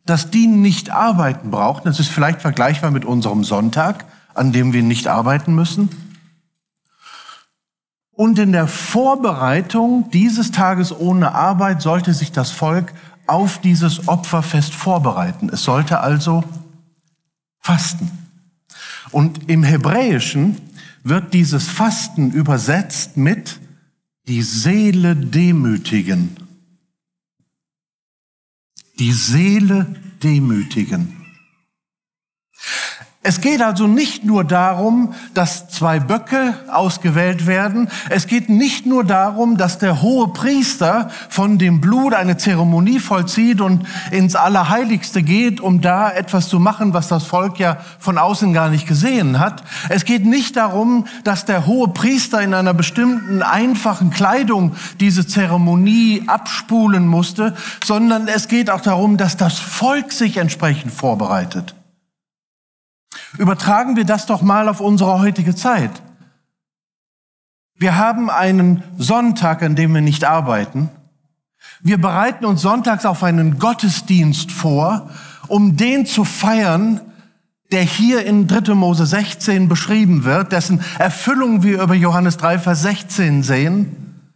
dass 0.04 0.30
die 0.30 0.46
nicht 0.46 0.90
arbeiten 0.90 1.50
brauchten. 1.50 1.88
Das 1.88 2.00
ist 2.00 2.10
vielleicht 2.10 2.40
vergleichbar 2.40 2.90
mit 2.90 3.04
unserem 3.04 3.44
Sonntag, 3.44 4.04
an 4.34 4.52
dem 4.52 4.72
wir 4.72 4.82
nicht 4.82 5.08
arbeiten 5.08 5.54
müssen. 5.54 5.88
Und 8.12 8.38
in 8.38 8.52
der 8.52 8.66
Vorbereitung 8.66 10.10
dieses 10.10 10.50
Tages 10.50 10.98
ohne 10.98 11.34
Arbeit 11.34 11.82
sollte 11.82 12.14
sich 12.14 12.32
das 12.32 12.50
Volk 12.50 12.94
auf 13.26 13.58
dieses 13.58 14.08
Opferfest 14.08 14.74
vorbereiten. 14.74 15.50
Es 15.52 15.64
sollte 15.64 16.00
also 16.00 16.44
fasten. 17.60 18.25
Und 19.10 19.48
im 19.48 19.62
Hebräischen 19.62 20.56
wird 21.02 21.34
dieses 21.34 21.68
Fasten 21.68 22.32
übersetzt 22.32 23.16
mit 23.16 23.60
die 24.26 24.42
Seele 24.42 25.14
demütigen. 25.14 26.36
Die 28.98 29.12
Seele 29.12 29.94
demütigen. 30.22 31.26
Es 33.28 33.40
geht 33.40 33.60
also 33.60 33.88
nicht 33.88 34.24
nur 34.24 34.44
darum, 34.44 35.12
dass 35.34 35.68
zwei 35.68 35.98
Böcke 35.98 36.54
ausgewählt 36.68 37.48
werden. 37.48 37.88
Es 38.08 38.28
geht 38.28 38.48
nicht 38.48 38.86
nur 38.86 39.02
darum, 39.02 39.56
dass 39.56 39.78
der 39.78 40.00
hohe 40.00 40.28
Priester 40.28 41.10
von 41.28 41.58
dem 41.58 41.80
Blut 41.80 42.14
eine 42.14 42.36
Zeremonie 42.36 43.00
vollzieht 43.00 43.60
und 43.60 43.84
ins 44.12 44.36
Allerheiligste 44.36 45.24
geht, 45.24 45.60
um 45.60 45.80
da 45.80 46.08
etwas 46.08 46.48
zu 46.48 46.60
machen, 46.60 46.94
was 46.94 47.08
das 47.08 47.24
Volk 47.24 47.58
ja 47.58 47.78
von 47.98 48.16
außen 48.16 48.52
gar 48.52 48.68
nicht 48.68 48.86
gesehen 48.86 49.40
hat. 49.40 49.64
Es 49.88 50.04
geht 50.04 50.24
nicht 50.24 50.54
darum, 50.54 51.08
dass 51.24 51.44
der 51.44 51.66
hohe 51.66 51.88
Priester 51.88 52.40
in 52.42 52.54
einer 52.54 52.74
bestimmten 52.74 53.42
einfachen 53.42 54.10
Kleidung 54.10 54.76
diese 55.00 55.26
Zeremonie 55.26 56.22
abspulen 56.28 57.08
musste, 57.08 57.56
sondern 57.84 58.28
es 58.28 58.46
geht 58.46 58.70
auch 58.70 58.82
darum, 58.82 59.16
dass 59.16 59.36
das 59.36 59.58
Volk 59.58 60.12
sich 60.12 60.36
entsprechend 60.36 60.92
vorbereitet. 60.92 61.74
Übertragen 63.38 63.96
wir 63.96 64.04
das 64.04 64.26
doch 64.26 64.42
mal 64.42 64.68
auf 64.68 64.80
unsere 64.80 65.20
heutige 65.20 65.54
Zeit. 65.54 65.90
Wir 67.78 67.96
haben 67.96 68.30
einen 68.30 68.82
Sonntag, 68.96 69.62
an 69.62 69.76
dem 69.76 69.94
wir 69.94 70.00
nicht 70.00 70.24
arbeiten. 70.24 70.88
Wir 71.80 71.98
bereiten 72.00 72.46
uns 72.46 72.62
sonntags 72.62 73.04
auf 73.04 73.22
einen 73.22 73.58
Gottesdienst 73.58 74.50
vor, 74.50 75.10
um 75.48 75.76
den 75.76 76.06
zu 76.06 76.24
feiern, 76.24 77.00
der 77.70 77.82
hier 77.82 78.24
in 78.24 78.46
3. 78.46 78.74
Mose 78.74 79.04
16 79.04 79.68
beschrieben 79.68 80.24
wird, 80.24 80.52
dessen 80.52 80.80
Erfüllung 80.98 81.62
wir 81.62 81.82
über 81.82 81.94
Johannes 81.94 82.36
3, 82.38 82.58
Vers 82.60 82.82
16 82.82 83.42
sehen. 83.42 84.32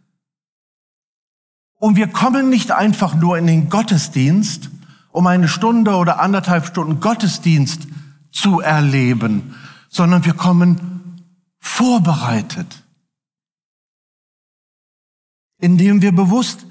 Und 1.79 1.95
wir 1.95 2.07
kommen 2.07 2.49
nicht 2.49 2.71
einfach 2.71 3.15
nur 3.15 3.37
in 3.37 3.47
den 3.47 3.69
Gottesdienst, 3.69 4.69
um 5.11 5.25
eine 5.25 5.47
Stunde 5.47 5.95
oder 5.95 6.19
anderthalb 6.19 6.67
Stunden 6.67 6.99
Gottesdienst 6.99 7.87
zu 8.31 8.59
erleben, 8.59 9.55
sondern 9.89 10.25
wir 10.25 10.33
kommen 10.33 11.21
vorbereitet, 11.59 12.83
indem 15.59 16.01
wir 16.01 16.11
bewusst 16.11 16.65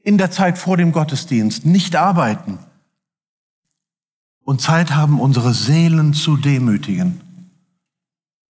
in 0.00 0.18
der 0.18 0.30
Zeit 0.30 0.58
vor 0.58 0.76
dem 0.76 0.92
Gottesdienst 0.92 1.64
nicht 1.64 1.96
arbeiten 1.96 2.58
und 4.44 4.60
Zeit 4.60 4.94
haben, 4.94 5.20
unsere 5.20 5.54
Seelen 5.54 6.12
zu 6.12 6.36
demütigen. 6.36 7.20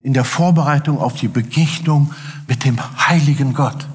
In 0.01 0.13
der 0.13 0.25
Vorbereitung 0.25 0.99
auf 0.99 1.15
die 1.15 1.29
Begegnung 1.29 2.13
mit 2.47 2.63
dem 2.65 2.77
heiligen 3.07 3.53
Gott. 3.53 3.87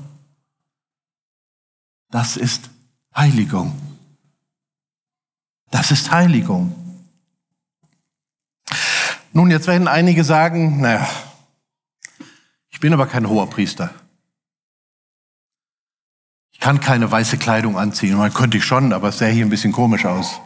Das 2.11 2.37
ist 2.37 2.71
Heiligung. 3.15 3.79
Das 5.71 5.91
ist 5.91 6.11
Heiligung. 6.11 6.75
Nun, 9.33 9.51
jetzt 9.51 9.69
werden 9.69 9.87
einige 9.87 10.25
sagen, 10.25 10.81
naja, 10.81 11.07
ich 12.71 12.81
bin 12.81 12.93
aber 12.93 13.07
kein 13.07 13.29
hoher 13.29 13.49
Priester. 13.49 13.91
Ich 16.53 16.59
kann 16.59 16.81
keine 16.81 17.11
weiße 17.11 17.39
Kleidung 17.39 17.79
anziehen. 17.79 18.17
Man 18.17 18.35
könnte 18.35 18.59
ich 18.59 18.65
schon, 18.65 18.93
aber 18.93 19.09
es 19.09 19.19
sähe 19.19 19.33
hier 19.33 19.47
ein 19.47 19.51
bisschen 19.51 19.73
komisch 19.73 20.05
aus. 20.05 20.41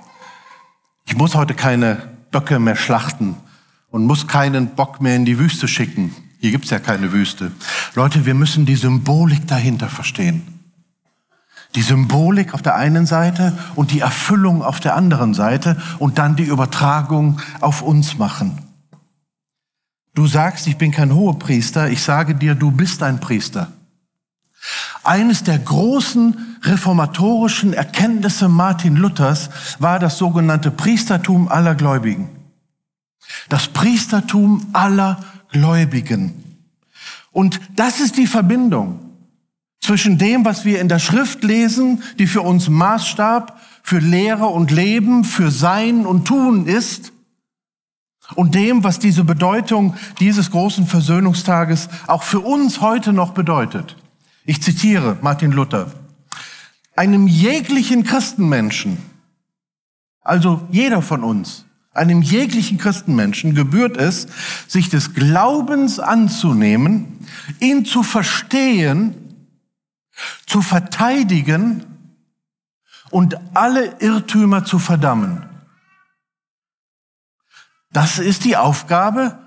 Ich 1.06 1.16
muss 1.16 1.34
heute 1.34 1.54
keine 1.54 2.18
Böcke 2.30 2.58
mehr 2.58 2.76
schlachten 2.76 3.36
und 3.90 4.04
muss 4.04 4.26
keinen 4.26 4.74
Bock 4.74 5.00
mehr 5.00 5.16
in 5.16 5.24
die 5.24 5.38
Wüste 5.38 5.66
schicken. 5.66 6.14
Hier 6.38 6.50
gibt's 6.50 6.70
ja 6.70 6.78
keine 6.78 7.12
Wüste. 7.12 7.52
Leute, 7.94 8.26
wir 8.26 8.34
müssen 8.34 8.66
die 8.66 8.76
Symbolik 8.76 9.46
dahinter 9.48 9.88
verstehen. 9.88 10.60
Die 11.74 11.82
Symbolik 11.82 12.52
auf 12.52 12.62
der 12.62 12.76
einen 12.76 13.06
Seite 13.06 13.56
und 13.74 13.92
die 13.92 14.00
Erfüllung 14.00 14.62
auf 14.62 14.78
der 14.78 14.94
anderen 14.94 15.32
Seite 15.32 15.80
und 15.98 16.18
dann 16.18 16.36
die 16.36 16.44
Übertragung 16.44 17.40
auf 17.60 17.82
uns 17.82 18.18
machen. 18.18 18.73
Du 20.14 20.26
sagst, 20.26 20.66
ich 20.66 20.76
bin 20.76 20.92
kein 20.92 21.14
Hohepriester, 21.14 21.90
ich 21.90 22.02
sage 22.02 22.34
dir, 22.34 22.54
du 22.54 22.70
bist 22.70 23.02
ein 23.02 23.20
Priester. 23.20 23.72
Eines 25.02 25.42
der 25.42 25.58
großen 25.58 26.58
reformatorischen 26.62 27.74
Erkenntnisse 27.74 28.48
Martin 28.48 28.96
Luthers 28.96 29.50
war 29.78 29.98
das 29.98 30.16
sogenannte 30.16 30.70
Priestertum 30.70 31.48
aller 31.48 31.74
Gläubigen. 31.74 32.28
Das 33.48 33.68
Priestertum 33.68 34.66
aller 34.72 35.22
Gläubigen. 35.50 36.58
Und 37.32 37.60
das 37.74 38.00
ist 38.00 38.16
die 38.16 38.26
Verbindung 38.26 39.00
zwischen 39.80 40.16
dem, 40.16 40.44
was 40.44 40.64
wir 40.64 40.80
in 40.80 40.88
der 40.88 41.00
Schrift 41.00 41.44
lesen, 41.44 42.02
die 42.18 42.26
für 42.26 42.40
uns 42.40 42.68
Maßstab 42.68 43.60
für 43.82 43.98
Lehre 43.98 44.46
und 44.46 44.70
Leben, 44.70 45.24
für 45.24 45.50
Sein 45.50 46.06
und 46.06 46.24
Tun 46.26 46.66
ist, 46.66 47.12
und 48.36 48.54
dem, 48.54 48.84
was 48.84 48.98
diese 48.98 49.24
Bedeutung 49.24 49.96
dieses 50.20 50.50
großen 50.50 50.86
Versöhnungstages 50.86 51.88
auch 52.06 52.22
für 52.22 52.40
uns 52.40 52.80
heute 52.80 53.12
noch 53.12 53.32
bedeutet. 53.32 53.96
Ich 54.44 54.62
zitiere 54.62 55.18
Martin 55.22 55.52
Luther. 55.52 55.90
Einem 56.96 57.26
jeglichen 57.26 58.04
Christenmenschen, 58.04 58.98
also 60.20 60.66
jeder 60.70 61.02
von 61.02 61.24
uns, 61.24 61.64
einem 61.92 62.22
jeglichen 62.22 62.78
Christenmenschen 62.78 63.54
gebührt 63.54 63.96
es, 63.96 64.26
sich 64.66 64.90
des 64.90 65.14
Glaubens 65.14 66.00
anzunehmen, 66.00 67.20
ihn 67.60 67.84
zu 67.84 68.02
verstehen, 68.02 69.14
zu 70.46 70.60
verteidigen 70.60 71.84
und 73.10 73.36
alle 73.54 73.96
Irrtümer 74.00 74.64
zu 74.64 74.78
verdammen. 74.78 75.53
Das 77.94 78.18
ist 78.18 78.44
die 78.44 78.56
Aufgabe 78.56 79.38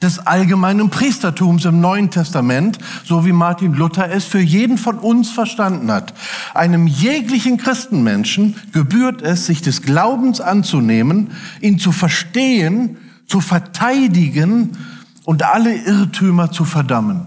des 0.00 0.24
allgemeinen 0.24 0.88
Priestertums 0.88 1.64
im 1.64 1.80
Neuen 1.80 2.10
Testament, 2.10 2.78
so 3.04 3.26
wie 3.26 3.32
Martin 3.32 3.74
Luther 3.74 4.08
es 4.08 4.24
für 4.24 4.38
jeden 4.38 4.78
von 4.78 5.00
uns 5.00 5.30
verstanden 5.30 5.90
hat. 5.90 6.14
Einem 6.54 6.86
jeglichen 6.86 7.56
Christenmenschen 7.56 8.54
gebührt 8.72 9.20
es, 9.20 9.46
sich 9.46 9.62
des 9.62 9.82
Glaubens 9.82 10.40
anzunehmen, 10.40 11.32
ihn 11.60 11.80
zu 11.80 11.90
verstehen, 11.90 12.98
zu 13.26 13.40
verteidigen 13.40 14.78
und 15.24 15.42
alle 15.42 15.74
Irrtümer 15.74 16.52
zu 16.52 16.64
verdammen. 16.64 17.26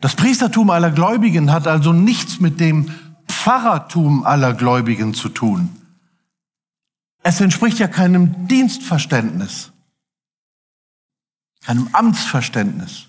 Das 0.00 0.16
Priestertum 0.16 0.70
aller 0.70 0.90
Gläubigen 0.90 1.52
hat 1.52 1.68
also 1.68 1.92
nichts 1.92 2.40
mit 2.40 2.58
dem 2.58 2.90
Pfarrertum 3.28 4.24
aller 4.26 4.52
Gläubigen 4.52 5.14
zu 5.14 5.28
tun. 5.28 5.70
Es 7.28 7.40
entspricht 7.40 7.80
ja 7.80 7.88
keinem 7.88 8.46
Dienstverständnis 8.46 9.72
einem 11.66 11.88
Amtsverständnis. 11.90 13.06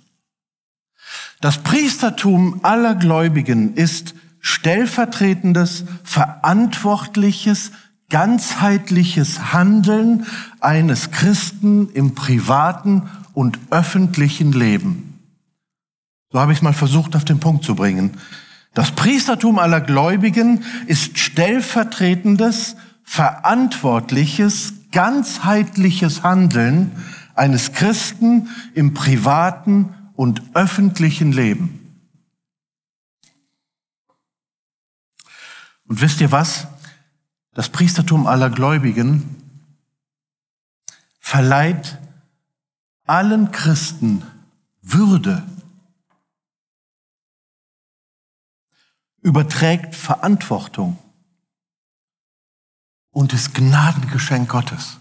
Das 1.39 1.59
Priestertum 1.59 2.61
aller 2.63 2.95
Gläubigen 2.95 3.75
ist 3.75 4.15
stellvertretendes, 4.39 5.85
verantwortliches, 6.03 7.73
ganzheitliches 8.09 9.53
Handeln 9.53 10.25
eines 10.61 11.11
Christen 11.11 11.91
im 11.91 12.15
privaten 12.15 13.11
und 13.35 13.59
öffentlichen 13.69 14.51
Leben. 14.51 15.19
So 16.31 16.39
habe 16.39 16.53
ich 16.53 16.57
es 16.57 16.63
mal 16.63 16.73
versucht 16.73 17.15
auf 17.15 17.23
den 17.23 17.39
Punkt 17.39 17.63
zu 17.63 17.75
bringen. 17.75 18.17
Das 18.73 18.89
Priestertum 18.93 19.59
aller 19.59 19.81
Gläubigen 19.81 20.63
ist 20.87 21.19
stellvertretendes, 21.19 22.77
verantwortliches, 23.07 24.73
ganzheitliches 24.91 26.23
Handeln 26.23 26.91
eines 27.35 27.71
Christen 27.71 28.49
im 28.75 28.93
privaten 28.93 29.95
und 30.13 30.43
öffentlichen 30.53 31.31
Leben. 31.31 32.03
Und 35.85 36.01
wisst 36.01 36.19
ihr 36.19 36.33
was? 36.33 36.67
Das 37.53 37.69
Priestertum 37.69 38.27
aller 38.27 38.49
Gläubigen 38.49 39.41
verleiht 41.19 41.97
allen 43.05 43.51
Christen 43.53 44.21
Würde, 44.81 45.47
überträgt 49.21 49.95
Verantwortung 49.95 50.99
und 53.17 53.33
ist 53.33 53.55
Gnadengeschenk 53.55 54.47
Gottes. 54.47 54.99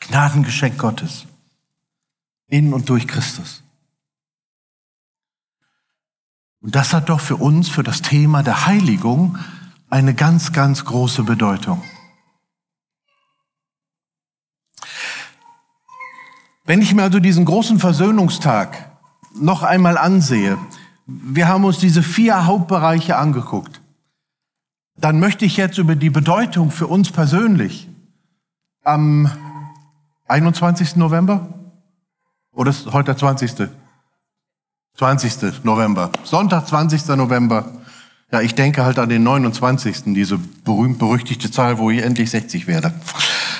Gnadengeschenk 0.00 0.76
Gottes. 0.76 1.28
In 2.48 2.74
und 2.74 2.88
durch 2.88 3.06
Christus. 3.06 3.62
Und 6.60 6.74
das 6.74 6.92
hat 6.92 7.08
doch 7.08 7.20
für 7.20 7.36
uns, 7.36 7.68
für 7.68 7.84
das 7.84 8.02
Thema 8.02 8.42
der 8.42 8.66
Heiligung, 8.66 9.38
eine 9.90 10.12
ganz, 10.12 10.52
ganz 10.52 10.84
große 10.84 11.22
Bedeutung. 11.22 11.80
Wenn 16.64 16.82
ich 16.82 16.94
mir 16.94 17.04
also 17.04 17.20
diesen 17.20 17.44
großen 17.44 17.78
Versöhnungstag 17.78 18.90
noch 19.36 19.62
einmal 19.62 19.96
ansehe, 19.96 20.58
wir 21.06 21.46
haben 21.46 21.64
uns 21.64 21.78
diese 21.78 22.02
vier 22.02 22.44
Hauptbereiche 22.46 23.16
angeguckt, 23.16 23.81
dann 24.96 25.20
möchte 25.20 25.44
ich 25.44 25.56
jetzt 25.56 25.78
über 25.78 25.96
die 25.96 26.10
Bedeutung 26.10 26.70
für 26.70 26.86
uns 26.86 27.10
persönlich 27.10 27.88
am 28.84 29.30
21. 30.26 30.96
November? 30.96 31.48
Oder 32.52 32.70
ist 32.70 32.92
heute 32.92 33.14
der 33.14 33.16
20.? 33.16 33.68
20. 34.96 35.64
November. 35.64 36.10
Sonntag, 36.24 36.66
20. 36.66 37.06
November. 37.16 37.66
Ja, 38.30 38.40
ich 38.40 38.54
denke 38.54 38.84
halt 38.84 38.98
an 38.98 39.08
den 39.08 39.22
29. 39.22 40.14
diese 40.14 40.38
berühmt-berüchtigte 40.64 41.50
Zahl, 41.50 41.78
wo 41.78 41.90
ich 41.90 42.02
endlich 42.02 42.30
60 42.30 42.66
werde. 42.66 42.92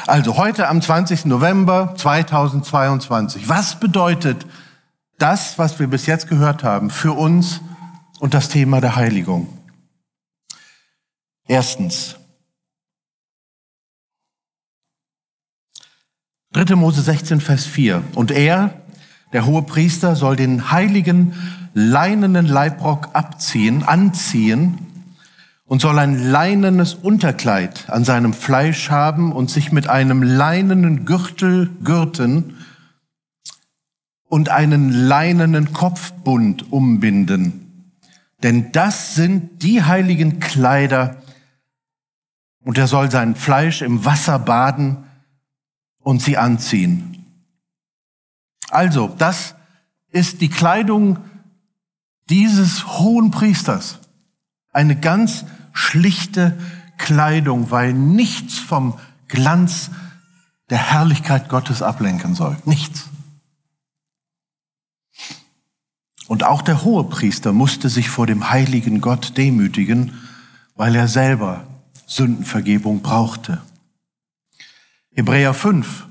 Also 0.07 0.37
heute 0.37 0.68
am 0.68 0.83
20. 0.83 1.26
November 1.26 1.95
2022. 1.97 3.49
Was 3.49 3.78
bedeutet 3.78 4.47
das, 5.18 5.59
was 5.59 5.78
wir 5.78 5.87
bis 5.87 6.07
jetzt 6.07 6.28
gehört 6.28 6.64
haben, 6.64 6.91
für 6.91 7.12
uns 7.12 7.61
und 8.18 8.35
das 8.35 8.49
Thema 8.49 8.80
der 8.80 8.97
Heiligung? 8.97 9.47
Erstens, 11.53 12.16
3. 16.55 16.76
Mose 16.76 17.03
16, 17.03 17.42
Vers 17.42 17.66
4. 17.66 18.03
Und 18.14 18.30
er, 18.30 18.80
Der 19.34 19.44
hohe 19.44 19.61
Priester 19.61 20.16
soll 20.16 20.36
den 20.36 20.70
heiligen 20.70 21.34
leinenen 21.74 22.46
Leibrock 22.46 23.11
abziehen, 23.12 23.82
anziehen 23.82 24.78
und 25.66 25.82
soll 25.82 25.98
ein 25.98 26.30
leinenes 26.30 26.94
Unterkleid 26.94 27.90
an 27.90 28.07
seinem 28.07 28.32
Fleisch 28.32 28.88
haben 28.88 29.30
und 29.30 29.50
sich 29.50 29.72
mit 29.72 29.90
einem 29.90 30.22
leinenen 30.22 31.05
Gürtel 31.05 31.68
gürten 31.84 32.57
und 34.26 34.48
einen 34.48 34.90
leinenen 34.90 35.74
Kopfbund 35.74 36.72
umbinden. 36.72 37.92
Denn 38.42 38.72
das 38.72 39.14
sind 39.14 39.62
die 39.62 39.82
heiligen 39.82 40.40
Kleider, 40.40 41.22
und 42.64 42.78
er 42.78 42.86
soll 42.86 43.10
sein 43.10 43.34
Fleisch 43.34 43.82
im 43.82 44.04
Wasser 44.04 44.38
baden 44.38 45.04
und 45.98 46.22
sie 46.22 46.38
anziehen. 46.38 47.26
Also, 48.70 49.08
das 49.08 49.54
ist 50.10 50.40
die 50.40 50.48
Kleidung 50.48 51.18
dieses 52.28 52.98
hohen 52.98 53.30
Priesters. 53.30 53.98
Eine 54.72 54.98
ganz 54.98 55.44
schlichte 55.72 56.58
Kleidung, 56.98 57.70
weil 57.70 57.92
nichts 57.92 58.58
vom 58.58 58.98
Glanz 59.28 59.90
der 60.70 60.78
Herrlichkeit 60.78 61.48
Gottes 61.48 61.82
ablenken 61.82 62.34
soll. 62.34 62.56
Nichts. 62.64 63.08
Und 66.28 66.44
auch 66.44 66.62
der 66.62 66.84
hohe 66.84 67.04
Priester 67.04 67.52
musste 67.52 67.90
sich 67.90 68.08
vor 68.08 68.26
dem 68.26 68.48
heiligen 68.48 69.00
Gott 69.00 69.36
demütigen, 69.36 70.12
weil 70.76 70.94
er 70.94 71.08
selber 71.08 71.66
Sündenvergebung 72.12 73.02
brauchte. 73.02 73.60
Hebräer 75.14 75.54
5, 75.54 76.06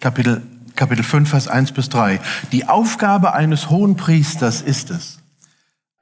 Kapitel, 0.00 0.42
Kapitel 0.74 1.02
5, 1.02 1.28
Vers 1.28 1.48
1 1.48 1.72
bis 1.72 1.88
3. 1.88 2.20
Die 2.52 2.68
Aufgabe 2.68 3.34
eines 3.34 3.70
hohen 3.70 3.96
Priesters 3.96 4.62
ist 4.62 4.90
es, 4.90 5.18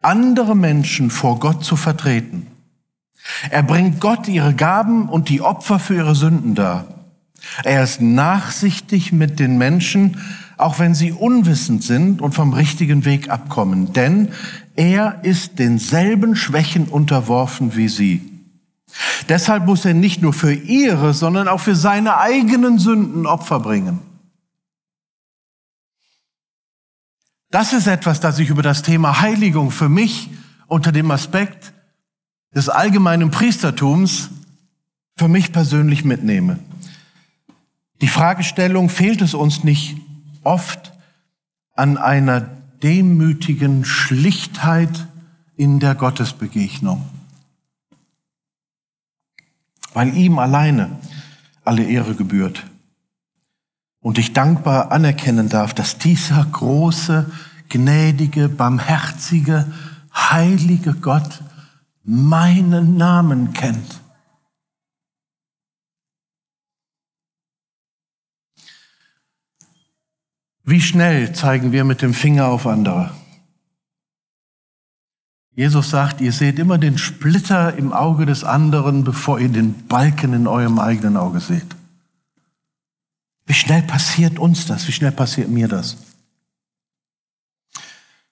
andere 0.00 0.54
Menschen 0.54 1.10
vor 1.10 1.38
Gott 1.38 1.64
zu 1.64 1.76
vertreten 1.76 2.46
er 3.50 3.62
bringt 3.62 4.00
Gott 4.00 4.28
ihre 4.28 4.54
Gaben 4.54 5.08
und 5.08 5.28
die 5.28 5.40
Opfer 5.40 5.78
für 5.78 5.94
ihre 5.94 6.14
Sünden 6.14 6.54
dar. 6.54 6.86
Er 7.64 7.82
ist 7.82 8.00
nachsichtig 8.00 9.12
mit 9.12 9.38
den 9.38 9.56
Menschen, 9.56 10.18
auch 10.58 10.78
wenn 10.78 10.94
sie 10.94 11.12
unwissend 11.12 11.82
sind 11.82 12.20
und 12.20 12.34
vom 12.34 12.52
richtigen 12.52 13.04
Weg 13.06 13.30
abkommen, 13.30 13.94
denn 13.94 14.28
er 14.76 15.20
ist 15.22 15.58
denselben 15.58 16.36
Schwächen 16.36 16.84
unterworfen 16.84 17.76
wie 17.76 17.88
sie. 17.88 18.29
Deshalb 19.28 19.66
muss 19.66 19.84
er 19.84 19.94
nicht 19.94 20.22
nur 20.22 20.32
für 20.32 20.52
ihre, 20.52 21.14
sondern 21.14 21.48
auch 21.48 21.60
für 21.60 21.76
seine 21.76 22.18
eigenen 22.18 22.78
Sünden 22.78 23.26
Opfer 23.26 23.60
bringen. 23.60 24.00
Das 27.50 27.72
ist 27.72 27.86
etwas, 27.86 28.20
das 28.20 28.38
ich 28.38 28.48
über 28.48 28.62
das 28.62 28.82
Thema 28.82 29.20
Heiligung 29.20 29.70
für 29.70 29.88
mich 29.88 30.30
unter 30.68 30.92
dem 30.92 31.10
Aspekt 31.10 31.72
des 32.54 32.68
allgemeinen 32.68 33.30
Priestertums 33.30 34.30
für 35.16 35.28
mich 35.28 35.52
persönlich 35.52 36.04
mitnehme. 36.04 36.58
Die 38.00 38.08
Fragestellung, 38.08 38.88
fehlt 38.88 39.20
es 39.20 39.34
uns 39.34 39.64
nicht 39.64 39.96
oft 40.42 40.92
an 41.74 41.98
einer 41.98 42.40
demütigen 42.82 43.84
Schlichtheit 43.84 45.06
in 45.56 45.80
der 45.80 45.94
Gottesbegegnung? 45.94 47.06
Weil 49.92 50.16
ihm 50.16 50.38
alleine 50.38 50.98
alle 51.64 51.84
Ehre 51.84 52.14
gebührt. 52.14 52.64
Und 54.00 54.18
ich 54.18 54.32
dankbar 54.32 54.92
anerkennen 54.92 55.48
darf, 55.48 55.74
dass 55.74 55.98
dieser 55.98 56.44
große, 56.44 57.30
gnädige, 57.68 58.48
barmherzige, 58.48 59.70
heilige 60.14 60.94
Gott 60.94 61.42
meinen 62.02 62.96
Namen 62.96 63.52
kennt. 63.52 64.00
Wie 70.64 70.80
schnell 70.80 71.32
zeigen 71.34 71.72
wir 71.72 71.84
mit 71.84 72.00
dem 72.00 72.14
Finger 72.14 72.46
auf 72.46 72.66
andere? 72.66 73.10
Jesus 75.54 75.90
sagt, 75.90 76.20
ihr 76.20 76.32
seht 76.32 76.58
immer 76.58 76.78
den 76.78 76.96
Splitter 76.96 77.76
im 77.76 77.92
Auge 77.92 78.24
des 78.24 78.44
anderen, 78.44 79.04
bevor 79.04 79.40
ihr 79.40 79.48
den 79.48 79.86
Balken 79.86 80.32
in 80.32 80.46
eurem 80.46 80.78
eigenen 80.78 81.16
Auge 81.16 81.40
seht. 81.40 81.76
Wie 83.46 83.54
schnell 83.54 83.82
passiert 83.82 84.38
uns 84.38 84.66
das? 84.66 84.86
Wie 84.86 84.92
schnell 84.92 85.12
passiert 85.12 85.48
mir 85.48 85.68
das? 85.68 85.96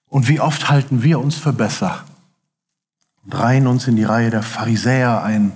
Und 0.07 0.27
wie 0.27 0.39
oft 0.39 0.69
halten 0.69 1.03
wir 1.03 1.19
uns 1.19 1.35
für 1.35 1.53
besser? 1.53 2.05
und 3.29 3.39
reihen 3.39 3.67
uns 3.67 3.87
in 3.87 3.95
die 3.95 4.03
Reihe 4.03 4.29
der 4.29 4.43
Pharisäer 4.43 5.23
ein. 5.23 5.51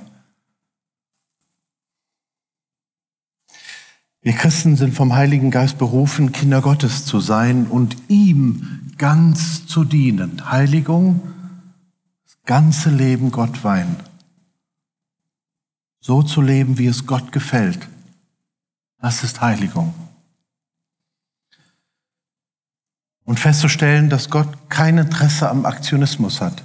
Wir 4.21 4.33
Christen 4.33 4.77
sind 4.77 4.93
vom 4.93 5.13
Heiligen 5.13 5.51
Geist 5.51 5.77
berufen, 5.77 6.31
Kinder 6.31 6.61
Gottes 6.61 7.05
zu 7.05 7.19
sein 7.19 7.65
und 7.67 7.97
ihm 8.07 8.93
ganz 8.97 9.65
zu 9.65 9.83
dienen. 9.83 10.49
Heiligung, 10.49 11.21
ganze 12.45 12.89
Leben 12.89 13.31
Gott 13.31 13.63
weihen. 13.63 13.95
So 15.99 16.21
zu 16.23 16.41
leben, 16.41 16.77
wie 16.77 16.87
es 16.87 17.05
Gott 17.05 17.31
gefällt. 17.31 17.87
Das 18.99 19.23
ist 19.23 19.41
Heiligung. 19.41 19.93
Und 23.25 23.39
festzustellen, 23.39 24.09
dass 24.09 24.29
Gott 24.29 24.69
kein 24.69 24.97
Interesse 24.97 25.49
am 25.49 25.65
Aktionismus 25.65 26.41
hat 26.41 26.63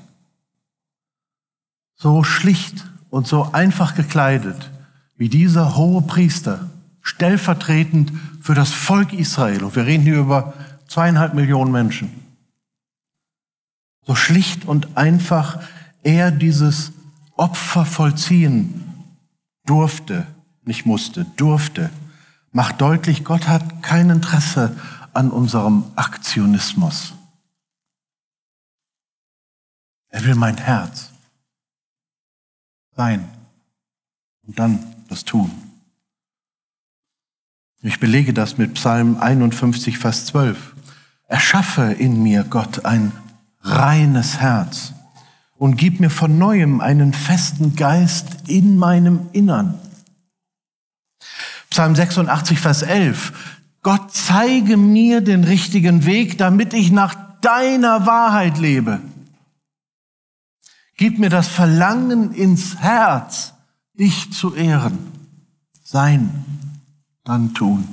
so 1.99 2.23
schlicht 2.23 2.87
und 3.11 3.27
so 3.27 3.51
einfach 3.53 3.95
gekleidet 3.95 4.71
wie 5.17 5.29
dieser 5.29 5.77
hohe 5.77 6.03
Priester, 6.03 6.71
stellvertretend 7.03 8.13
für 8.41 8.55
das 8.55 8.71
Volk 8.71 9.13
Israel, 9.13 9.65
und 9.65 9.75
wir 9.75 9.85
reden 9.85 10.05
hier 10.05 10.19
über 10.19 10.55
zweieinhalb 10.87 11.35
Millionen 11.35 11.73
Menschen, 11.73 12.13
so 14.09 14.15
schlicht 14.15 14.65
und 14.65 14.97
einfach 14.97 15.63
er 16.03 16.31
dieses 16.31 16.93
Opfer 17.37 17.85
vollziehen 17.85 19.05
durfte, 19.67 20.27
nicht 20.65 20.87
musste, 20.87 21.27
durfte, 21.37 21.91
macht 22.51 22.81
deutlich, 22.81 23.23
Gott 23.23 23.47
hat 23.49 23.83
kein 23.83 24.09
Interesse 24.09 24.75
an 25.13 25.31
unserem 25.31 25.85
Aktionismus. 25.95 27.13
Er 30.09 30.25
will 30.25 30.37
mein 30.37 30.57
Herz 30.57 31.11
sein 32.97 33.29
und 34.47 34.59
dann 34.59 34.97
das 35.09 35.27
tun. 35.27 35.51
Ich 37.83 38.01
belege 38.01 38.33
das 38.33 38.57
mit 38.57 38.75
Psalm 38.75 39.19
51, 39.19 39.99
Vers 39.99 40.25
12. 40.27 40.75
Erschaffe 41.27 41.93
in 41.93 42.23
mir, 42.23 42.45
Gott, 42.45 42.87
ein 42.87 43.13
reines 43.61 44.39
Herz 44.39 44.93
und 45.57 45.77
gib 45.77 46.01
mir 46.01 46.11
von 46.11 46.39
neuem 46.39 46.81
einen 46.81 47.13
festen 47.13 47.75
Geist 47.75 48.49
in 48.49 48.77
meinem 48.77 49.29
Innern. 49.33 49.79
Psalm 51.71 51.95
86, 51.95 52.59
Vers 52.59 52.83
11. 52.83 53.33
Gott 53.83 54.13
zeige 54.13 54.77
mir 54.77 55.21
den 55.21 55.45
richtigen 55.45 56.05
Weg, 56.07 56.39
damit 56.39 56.75
ich 56.75 56.91
nach 56.91 57.15
deiner 57.41 58.07
Wahrheit 58.07 58.59
lebe. 58.59 59.01
Gib 60.97 61.19
mir 61.19 61.31
das 61.31 61.49
Verlangen 61.49 62.33
ins 62.33 62.79
Herz, 62.79 63.55
dich 63.95 64.33
zu 64.33 64.55
ehren. 64.55 64.99
Sein, 65.85 66.45
dann 67.25 67.55
tun. 67.55 67.87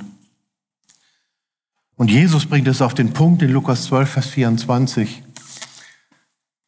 Und 1.94 2.10
Jesus 2.10 2.46
bringt 2.46 2.68
es 2.68 2.82
auf 2.82 2.94
den 2.94 3.12
Punkt 3.12 3.42
in 3.42 3.50
Lukas 3.52 3.84
12, 3.84 4.10
Vers 4.10 4.26
24. 4.26 5.22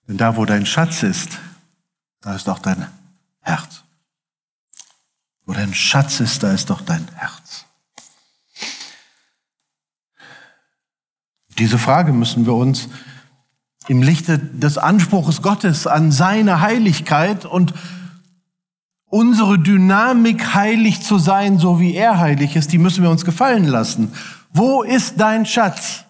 Denn 0.08 0.16
da, 0.16 0.36
wo 0.36 0.46
dein 0.46 0.64
Schatz 0.64 1.02
ist, 1.02 1.38
da 2.22 2.34
ist 2.34 2.48
auch 2.48 2.58
dein 2.58 2.88
Herz. 3.42 3.82
Wo 5.44 5.52
dein 5.52 5.74
Schatz 5.74 6.20
ist, 6.20 6.42
da 6.42 6.52
ist 6.52 6.70
doch 6.70 6.80
dein 6.80 7.06
Herz. 7.14 7.66
Diese 11.58 11.78
Frage 11.78 12.12
müssen 12.12 12.46
wir 12.46 12.54
uns 12.54 12.88
im 13.86 14.02
Lichte 14.02 14.38
des 14.38 14.78
Anspruches 14.78 15.42
Gottes 15.42 15.86
an 15.86 16.12
seine 16.12 16.60
Heiligkeit 16.60 17.44
und 17.44 17.74
unsere 19.06 19.58
Dynamik 19.58 20.54
heilig 20.54 21.02
zu 21.02 21.18
sein, 21.18 21.58
so 21.58 21.80
wie 21.80 21.94
er 21.94 22.18
heilig 22.18 22.56
ist, 22.56 22.72
die 22.72 22.78
müssen 22.78 23.02
wir 23.02 23.10
uns 23.10 23.24
gefallen 23.24 23.64
lassen. 23.64 24.12
Wo 24.50 24.82
ist 24.82 25.14
dein 25.18 25.46
Schatz? 25.46 26.04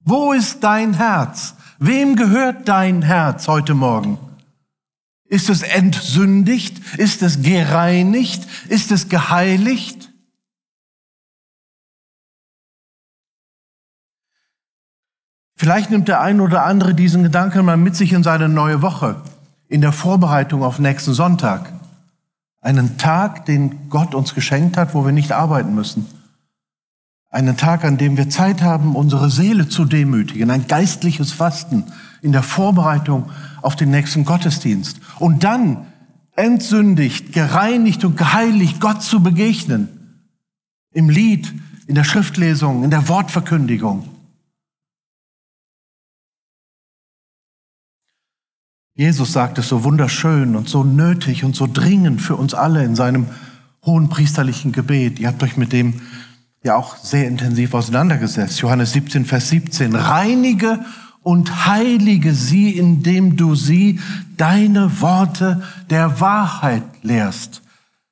Wo 0.00 0.32
ist 0.32 0.62
dein 0.64 0.94
Herz? 0.94 1.54
Wem 1.78 2.16
gehört 2.16 2.68
dein 2.68 3.02
Herz 3.02 3.48
heute 3.48 3.74
Morgen? 3.74 4.18
Ist 5.26 5.48
es 5.48 5.62
entsündigt? 5.62 6.80
Ist 6.98 7.22
es 7.22 7.42
gereinigt? 7.42 8.46
Ist 8.68 8.92
es 8.92 9.08
geheiligt? 9.08 10.10
Vielleicht 15.56 15.90
nimmt 15.90 16.08
der 16.08 16.20
ein 16.20 16.40
oder 16.40 16.64
andere 16.64 16.94
diesen 16.94 17.22
Gedanken 17.22 17.64
mal 17.64 17.76
mit 17.76 17.96
sich 17.96 18.12
in 18.12 18.22
seine 18.22 18.48
neue 18.48 18.82
Woche, 18.82 19.22
in 19.68 19.80
der 19.80 19.92
Vorbereitung 19.92 20.62
auf 20.62 20.78
nächsten 20.78 21.14
Sonntag. 21.14 21.72
Einen 22.60 22.98
Tag, 22.98 23.46
den 23.46 23.88
Gott 23.88 24.14
uns 24.14 24.34
geschenkt 24.34 24.76
hat, 24.76 24.94
wo 24.94 25.04
wir 25.04 25.12
nicht 25.12 25.32
arbeiten 25.32 25.74
müssen. 25.74 26.06
Einen 27.34 27.56
Tag, 27.56 27.82
an 27.84 27.98
dem 27.98 28.16
wir 28.16 28.30
Zeit 28.30 28.62
haben, 28.62 28.94
unsere 28.94 29.28
Seele 29.28 29.68
zu 29.68 29.86
demütigen. 29.86 30.52
Ein 30.52 30.68
geistliches 30.68 31.32
Fasten 31.32 31.82
in 32.22 32.30
der 32.30 32.44
Vorbereitung 32.44 33.28
auf 33.60 33.74
den 33.74 33.90
nächsten 33.90 34.24
Gottesdienst. 34.24 35.00
Und 35.18 35.42
dann 35.42 35.88
entsündigt, 36.36 37.32
gereinigt 37.32 38.04
und 38.04 38.16
geheiligt 38.16 38.80
Gott 38.80 39.02
zu 39.02 39.20
begegnen. 39.20 39.88
Im 40.92 41.10
Lied, 41.10 41.52
in 41.88 41.96
der 41.96 42.04
Schriftlesung, 42.04 42.84
in 42.84 42.90
der 42.90 43.08
Wortverkündigung. 43.08 44.08
Jesus 48.94 49.32
sagt 49.32 49.58
es 49.58 49.68
so 49.68 49.82
wunderschön 49.82 50.54
und 50.54 50.68
so 50.68 50.84
nötig 50.84 51.42
und 51.42 51.56
so 51.56 51.66
dringend 51.66 52.22
für 52.22 52.36
uns 52.36 52.54
alle 52.54 52.84
in 52.84 52.94
seinem 52.94 53.26
hohen 53.84 54.08
priesterlichen 54.08 54.70
Gebet. 54.70 55.18
Ihr 55.18 55.26
habt 55.26 55.42
euch 55.42 55.56
mit 55.56 55.72
dem 55.72 56.00
ja 56.64 56.76
auch 56.76 56.96
sehr 56.96 57.28
intensiv 57.28 57.74
auseinandergesetzt. 57.74 58.60
Johannes 58.60 58.92
17, 58.92 59.26
Vers 59.26 59.50
17. 59.50 59.94
Reinige 59.94 60.84
und 61.22 61.66
heilige 61.66 62.34
sie, 62.34 62.70
indem 62.70 63.36
du 63.36 63.54
sie 63.54 64.00
deine 64.36 65.00
Worte 65.00 65.62
der 65.90 66.20
Wahrheit 66.20 66.82
lehrst. 67.02 67.62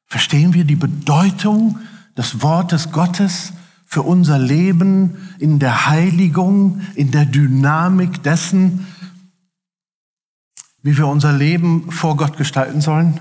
Verstehen 0.06 0.52
wir 0.52 0.64
die 0.64 0.76
Bedeutung 0.76 1.78
des 2.16 2.42
Wortes 2.42 2.92
Gottes 2.92 3.54
für 3.86 4.02
unser 4.02 4.38
Leben 4.38 5.34
in 5.38 5.58
der 5.58 5.86
Heiligung, 5.86 6.82
in 6.94 7.10
der 7.10 7.24
Dynamik 7.24 8.22
dessen, 8.22 8.86
wie 10.82 10.98
wir 10.98 11.06
unser 11.06 11.32
Leben 11.32 11.90
vor 11.90 12.18
Gott 12.18 12.36
gestalten 12.36 12.82
sollen? 12.82 13.18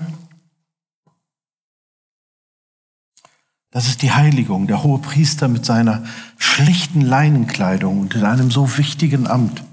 Das 3.72 3.88
ist 3.88 4.02
die 4.02 4.12
Heiligung, 4.12 4.66
der 4.66 4.82
hohe 4.82 4.98
Priester 4.98 5.48
mit 5.48 5.64
seiner 5.64 6.04
schlichten 6.36 7.00
Leinenkleidung 7.00 8.00
und 8.00 8.14
in 8.14 8.24
einem 8.24 8.50
so 8.50 8.76
wichtigen 8.76 9.26
Amt, 9.26 9.64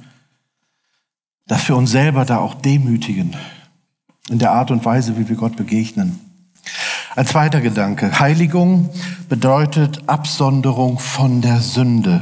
dass 1.47 1.67
wir 1.67 1.75
uns 1.75 1.91
selber 1.91 2.23
da 2.23 2.37
auch 2.37 2.55
demütigen 2.55 3.35
in 4.29 4.39
der 4.39 4.53
Art 4.53 4.71
und 4.71 4.85
Weise, 4.85 5.17
wie 5.17 5.27
wir 5.27 5.35
Gott 5.35 5.57
begegnen. 5.57 6.17
Ein 7.15 7.27
zweiter 7.27 7.59
Gedanke. 7.59 8.17
Heiligung 8.19 8.89
bedeutet 9.27 10.07
Absonderung 10.07 10.97
von 10.97 11.41
der 11.41 11.59
Sünde. 11.59 12.21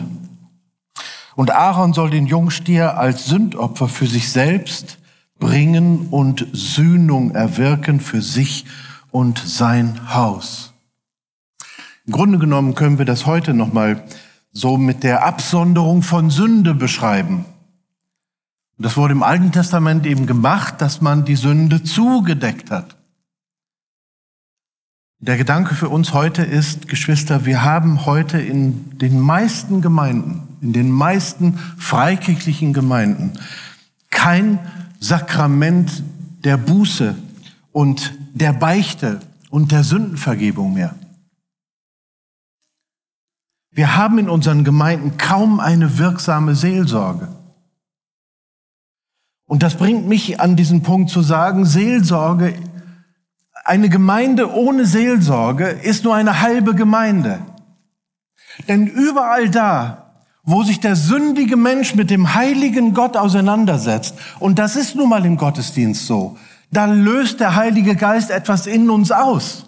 Und 1.36 1.51
Aaron 1.51 1.93
soll 1.93 2.09
den 2.09 2.25
Jungstier 2.25 2.97
als 2.97 3.25
Sündopfer 3.25 3.88
für 3.88 4.07
sich 4.07 4.32
selbst 4.32 4.97
bringen 5.38 6.07
und 6.09 6.47
Sühnung 6.53 7.36
erwirken 7.36 7.99
für 7.99 8.23
sich 8.23 8.65
und 9.11 9.38
sein 9.38 10.15
Haus. 10.15 10.73
Im 12.08 12.14
Grunde 12.14 12.39
genommen 12.39 12.74
können 12.74 12.97
wir 12.97 13.05
das 13.05 13.26
heute 13.26 13.53
nochmal 13.53 14.01
so 14.53 14.78
mit 14.78 15.03
der 15.03 15.26
Absonderung 15.26 16.01
von 16.01 16.30
Sünde 16.30 16.74
beschreiben. 16.74 17.43
Das 18.78 18.95
wurde 18.95 19.12
im 19.12 19.24
Alten 19.24 19.51
Testament 19.51 20.05
eben 20.05 20.26
gemacht, 20.26 20.76
dass 20.80 21.01
man 21.01 21.26
die 21.26 21.36
Sünde 21.36 21.84
zugedeckt 21.84 22.72
hat. 22.72 22.95
Der 25.20 25.36
Gedanke 25.36 25.76
für 25.76 25.89
uns 25.89 26.14
heute 26.14 26.43
ist, 26.43 26.88
Geschwister, 26.88 27.45
wir 27.45 27.64
haben 27.64 28.05
heute 28.05 28.39
in 28.39 28.97
den 28.97 29.20
meisten 29.20 29.82
Gemeinden, 29.82 30.47
in 30.62 30.74
den 30.74 30.91
meisten 30.91 31.60
freikirchlichen 31.78 32.72
Gemeinden 32.72 33.34
kein 34.12 34.60
Sakrament 34.99 36.03
der 36.45 36.55
Buße 36.55 37.16
und 37.74 38.14
der 38.34 38.53
Beichte 38.53 39.20
und 39.49 39.72
der 39.72 39.84
Sündenvergebung 39.84 40.74
mehr. 40.74 40.95
Wir 43.78 43.95
haben 43.95 44.17
in 44.17 44.28
unseren 44.28 44.63
Gemeinden 44.63 45.17
kaum 45.19 45.59
eine 45.59 45.99
wirksame 45.99 46.55
Seelsorge. 46.55 47.28
Und 49.45 49.61
das 49.61 49.75
bringt 49.75 50.07
mich 50.07 50.39
an 50.39 50.55
diesen 50.55 50.82
Punkt 50.82 51.11
zu 51.11 51.21
sagen, 51.21 51.63
Seelsorge, 51.63 52.55
eine 53.63 53.89
Gemeinde 53.89 54.51
ohne 54.51 54.88
Seelsorge 54.88 55.67
ist 55.67 56.05
nur 56.05 56.15
eine 56.15 56.41
halbe 56.41 56.73
Gemeinde. 56.73 57.38
Denn 58.67 58.88
überall 58.88 59.47
da, 59.47 60.15
wo 60.41 60.63
sich 60.63 60.80
der 60.80 60.95
sündige 60.95 61.55
Mensch 61.55 61.93
mit 61.93 62.09
dem 62.09 62.34
heiligen 62.34 62.95
Gott 62.95 63.15
auseinandersetzt, 63.15 64.15
und 64.39 64.57
das 64.57 64.75
ist 64.75 64.95
nun 64.95 65.09
mal 65.09 65.23
im 65.23 65.38
Gottesdienst 65.38 66.07
so, 66.07 66.36
dann 66.71 67.03
löst 67.03 67.41
der 67.41 67.53
Heilige 67.53 67.95
Geist 67.95 68.32
etwas 68.32 68.65
in 68.65 68.89
uns 68.89 69.11
aus. 69.11 69.66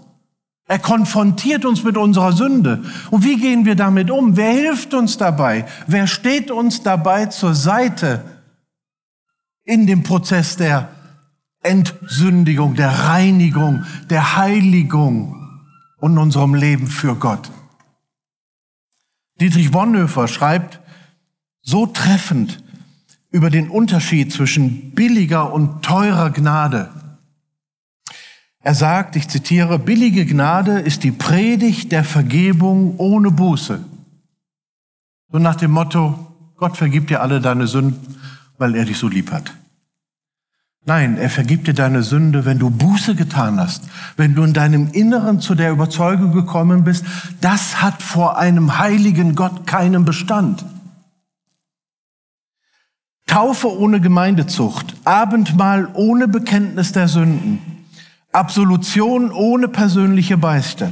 Er 0.69 0.77
konfrontiert 0.77 1.65
uns 1.65 1.83
mit 1.83 1.97
unserer 1.97 2.31
Sünde. 2.31 2.83
Und 3.09 3.23
wie 3.23 3.37
gehen 3.37 3.65
wir 3.65 3.73
damit 3.73 4.11
um? 4.11 4.37
Wer 4.37 4.51
hilft 4.51 4.93
uns 4.93 5.17
dabei? 5.17 5.65
Wer 5.87 6.05
steht 6.05 6.51
uns 6.51 6.83
dabei 6.83 7.25
zur 7.25 7.55
Seite 7.55 8.23
in 9.63 9.87
dem 9.87 10.03
Prozess 10.03 10.57
der 10.57 10.89
Entsündigung, 11.61 12.75
der 12.75 12.91
Reinigung, 12.91 13.83
der 14.11 14.37
Heiligung 14.37 15.35
und 15.97 16.19
unserem 16.19 16.53
Leben 16.53 16.85
für 16.85 17.15
Gott? 17.15 17.49
Dietrich 19.41 19.71
Bonhoeffer 19.71 20.27
schreibt 20.27 20.81
so 21.63 21.87
treffend 21.87 22.63
über 23.31 23.49
den 23.49 23.71
Unterschied 23.71 24.31
zwischen 24.31 24.93
billiger 24.93 25.51
und 25.51 25.81
teurer 25.83 26.29
Gnade. 26.29 26.91
Er 28.69 28.75
sagt, 28.75 29.15
ich 29.15 29.27
zitiere, 29.27 29.79
billige 29.79 30.27
Gnade 30.27 30.73
ist 30.73 31.03
die 31.03 31.11
Predigt 31.11 31.91
der 31.91 32.03
Vergebung 32.03 32.99
ohne 32.99 33.31
Buße. 33.31 33.83
So 35.31 35.39
nach 35.39 35.55
dem 35.55 35.71
Motto, 35.71 36.27
Gott 36.55 36.77
vergibt 36.77 37.09
dir 37.09 37.23
alle 37.23 37.41
deine 37.41 37.65
Sünden, 37.65 38.17
weil 38.59 38.75
er 38.75 38.85
dich 38.85 38.99
so 38.99 39.07
lieb 39.07 39.31
hat. 39.31 39.55
Nein, 40.85 41.17
er 41.17 41.31
vergibt 41.31 41.65
dir 41.65 41.73
deine 41.73 42.03
Sünde, 42.03 42.45
wenn 42.45 42.59
du 42.59 42.69
Buße 42.69 43.15
getan 43.15 43.59
hast, 43.59 43.85
wenn 44.17 44.35
du 44.35 44.43
in 44.43 44.53
deinem 44.53 44.91
Inneren 44.91 45.41
zu 45.41 45.55
der 45.55 45.71
Überzeugung 45.71 46.31
gekommen 46.31 46.83
bist, 46.83 47.03
das 47.41 47.81
hat 47.81 48.03
vor 48.03 48.37
einem 48.37 48.77
heiligen 48.77 49.33
Gott 49.33 49.65
keinen 49.65 50.05
Bestand. 50.05 50.63
Taufe 53.25 53.75
ohne 53.75 53.99
Gemeindezucht, 53.99 54.95
Abendmahl 55.05 55.89
ohne 55.95 56.27
Bekenntnis 56.27 56.91
der 56.91 57.07
Sünden, 57.07 57.68
Absolution 58.31 59.31
ohne 59.31 59.67
persönliche 59.67 60.37
Beichte. 60.37 60.91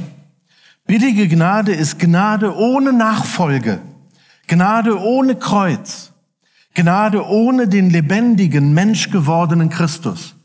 Billige 0.86 1.28
Gnade 1.28 1.72
ist 1.72 1.98
Gnade 1.98 2.56
ohne 2.56 2.92
Nachfolge, 2.92 3.80
Gnade 4.46 4.98
ohne 4.98 5.36
Kreuz. 5.36 6.12
Gnade 6.74 7.26
ohne 7.26 7.66
den 7.66 7.90
lebendigen, 7.90 8.72
menschgewordenen 8.72 9.68
Christus. 9.68 10.36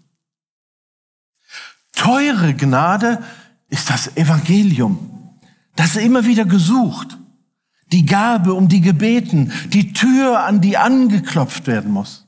Teure 1.91 2.55
Gnade 2.55 3.23
ist 3.69 3.89
das 3.91 4.17
Evangelium. 4.17 5.35
Das 5.75 5.95
immer 5.95 6.25
wieder 6.25 6.45
gesucht. 6.45 7.19
Die 7.91 8.07
Gabe, 8.07 8.55
um 8.55 8.67
die 8.67 8.81
gebeten, 8.81 9.51
die 9.67 9.93
Tür, 9.93 10.43
an 10.43 10.59
die 10.59 10.75
angeklopft 10.75 11.67
werden 11.67 11.91
muss. 11.91 12.27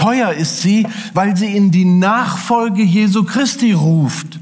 Teuer 0.00 0.32
ist 0.32 0.62
sie, 0.62 0.86
weil 1.12 1.36
sie 1.36 1.54
in 1.54 1.70
die 1.70 1.84
Nachfolge 1.84 2.82
Jesu 2.82 3.24
Christi 3.24 3.72
ruft, 3.72 4.40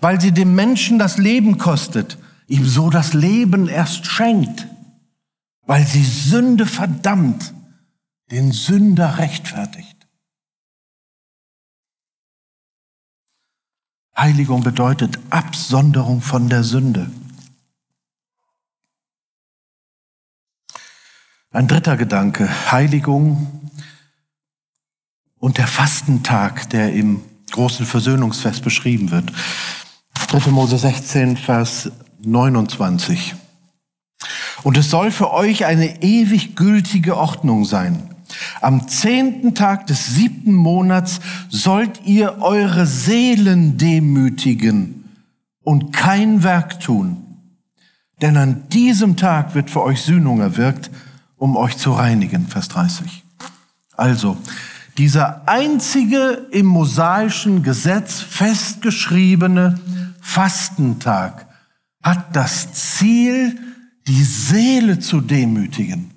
weil 0.00 0.20
sie 0.20 0.30
dem 0.30 0.54
Menschen 0.54 1.00
das 1.00 1.18
Leben 1.18 1.58
kostet, 1.58 2.16
ihm 2.46 2.64
so 2.64 2.88
das 2.88 3.12
Leben 3.12 3.68
erst 3.68 4.06
schenkt, 4.06 4.68
weil 5.66 5.84
sie 5.84 6.04
Sünde 6.04 6.64
verdammt 6.64 7.54
den 8.30 8.52
Sünder 8.52 9.18
rechtfertigt. 9.18 10.06
Heiligung 14.16 14.62
bedeutet 14.62 15.18
Absonderung 15.30 16.20
von 16.20 16.48
der 16.48 16.62
Sünde. 16.62 17.10
Ein 21.50 21.66
dritter 21.66 21.96
Gedanke, 21.96 22.48
Heiligung 22.70 23.57
und 25.38 25.58
der 25.58 25.66
Fastentag, 25.66 26.70
der 26.70 26.92
im 26.92 27.22
großen 27.50 27.86
Versöhnungsfest 27.86 28.62
beschrieben 28.62 29.10
wird. 29.10 29.32
3. 30.28 30.50
Mose 30.50 30.78
16, 30.78 31.36
Vers 31.36 31.90
29. 32.22 33.34
Und 34.64 34.76
es 34.76 34.90
soll 34.90 35.10
für 35.10 35.32
euch 35.32 35.64
eine 35.64 36.02
ewig 36.02 36.56
gültige 36.56 37.16
Ordnung 37.16 37.64
sein. 37.64 38.14
Am 38.60 38.88
zehnten 38.88 39.54
Tag 39.54 39.86
des 39.86 40.14
siebten 40.14 40.52
Monats 40.52 41.20
sollt 41.48 42.04
ihr 42.04 42.38
eure 42.40 42.86
Seelen 42.86 43.78
demütigen 43.78 45.04
und 45.62 45.92
kein 45.92 46.42
Werk 46.42 46.80
tun. 46.80 47.24
Denn 48.20 48.36
an 48.36 48.68
diesem 48.68 49.16
Tag 49.16 49.54
wird 49.54 49.70
für 49.70 49.82
euch 49.82 50.02
Sühnung 50.02 50.40
erwirkt 50.40 50.90
um 51.38 51.56
euch 51.56 51.76
zu 51.78 51.92
reinigen, 51.92 52.46
Vers 52.46 52.68
30. 52.68 53.24
Also, 53.96 54.36
dieser 54.98 55.48
einzige 55.48 56.48
im 56.50 56.66
mosaischen 56.66 57.62
Gesetz 57.62 58.20
festgeschriebene 58.20 59.78
Fastentag 60.20 61.46
hat 62.02 62.34
das 62.34 62.72
Ziel, 62.72 63.58
die 64.08 64.24
Seele 64.24 64.98
zu 64.98 65.20
demütigen, 65.20 66.10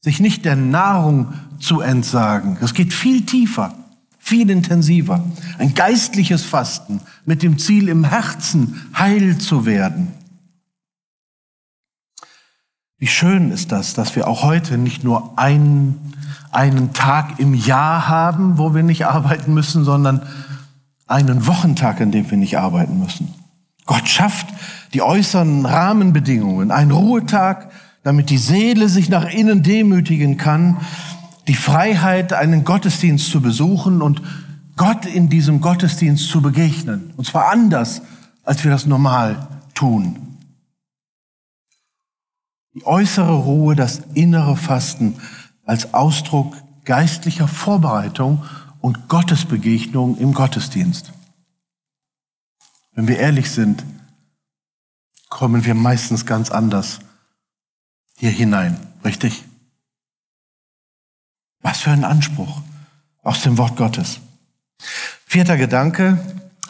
sich 0.00 0.18
nicht 0.18 0.46
der 0.46 0.56
Nahrung 0.56 1.34
zu 1.60 1.80
entsagen. 1.80 2.56
Es 2.62 2.72
geht 2.72 2.92
viel 2.92 3.26
tiefer, 3.26 3.74
viel 4.18 4.48
intensiver. 4.48 5.22
Ein 5.58 5.74
geistliches 5.74 6.44
Fasten 6.44 7.02
mit 7.26 7.42
dem 7.42 7.58
Ziel, 7.58 7.88
im 7.88 8.04
Herzen 8.04 8.80
heil 8.96 9.36
zu 9.38 9.66
werden. 9.66 10.12
Wie 13.02 13.08
schön 13.08 13.50
ist 13.50 13.72
das, 13.72 13.94
dass 13.94 14.14
wir 14.14 14.28
auch 14.28 14.44
heute 14.44 14.78
nicht 14.78 15.02
nur 15.02 15.36
einen, 15.36 16.14
einen 16.52 16.92
Tag 16.92 17.40
im 17.40 17.54
Jahr 17.54 18.08
haben, 18.08 18.58
wo 18.58 18.74
wir 18.74 18.82
nicht 18.82 19.06
arbeiten 19.06 19.54
müssen, 19.54 19.84
sondern 19.84 20.22
einen 21.06 21.46
Wochentag, 21.46 22.00
an 22.00 22.12
dem 22.12 22.30
wir 22.30 22.38
nicht 22.38 22.58
arbeiten 22.58 22.98
müssen. 23.00 23.34
Gott 23.86 24.08
schafft 24.08 24.46
die 24.94 25.02
äußeren 25.02 25.66
Rahmenbedingungen, 25.66 26.70
einen 26.70 26.90
Ruhetag, 26.90 27.70
damit 28.04 28.30
die 28.30 28.38
Seele 28.38 28.88
sich 28.88 29.08
nach 29.08 29.24
innen 29.24 29.62
demütigen 29.62 30.36
kann, 30.36 30.78
die 31.48 31.54
Freiheit, 31.54 32.32
einen 32.32 32.64
Gottesdienst 32.64 33.30
zu 33.30 33.40
besuchen 33.40 34.02
und 34.02 34.22
Gott 34.76 35.06
in 35.06 35.28
diesem 35.28 35.60
Gottesdienst 35.60 36.28
zu 36.28 36.40
begegnen. 36.42 37.12
Und 37.16 37.26
zwar 37.26 37.50
anders, 37.50 38.02
als 38.44 38.62
wir 38.62 38.70
das 38.70 38.86
normal 38.86 39.48
tun. 39.74 40.38
Die 42.74 42.86
äußere 42.86 43.34
Ruhe, 43.34 43.76
das 43.76 44.02
innere 44.14 44.56
Fasten 44.56 45.16
als 45.72 45.94
Ausdruck 45.94 46.54
geistlicher 46.84 47.48
Vorbereitung 47.48 48.44
und 48.82 49.08
Gottesbegegnung 49.08 50.18
im 50.18 50.34
Gottesdienst. 50.34 51.14
Wenn 52.92 53.08
wir 53.08 53.18
ehrlich 53.18 53.50
sind, 53.50 53.82
kommen 55.30 55.64
wir 55.64 55.74
meistens 55.74 56.26
ganz 56.26 56.50
anders 56.50 56.98
hier 58.18 58.30
hinein, 58.30 58.76
richtig? 59.02 59.44
Was 61.62 61.80
für 61.80 61.90
ein 61.90 62.04
Anspruch 62.04 62.60
aus 63.22 63.42
dem 63.42 63.56
Wort 63.56 63.76
Gottes. 63.76 64.20
Vierter 65.24 65.56
Gedanke, 65.56 66.18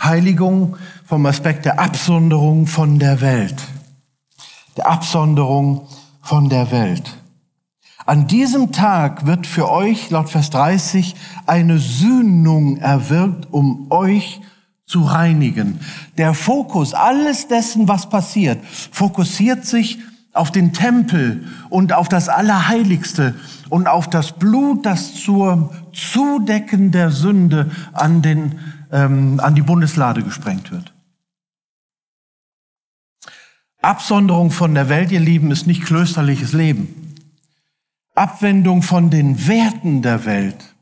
Heiligung 0.00 0.76
vom 1.06 1.26
Aspekt 1.26 1.64
der 1.64 1.80
Absonderung 1.80 2.68
von 2.68 3.00
der 3.00 3.20
Welt. 3.20 3.60
Der 4.76 4.86
Absonderung 4.86 5.88
von 6.20 6.48
der 6.48 6.70
Welt. 6.70 7.18
An 8.04 8.26
diesem 8.26 8.72
Tag 8.72 9.26
wird 9.26 9.46
für 9.46 9.70
euch, 9.70 10.10
laut 10.10 10.28
Vers 10.28 10.50
30, 10.50 11.14
eine 11.46 11.78
Sühnung 11.78 12.78
erwirkt, 12.78 13.48
um 13.52 13.90
euch 13.90 14.40
zu 14.86 15.02
reinigen. 15.02 15.80
Der 16.18 16.34
Fokus, 16.34 16.94
alles 16.94 17.48
dessen, 17.48 17.88
was 17.88 18.08
passiert, 18.08 18.58
fokussiert 18.90 19.64
sich 19.64 19.98
auf 20.32 20.50
den 20.50 20.72
Tempel 20.72 21.46
und 21.68 21.92
auf 21.92 22.08
das 22.08 22.28
Allerheiligste 22.28 23.34
und 23.68 23.86
auf 23.86 24.10
das 24.10 24.32
Blut, 24.32 24.84
das 24.84 25.14
zur 25.14 25.72
Zudecken 25.92 26.90
der 26.90 27.10
Sünde 27.10 27.70
an, 27.92 28.22
den, 28.22 28.58
ähm, 28.90 29.40
an 29.40 29.54
die 29.54 29.62
Bundeslade 29.62 30.22
gesprengt 30.22 30.72
wird. 30.72 30.92
Absonderung 33.80 34.50
von 34.50 34.74
der 34.74 34.88
Welt, 34.88 35.10
ihr 35.10 35.20
Lieben, 35.20 35.50
ist 35.50 35.66
nicht 35.66 35.84
klösterliches 35.84 36.52
Leben. 36.52 37.01
Abwendung 38.14 38.82
von 38.82 39.08
den 39.08 39.48
Werten 39.48 40.02
der 40.02 40.26
Welt 40.26 40.74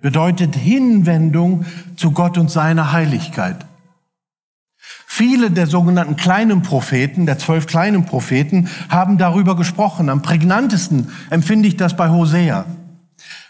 bedeutet 0.00 0.56
Hinwendung 0.56 1.66
zu 1.96 2.12
Gott 2.12 2.38
und 2.38 2.50
seiner 2.50 2.92
Heiligkeit. 2.92 3.66
Viele 5.06 5.50
der 5.50 5.66
sogenannten 5.66 6.16
kleinen 6.16 6.62
Propheten, 6.62 7.26
der 7.26 7.38
zwölf 7.38 7.66
kleinen 7.66 8.06
Propheten, 8.06 8.68
haben 8.88 9.18
darüber 9.18 9.56
gesprochen. 9.56 10.08
Am 10.08 10.22
prägnantesten 10.22 11.10
empfinde 11.28 11.68
ich 11.68 11.76
das 11.76 11.96
bei 11.96 12.08
Hosea. 12.08 12.64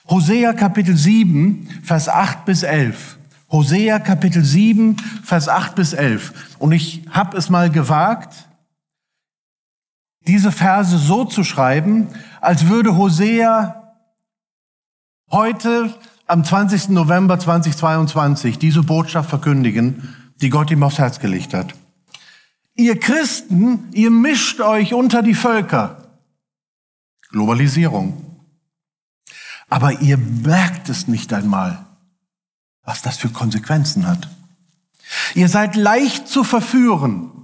Hosea 0.08 0.52
Kapitel 0.54 0.96
7, 0.96 1.68
Vers 1.84 2.08
8 2.08 2.46
bis 2.46 2.64
11. 2.64 3.18
Hosea 3.50 4.00
Kapitel 4.00 4.42
7, 4.42 4.96
Vers 5.22 5.48
8 5.48 5.74
bis 5.76 5.92
11. 5.92 6.56
Und 6.58 6.72
ich 6.72 7.04
habe 7.10 7.36
es 7.36 7.48
mal 7.48 7.70
gewagt, 7.70 8.47
diese 10.28 10.52
Verse 10.52 10.96
so 10.96 11.24
zu 11.24 11.42
schreiben, 11.42 12.08
als 12.40 12.68
würde 12.68 12.96
Hosea 12.96 13.94
heute 15.30 15.92
am 16.26 16.44
20. 16.44 16.90
November 16.90 17.40
2022 17.40 18.58
diese 18.58 18.82
Botschaft 18.82 19.30
verkündigen 19.30 20.14
die 20.40 20.50
Gott 20.50 20.70
ihm 20.70 20.82
aufs 20.82 20.98
Herz 20.98 21.18
gelegt 21.18 21.54
hat. 21.54 21.74
Ihr 22.74 22.98
Christen, 22.98 23.88
ihr 23.92 24.10
mischt 24.10 24.60
euch 24.60 24.94
unter 24.94 25.22
die 25.22 25.34
Völker. 25.34 26.04
Globalisierung. 27.30 28.24
Aber 29.68 30.00
ihr 30.00 30.16
merkt 30.16 30.88
es 30.88 31.08
nicht 31.08 31.32
einmal, 31.32 31.84
was 32.84 33.02
das 33.02 33.18
für 33.18 33.28
Konsequenzen 33.28 34.06
hat. 34.06 34.28
Ihr 35.34 35.48
seid 35.48 35.76
leicht 35.76 36.28
zu 36.28 36.44
verführen, 36.44 37.37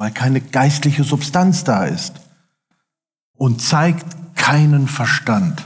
weil 0.00 0.12
keine 0.12 0.40
geistliche 0.40 1.04
Substanz 1.04 1.62
da 1.62 1.84
ist 1.84 2.14
und 3.34 3.60
zeigt 3.60 4.06
keinen 4.34 4.88
Verstand. 4.88 5.62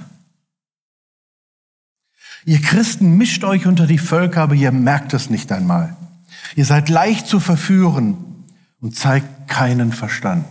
Ihr 2.45 2.61
Christen 2.61 3.17
mischt 3.17 3.45
euch 3.45 3.69
unter 3.69 3.87
die 3.87 3.99
Völker, 3.99 4.43
aber 4.43 4.57
ihr 4.57 4.73
merkt 4.73 5.15
es 5.15 5.31
nicht 5.31 5.53
einmal. 5.53 5.97
Ihr 6.57 6.65
seid 6.65 6.89
leicht 6.89 7.29
zu 7.29 7.39
verführen 7.39 8.17
und 8.81 8.97
zeigt 8.97 9.47
keinen 9.47 9.93
Verstand. 9.93 10.47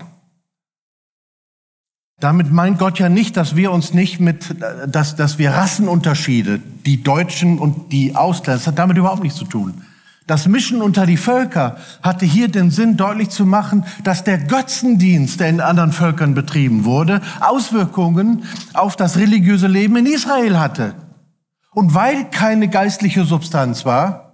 Damit 2.21 2.53
meint 2.53 2.79
Gott 2.79 2.99
ja 2.99 3.09
nicht, 3.09 3.35
dass 3.35 3.57
wir 3.57 3.73
uns 3.73 3.93
nicht 3.93 4.21
mit, 4.21 4.55
dass, 4.87 5.17
dass 5.17 5.37
wir 5.39 5.51
Rassenunterschiede, 5.51 6.59
die 6.85 7.03
Deutschen 7.03 7.59
und 7.59 7.91
die 7.91 8.15
Ausländer, 8.15 8.53
das 8.53 8.67
hat 8.67 8.79
damit 8.79 8.95
überhaupt 8.95 9.23
nichts 9.23 9.37
zu 9.37 9.45
tun. 9.45 9.83
Das 10.25 10.47
Mischen 10.47 10.81
unter 10.81 11.05
die 11.05 11.17
Völker 11.17 11.77
hatte 12.01 12.25
hier 12.25 12.47
den 12.47 12.71
Sinn, 12.71 12.95
deutlich 12.95 13.29
zu 13.29 13.45
machen, 13.45 13.85
dass 14.03 14.23
der 14.23 14.37
Götzendienst, 14.37 15.39
der 15.39 15.49
in 15.49 15.59
anderen 15.59 15.91
Völkern 15.91 16.33
betrieben 16.33 16.85
wurde, 16.85 17.21
Auswirkungen 17.41 18.45
auf 18.73 18.95
das 18.95 19.17
religiöse 19.17 19.67
Leben 19.67 19.97
in 19.97 20.05
Israel 20.05 20.59
hatte. 20.59 20.95
Und 21.71 21.93
weil 21.93 22.29
keine 22.29 22.69
geistliche 22.69 23.25
Substanz 23.25 23.85
war, 23.85 24.33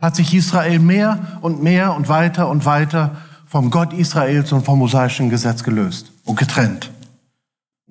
hat 0.00 0.16
sich 0.16 0.34
Israel 0.34 0.78
mehr 0.78 1.38
und 1.40 1.62
mehr 1.62 1.94
und 1.94 2.08
weiter 2.08 2.48
und 2.48 2.64
weiter 2.64 3.16
vom 3.46 3.70
Gott 3.70 3.92
Israels 3.92 4.50
und 4.52 4.64
vom 4.64 4.78
mosaischen 4.78 5.28
Gesetz 5.28 5.62
gelöst 5.62 6.12
und 6.24 6.36
getrennt. 6.36 6.90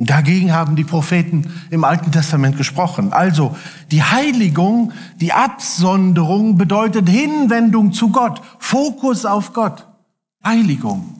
Dagegen 0.07 0.53
haben 0.53 0.75
die 0.75 0.85
Propheten 0.85 1.53
im 1.69 1.83
Alten 1.83 2.11
Testament 2.11 2.57
gesprochen. 2.57 3.11
Also 3.11 3.55
die 3.91 4.01
Heiligung, 4.01 4.93
die 5.19 5.33
Absonderung 5.33 6.57
bedeutet 6.57 7.09
Hinwendung 7.09 7.91
zu 7.91 8.09
Gott, 8.09 8.41
Fokus 8.59 9.25
auf 9.25 9.53
Gott, 9.53 9.85
Heiligung. 10.43 11.15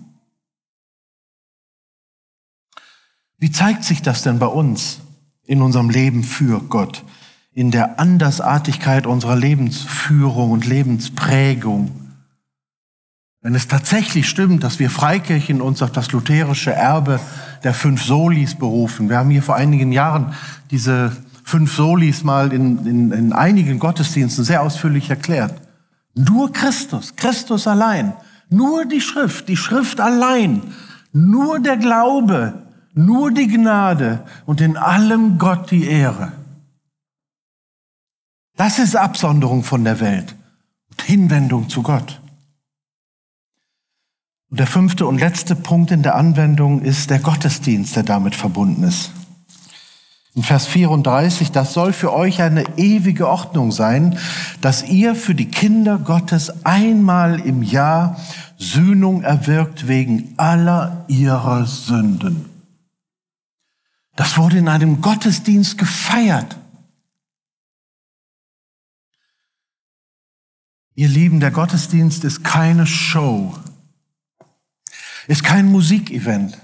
Wie 3.37 3.51
zeigt 3.51 3.83
sich 3.83 4.01
das 4.01 4.23
denn 4.23 4.39
bei 4.39 4.47
uns 4.47 4.99
in 5.45 5.61
unserem 5.61 5.89
Leben 5.89 6.23
für 6.23 6.61
Gott? 6.61 7.03
in 7.59 7.71
der 7.71 7.99
Andersartigkeit 7.99 9.05
unserer 9.05 9.35
Lebensführung 9.35 10.51
und 10.51 10.65
Lebensprägung. 10.65 11.91
Wenn 13.41 13.53
es 13.53 13.67
tatsächlich 13.67 14.29
stimmt, 14.29 14.63
dass 14.63 14.79
wir 14.79 14.89
Freikirchen 14.89 15.59
uns 15.59 15.81
auf 15.81 15.91
das 15.91 16.11
lutherische 16.13 16.71
Erbe 16.71 17.19
der 17.63 17.73
fünf 17.73 18.03
Solis 18.03 18.55
berufen. 18.55 19.09
Wir 19.09 19.17
haben 19.17 19.29
hier 19.29 19.43
vor 19.43 19.55
einigen 19.55 19.91
Jahren 19.91 20.33
diese 20.71 21.11
fünf 21.43 21.75
Solis 21.75 22.23
mal 22.23 22.53
in, 22.53 22.85
in, 22.85 23.11
in 23.11 23.33
einigen 23.33 23.79
Gottesdiensten 23.79 24.43
sehr 24.43 24.61
ausführlich 24.61 25.09
erklärt. 25.09 25.53
Nur 26.15 26.51
Christus, 26.51 27.15
Christus 27.15 27.67
allein, 27.67 28.13
nur 28.49 28.85
die 28.85 29.01
Schrift, 29.01 29.47
die 29.47 29.57
Schrift 29.57 29.99
allein, 29.99 30.73
nur 31.11 31.59
der 31.59 31.77
Glaube, 31.77 32.67
nur 32.93 33.31
die 33.31 33.47
Gnade 33.47 34.25
und 34.45 34.61
in 34.61 34.77
allem 34.77 35.37
Gott 35.37 35.71
die 35.71 35.87
Ehre. 35.87 36.33
Das 38.57 38.77
ist 38.77 38.95
Absonderung 38.95 39.63
von 39.63 39.83
der 39.83 39.99
Welt 39.99 40.35
und 40.91 41.01
Hinwendung 41.01 41.69
zu 41.69 41.81
Gott. 41.81 42.19
Und 44.49 44.59
der 44.59 44.67
fünfte 44.67 45.05
und 45.05 45.19
letzte 45.19 45.55
Punkt 45.55 45.91
in 45.91 46.01
der 46.01 46.15
Anwendung 46.15 46.81
ist 46.81 47.09
der 47.09 47.19
Gottesdienst, 47.19 47.95
der 47.95 48.03
damit 48.03 48.35
verbunden 48.35 48.83
ist. 48.83 49.11
In 50.35 50.43
Vers 50.43 50.67
34, 50.67 51.51
das 51.51 51.73
soll 51.73 51.91
für 51.91 52.13
euch 52.13 52.41
eine 52.41 52.63
ewige 52.77 53.27
Ordnung 53.27 53.71
sein, 53.71 54.17
dass 54.61 54.87
ihr 54.87 55.15
für 55.15 55.35
die 55.35 55.49
Kinder 55.49 55.97
Gottes 55.97 56.65
einmal 56.65 57.39
im 57.39 57.61
Jahr 57.61 58.19
Sühnung 58.57 59.23
erwirkt 59.23 59.87
wegen 59.87 60.33
aller 60.37 61.05
ihrer 61.07 61.65
Sünden. 61.65 62.45
Das 64.15 64.37
wurde 64.37 64.57
in 64.57 64.67
einem 64.67 65.01
Gottesdienst 65.01 65.77
gefeiert. 65.77 66.57
Ihr 70.95 71.07
Lieben, 71.07 71.39
der 71.39 71.51
Gottesdienst 71.51 72.25
ist 72.25 72.43
keine 72.43 72.85
Show, 72.85 73.55
ist 75.29 75.43
kein 75.43 75.67
Musikevent. 75.67 76.57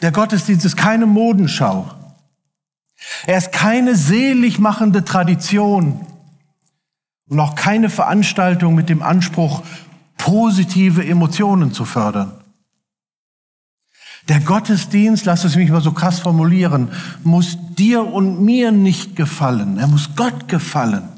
Der 0.00 0.10
Gottesdienst 0.10 0.64
ist 0.64 0.76
keine 0.76 1.04
Modenschau. 1.04 1.90
Er 3.26 3.36
ist 3.36 3.52
keine 3.52 3.94
selig 3.94 4.58
machende 4.58 5.04
Tradition 5.04 6.06
und 7.28 7.38
auch 7.38 7.54
keine 7.54 7.90
Veranstaltung 7.90 8.74
mit 8.74 8.88
dem 8.88 9.02
Anspruch, 9.02 9.62
positive 10.16 11.06
Emotionen 11.06 11.72
zu 11.74 11.84
fördern. 11.84 12.32
Der 14.28 14.40
Gottesdienst, 14.40 15.26
lass 15.26 15.44
es 15.44 15.56
mich 15.56 15.70
mal 15.70 15.82
so 15.82 15.92
krass 15.92 16.20
formulieren, 16.20 16.90
muss 17.22 17.58
dir 17.74 18.02
und 18.02 18.40
mir 18.42 18.72
nicht 18.72 19.14
gefallen. 19.14 19.76
Er 19.76 19.88
muss 19.88 20.16
Gott 20.16 20.48
gefallen. 20.48 21.08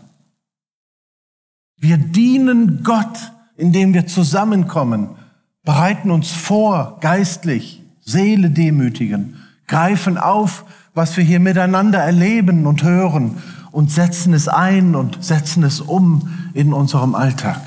Wir 1.77 1.97
dienen 1.97 2.83
Gott, 2.83 3.33
indem 3.57 3.95
wir 3.95 4.09
zusammenkommen, 4.09 5.17
bereiten 5.65 6.11
uns 6.11 6.31
vor, 6.31 6.99
geistlich, 7.01 7.83
Seele 8.05 8.51
demütigen, 8.51 9.37
greifen 9.67 10.19
auf, 10.19 10.65
was 10.95 11.17
wir 11.17 11.25
hier 11.25 11.41
miteinander 11.41 11.99
erleben 11.99 12.67
und 12.67 12.83
hören 12.83 13.43
und 13.71 13.91
setzen 13.91 14.35
es 14.35 14.49
ein 14.49 14.95
und 14.95 15.25
setzen 15.25 15.63
es 15.63 15.81
um 15.81 16.51
in 16.53 16.73
unserem 16.73 17.15
Alltag. 17.15 17.61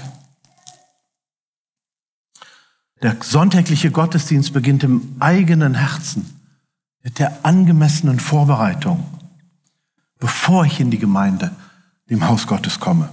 Der 3.01 3.17
sonntägliche 3.21 3.91
Gottesdienst 3.91 4.53
beginnt 4.53 4.83
im 4.83 5.15
eigenen 5.19 5.75
Herzen 5.75 6.39
mit 7.03 7.19
der 7.19 7.45
angemessenen 7.45 8.19
Vorbereitung, 8.19 9.05
bevor 10.19 10.65
ich 10.65 10.79
in 10.79 10.91
die 10.91 10.97
Gemeinde, 10.97 11.51
dem 12.09 12.27
Haus 12.27 12.47
Gottes 12.47 12.79
komme. 12.79 13.09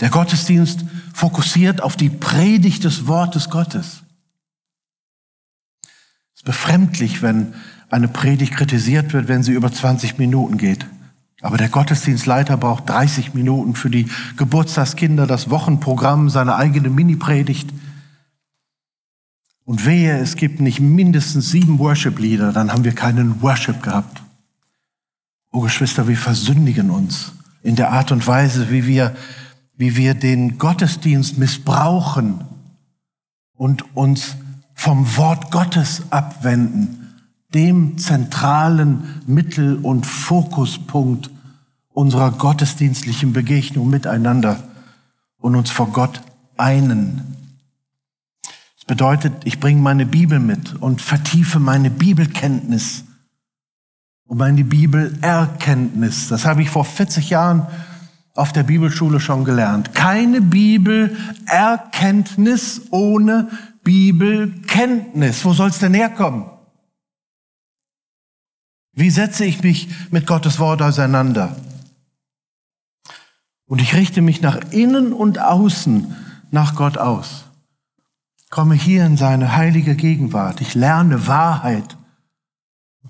Der 0.00 0.10
Gottesdienst 0.10 0.84
fokussiert 1.14 1.82
auf 1.82 1.96
die 1.96 2.10
Predigt 2.10 2.84
des 2.84 3.06
Wortes 3.06 3.48
Gottes. 3.48 4.02
Es 6.34 6.40
ist 6.40 6.44
befremdlich, 6.44 7.22
wenn 7.22 7.54
eine 7.88 8.08
Predigt 8.08 8.52
kritisiert 8.54 9.12
wird, 9.12 9.28
wenn 9.28 9.42
sie 9.42 9.52
über 9.52 9.72
20 9.72 10.18
Minuten 10.18 10.58
geht. 10.58 10.86
Aber 11.40 11.56
der 11.56 11.68
Gottesdienstleiter 11.68 12.56
braucht 12.56 12.88
30 12.88 13.34
Minuten 13.34 13.74
für 13.74 13.90
die 13.90 14.08
Geburtstagskinder, 14.36 15.26
das 15.26 15.48
Wochenprogramm, 15.50 16.28
seine 16.28 16.56
eigene 16.56 16.90
Mini-Predigt. 16.90 17.70
Und 19.64 19.84
wehe, 19.86 20.18
es 20.18 20.36
gibt 20.36 20.60
nicht 20.60 20.80
mindestens 20.80 21.50
sieben 21.50 21.78
Worship-Lieder, 21.78 22.52
dann 22.52 22.72
haben 22.72 22.84
wir 22.84 22.94
keinen 22.94 23.42
Worship 23.42 23.82
gehabt. 23.82 24.22
Oh 25.52 25.60
Geschwister, 25.60 26.06
wir 26.06 26.16
versündigen 26.16 26.90
uns 26.90 27.32
in 27.62 27.76
der 27.76 27.90
Art 27.90 28.12
und 28.12 28.26
Weise, 28.26 28.70
wie 28.70 28.86
wir 28.86 29.16
wie 29.76 29.96
wir 29.96 30.14
den 30.14 30.58
Gottesdienst 30.58 31.38
missbrauchen 31.38 32.44
und 33.54 33.96
uns 33.96 34.36
vom 34.74 35.16
Wort 35.16 35.50
Gottes 35.50 36.02
abwenden, 36.10 37.14
dem 37.54 37.98
zentralen 37.98 39.22
Mittel- 39.26 39.76
und 39.76 40.06
Fokuspunkt 40.06 41.30
unserer 41.88 42.30
gottesdienstlichen 42.30 43.32
Begegnung 43.32 43.88
miteinander 43.88 44.62
und 45.38 45.56
uns 45.56 45.70
vor 45.70 45.88
Gott 45.92 46.20
einen. 46.58 47.36
Das 48.76 48.84
bedeutet, 48.86 49.32
ich 49.44 49.60
bringe 49.60 49.80
meine 49.80 50.04
Bibel 50.04 50.38
mit 50.38 50.74
und 50.74 51.00
vertiefe 51.00 51.58
meine 51.58 51.90
Bibelkenntnis 51.90 53.04
und 54.26 54.38
meine 54.38 54.64
Bibelerkenntnis. 54.64 56.28
Das 56.28 56.44
habe 56.44 56.62
ich 56.62 56.70
vor 56.70 56.84
40 56.84 57.30
Jahren 57.30 57.66
auf 58.36 58.52
der 58.52 58.62
Bibelschule 58.62 59.18
schon 59.20 59.44
gelernt. 59.44 59.94
Keine 59.94 60.40
Bibelerkenntnis 60.40 62.82
ohne 62.90 63.48
Bibelkenntnis. 63.82 65.44
Wo 65.44 65.52
soll 65.52 65.70
es 65.70 65.78
denn 65.78 65.94
herkommen? 65.94 66.46
Wie 68.92 69.10
setze 69.10 69.44
ich 69.44 69.62
mich 69.62 69.88
mit 70.10 70.26
Gottes 70.26 70.58
Wort 70.58 70.82
auseinander? 70.82 71.54
Und 73.66 73.80
ich 73.82 73.94
richte 73.94 74.22
mich 74.22 74.40
nach 74.40 74.58
innen 74.70 75.12
und 75.12 75.38
außen 75.38 76.14
nach 76.50 76.74
Gott 76.76 76.96
aus. 76.98 77.44
Komme 78.48 78.74
hier 78.74 79.04
in 79.04 79.16
seine 79.16 79.56
heilige 79.56 79.96
Gegenwart. 79.96 80.60
Ich 80.60 80.74
lerne 80.74 81.26
Wahrheit, 81.26 81.96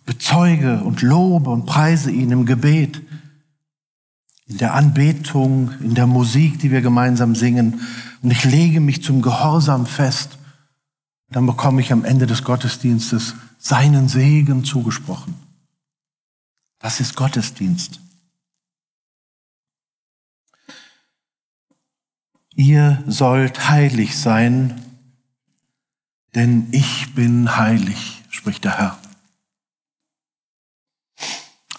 bezeuge 0.07 0.83
und 0.83 1.03
lobe 1.03 1.51
und 1.51 1.67
preise 1.67 2.11
ihn 2.11 2.31
im 2.31 2.47
Gebet 2.47 3.03
in 4.47 4.59
der 4.59 4.75
Anbetung, 4.75 5.73
in 5.81 5.95
der 5.95 6.07
Musik, 6.07 6.59
die 6.61 6.71
wir 6.71 6.81
gemeinsam 6.81 7.35
singen. 7.35 7.81
Und 8.23 8.31
ich 8.31 8.45
lege 8.45 8.81
mich 8.81 9.03
zum 9.03 9.23
Gehorsam 9.23 9.87
fest. 9.87 10.39
Dann 11.31 11.47
bekomme 11.47 11.81
ich 11.81 11.93
am 11.93 12.05
Ende 12.05 12.27
des 12.27 12.45
Gottesdienstes 12.45 13.35
seinen 13.59 14.09
Segen 14.09 14.65
zugesprochen. 14.65 15.35
Das 16.79 17.01
ist 17.01 17.17
Gottesdienst. 17.17 18.01
Ihr 22.55 23.03
sollt 23.07 23.69
heilig 23.69 24.17
sein, 24.17 24.81
denn 26.35 26.69
ich 26.71 27.15
bin 27.15 27.57
heilig, 27.57 28.23
spricht 28.31 28.65
der 28.65 28.79
Herr. 28.79 28.99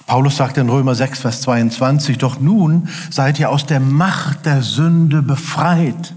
Paulus 0.07 0.37
sagt 0.37 0.57
in 0.57 0.69
Römer 0.69 0.95
6, 0.95 1.19
Vers 1.19 1.41
22, 1.41 2.17
doch 2.17 2.39
nun 2.39 2.87
seid 3.11 3.39
ihr 3.39 3.49
aus 3.49 3.65
der 3.65 3.81
Macht 3.81 4.45
der 4.45 4.63
Sünde 4.63 5.21
befreit 5.21 6.15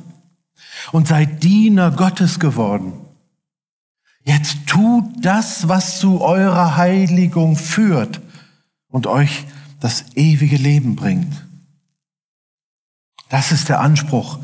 und 0.93 1.09
seid 1.09 1.43
Diener 1.43 1.91
Gottes 1.91 2.39
geworden. 2.39 2.93
Jetzt 4.23 4.59
tut 4.67 5.05
das, 5.21 5.67
was 5.67 5.99
zu 5.99 6.21
eurer 6.21 6.77
Heiligung 6.77 7.57
führt 7.57 8.21
und 8.89 9.09
euch 9.09 9.47
das 9.81 10.05
ewige 10.15 10.57
Leben 10.57 10.95
bringt. 10.95 11.45
Das 13.29 13.51
ist 13.51 13.69
der 13.69 13.81
Anspruch 13.81 14.39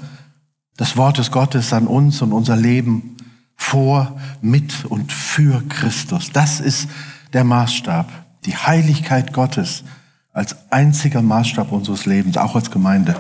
des 0.77 0.97
Wortes 0.97 1.31
Gottes 1.31 1.73
an 1.73 1.87
uns 1.87 2.21
und 2.21 2.33
unser 2.33 2.57
Leben 2.57 3.17
vor, 3.55 4.19
mit 4.41 4.85
und 4.87 5.13
für 5.13 5.63
Christus. 5.69 6.33
Das 6.33 6.59
ist 6.59 6.89
der 7.33 7.45
Maßstab 7.45 8.26
die 8.47 8.57
Heiligkeit 8.57 9.33
Gottes 9.33 9.85
als 10.33 10.71
einziger 10.71 11.23
Maßstab 11.23 11.73
unseres 11.73 12.07
Lebens, 12.07 12.37
auch 12.37 12.55
als 12.55 12.71
Gemeinde. 12.71 13.17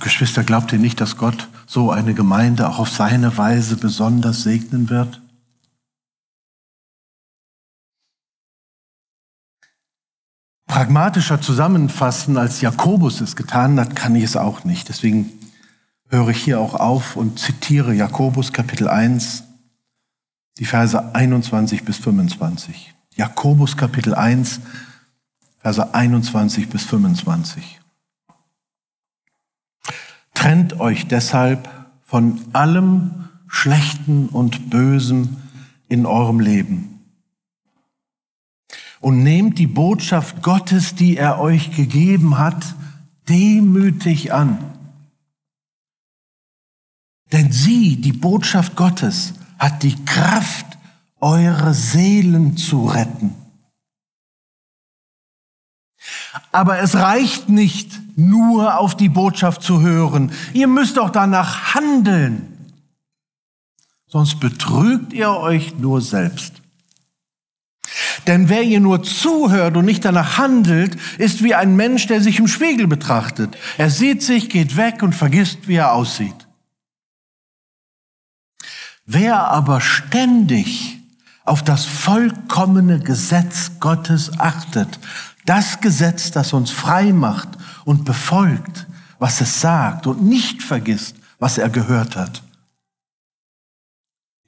Geschwister, 0.00 0.44
glaubt 0.44 0.72
ihr 0.72 0.78
nicht, 0.78 1.00
dass 1.00 1.16
Gott 1.16 1.48
so 1.66 1.90
eine 1.90 2.14
Gemeinde 2.14 2.68
auch 2.68 2.78
auf 2.78 2.90
seine 2.90 3.36
Weise 3.36 3.76
besonders 3.76 4.42
segnen 4.42 4.90
wird? 4.90 5.20
Pragmatischer 10.66 11.40
zusammenfassen, 11.40 12.36
als 12.36 12.60
Jakobus 12.60 13.20
es 13.20 13.36
getan 13.36 13.80
hat, 13.80 13.96
kann 13.96 14.14
ich 14.14 14.24
es 14.24 14.36
auch 14.36 14.64
nicht. 14.64 14.88
Deswegen 14.88 15.30
höre 16.08 16.28
ich 16.28 16.42
hier 16.42 16.60
auch 16.60 16.74
auf 16.74 17.16
und 17.16 17.38
zitiere 17.38 17.94
Jakobus 17.94 18.52
Kapitel 18.52 18.88
1, 18.88 19.44
die 20.58 20.64
Verse 20.64 21.14
21 21.14 21.84
bis 21.84 21.96
25. 21.98 22.94
Jakobus 23.18 23.76
Kapitel 23.76 24.14
1, 24.14 24.60
Verse 25.58 25.92
21 25.92 26.68
bis 26.68 26.84
25. 26.84 27.80
Trennt 30.34 30.78
euch 30.78 31.08
deshalb 31.08 31.68
von 32.04 32.40
allem 32.52 33.28
Schlechten 33.48 34.28
und 34.28 34.70
Bösen 34.70 35.42
in 35.88 36.06
eurem 36.06 36.38
Leben 36.38 36.98
und 39.00 39.24
nehmt 39.24 39.58
die 39.58 39.66
Botschaft 39.66 40.42
Gottes, 40.42 40.94
die 40.94 41.16
er 41.16 41.40
euch 41.40 41.74
gegeben 41.74 42.38
hat, 42.38 42.76
demütig 43.28 44.32
an. 44.32 44.58
Denn 47.32 47.50
sie, 47.50 48.00
die 48.00 48.12
Botschaft 48.12 48.76
Gottes, 48.76 49.34
hat 49.58 49.82
die 49.82 50.04
Kraft, 50.04 50.67
eure 51.20 51.74
Seelen 51.74 52.56
zu 52.56 52.86
retten. 52.86 53.34
Aber 56.52 56.78
es 56.78 56.94
reicht 56.94 57.48
nicht, 57.48 58.00
nur 58.16 58.78
auf 58.78 58.96
die 58.96 59.08
Botschaft 59.08 59.62
zu 59.62 59.80
hören. 59.80 60.32
Ihr 60.52 60.66
müsst 60.66 60.98
auch 60.98 61.10
danach 61.10 61.74
handeln. 61.74 62.72
Sonst 64.06 64.40
betrügt 64.40 65.12
ihr 65.12 65.30
euch 65.30 65.78
nur 65.78 66.00
selbst. 66.00 66.54
Denn 68.26 68.48
wer 68.48 68.62
ihr 68.62 68.80
nur 68.80 69.02
zuhört 69.02 69.76
und 69.76 69.84
nicht 69.84 70.04
danach 70.04 70.38
handelt, 70.38 70.96
ist 71.18 71.42
wie 71.42 71.54
ein 71.54 71.76
Mensch, 71.76 72.06
der 72.06 72.20
sich 72.20 72.38
im 72.38 72.48
Spiegel 72.48 72.86
betrachtet. 72.86 73.56
Er 73.76 73.90
sieht 73.90 74.22
sich, 74.22 74.50
geht 74.50 74.76
weg 74.76 75.02
und 75.02 75.14
vergisst, 75.14 75.68
wie 75.68 75.76
er 75.76 75.92
aussieht. 75.92 76.46
Wer 79.06 79.48
aber 79.48 79.80
ständig 79.80 80.97
auf 81.48 81.64
das 81.64 81.86
vollkommene 81.86 83.00
Gesetz 83.00 83.72
Gottes 83.80 84.38
achtet, 84.38 85.00
das 85.46 85.80
Gesetz, 85.80 86.30
das 86.30 86.52
uns 86.52 86.70
frei 86.70 87.12
macht 87.12 87.48
und 87.84 88.04
befolgt, 88.04 88.86
was 89.18 89.40
es 89.40 89.60
sagt 89.60 90.06
und 90.06 90.22
nicht 90.22 90.62
vergisst, 90.62 91.16
was 91.38 91.58
er 91.58 91.70
gehört 91.70 92.16
hat, 92.16 92.42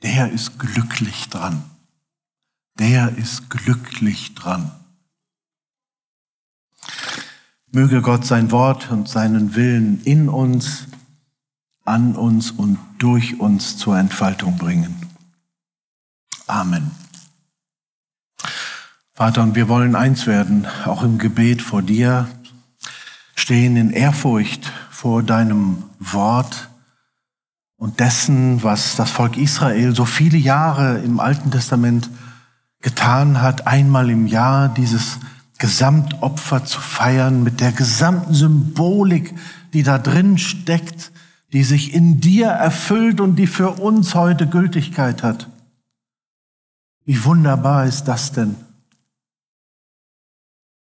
der 0.03 0.31
ist 0.31 0.59
glücklich 0.59 1.29
dran. 1.29 1.63
Der 2.79 3.17
ist 3.17 3.51
glücklich 3.51 4.35
dran. 4.35 4.71
Möge 7.73 8.01
Gott 8.03 8.25
sein 8.27 8.51
Wort 8.51 8.91
und 8.91 9.09
seinen 9.09 9.55
Willen 9.55 10.03
in 10.05 10.29
uns, 10.29 10.87
an 11.85 12.17
uns 12.17 12.51
und 12.51 12.79
durch 12.99 13.39
uns 13.39 13.77
zur 13.77 13.99
Entfaltung 13.99 14.57
bringen. 14.57 15.10
Amen. 16.51 16.91
Vater, 19.13 19.43
und 19.43 19.55
wir 19.55 19.69
wollen 19.69 19.95
eins 19.95 20.27
werden, 20.27 20.67
auch 20.85 21.05
im 21.05 21.19
Gebet 21.19 21.63
vor 21.63 21.81
dir, 21.81 22.29
stehen 23.37 23.77
in 23.77 23.91
Ehrfurcht 23.91 24.73
vor 24.91 25.23
deinem 25.23 25.85
Wort 26.01 26.69
und 27.77 28.01
dessen, 28.01 28.65
was 28.65 28.97
das 28.97 29.11
Volk 29.11 29.37
Israel 29.37 29.95
so 29.95 30.05
viele 30.05 30.39
Jahre 30.39 30.99
im 30.99 31.21
Alten 31.21 31.53
Testament 31.53 32.11
getan 32.81 33.41
hat, 33.41 33.69
einmal 33.69 34.11
im 34.11 34.27
Jahr 34.27 34.69
dieses 34.69 35.21
Gesamtopfer 35.59 36.65
zu 36.65 36.81
feiern 36.81 37.45
mit 37.45 37.61
der 37.61 37.71
gesamten 37.71 38.35
Symbolik, 38.35 39.35
die 39.73 39.85
da 39.85 39.99
drin 39.99 40.37
steckt, 40.37 41.13
die 41.53 41.63
sich 41.63 41.95
in 41.95 42.21
dir 42.21 42.49
erfüllt 42.49 43.21
und 43.21 43.37
die 43.37 43.47
für 43.47 43.71
uns 43.71 44.17
heute 44.17 44.49
Gültigkeit 44.49 45.23
hat. 45.23 45.47
Wie 47.11 47.25
wunderbar 47.25 47.87
ist 47.87 48.05
das 48.05 48.31
denn? 48.31 48.55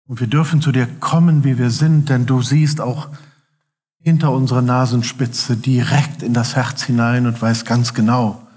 Und 0.05 0.19
wir 0.19 0.27
dürfen 0.27 0.61
zu 0.61 0.71
dir 0.71 0.86
kommen, 0.86 1.43
wie 1.43 1.57
wir 1.57 1.71
sind, 1.71 2.09
denn 2.09 2.27
du 2.27 2.43
siehst 2.43 2.82
auch 2.82 3.09
hinter 3.99 4.32
unserer 4.32 4.61
Nasenspitze 4.61 5.57
direkt 5.57 6.21
in 6.21 6.36
das 6.36 6.55
Herz 6.55 6.84
hinein 6.84 7.25
und 7.25 7.41
weißt 7.41 7.65
ganz 7.65 7.95
genau, 7.95 8.47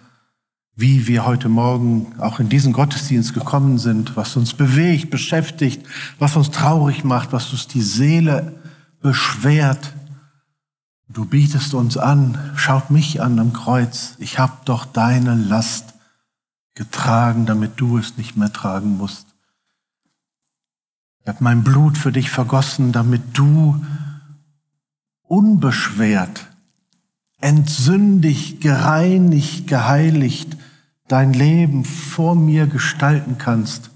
wie 0.75 1.07
wir 1.07 1.25
heute 1.25 1.49
Morgen 1.49 2.13
auch 2.21 2.41
in 2.41 2.51
diesen 2.51 2.75
Gottesdienst 2.75 3.33
gekommen 3.33 3.79
sind, 3.79 4.19
was 4.19 4.37
uns 4.37 4.53
bewegt, 4.53 5.09
beschäftigt, 5.09 5.87
was 6.19 6.37
uns 6.37 6.51
traurig 6.51 7.05
macht, 7.05 7.33
was 7.33 7.53
uns 7.53 7.69
die 7.69 7.81
Seele 7.81 8.61
beschwert. 9.01 9.95
Du 11.09 11.25
bietest 11.25 11.73
uns 11.73 11.97
an, 11.97 12.37
schaut 12.55 12.91
mich 12.91 13.23
an 13.23 13.39
am 13.39 13.55
Kreuz, 13.55 14.17
ich 14.19 14.39
habe 14.39 14.59
doch 14.67 14.85
deine 14.85 15.35
Last 15.35 15.93
getragen, 16.75 17.47
damit 17.47 17.81
du 17.81 17.99
es 17.99 18.17
nicht 18.17 18.37
mehr 18.37 18.53
tragen 18.53 18.97
musst. 18.97 19.27
Ich 21.21 21.29
habe 21.29 21.45
mein 21.45 21.63
Blut 21.63 21.97
für 21.97 22.13
dich 22.13 22.31
vergossen, 22.31 22.93
damit 22.93 23.23
du 23.37 23.85
unbeschwert, 25.23 26.49
entsündigt, 27.39 28.61
gereinigt, 28.61 29.67
geheiligt 29.67 30.57
dein 31.09 31.33
Leben 31.33 31.85
vor 31.85 32.35
mir 32.35 32.67
gestalten 32.67 33.39
kannst, 33.39 33.91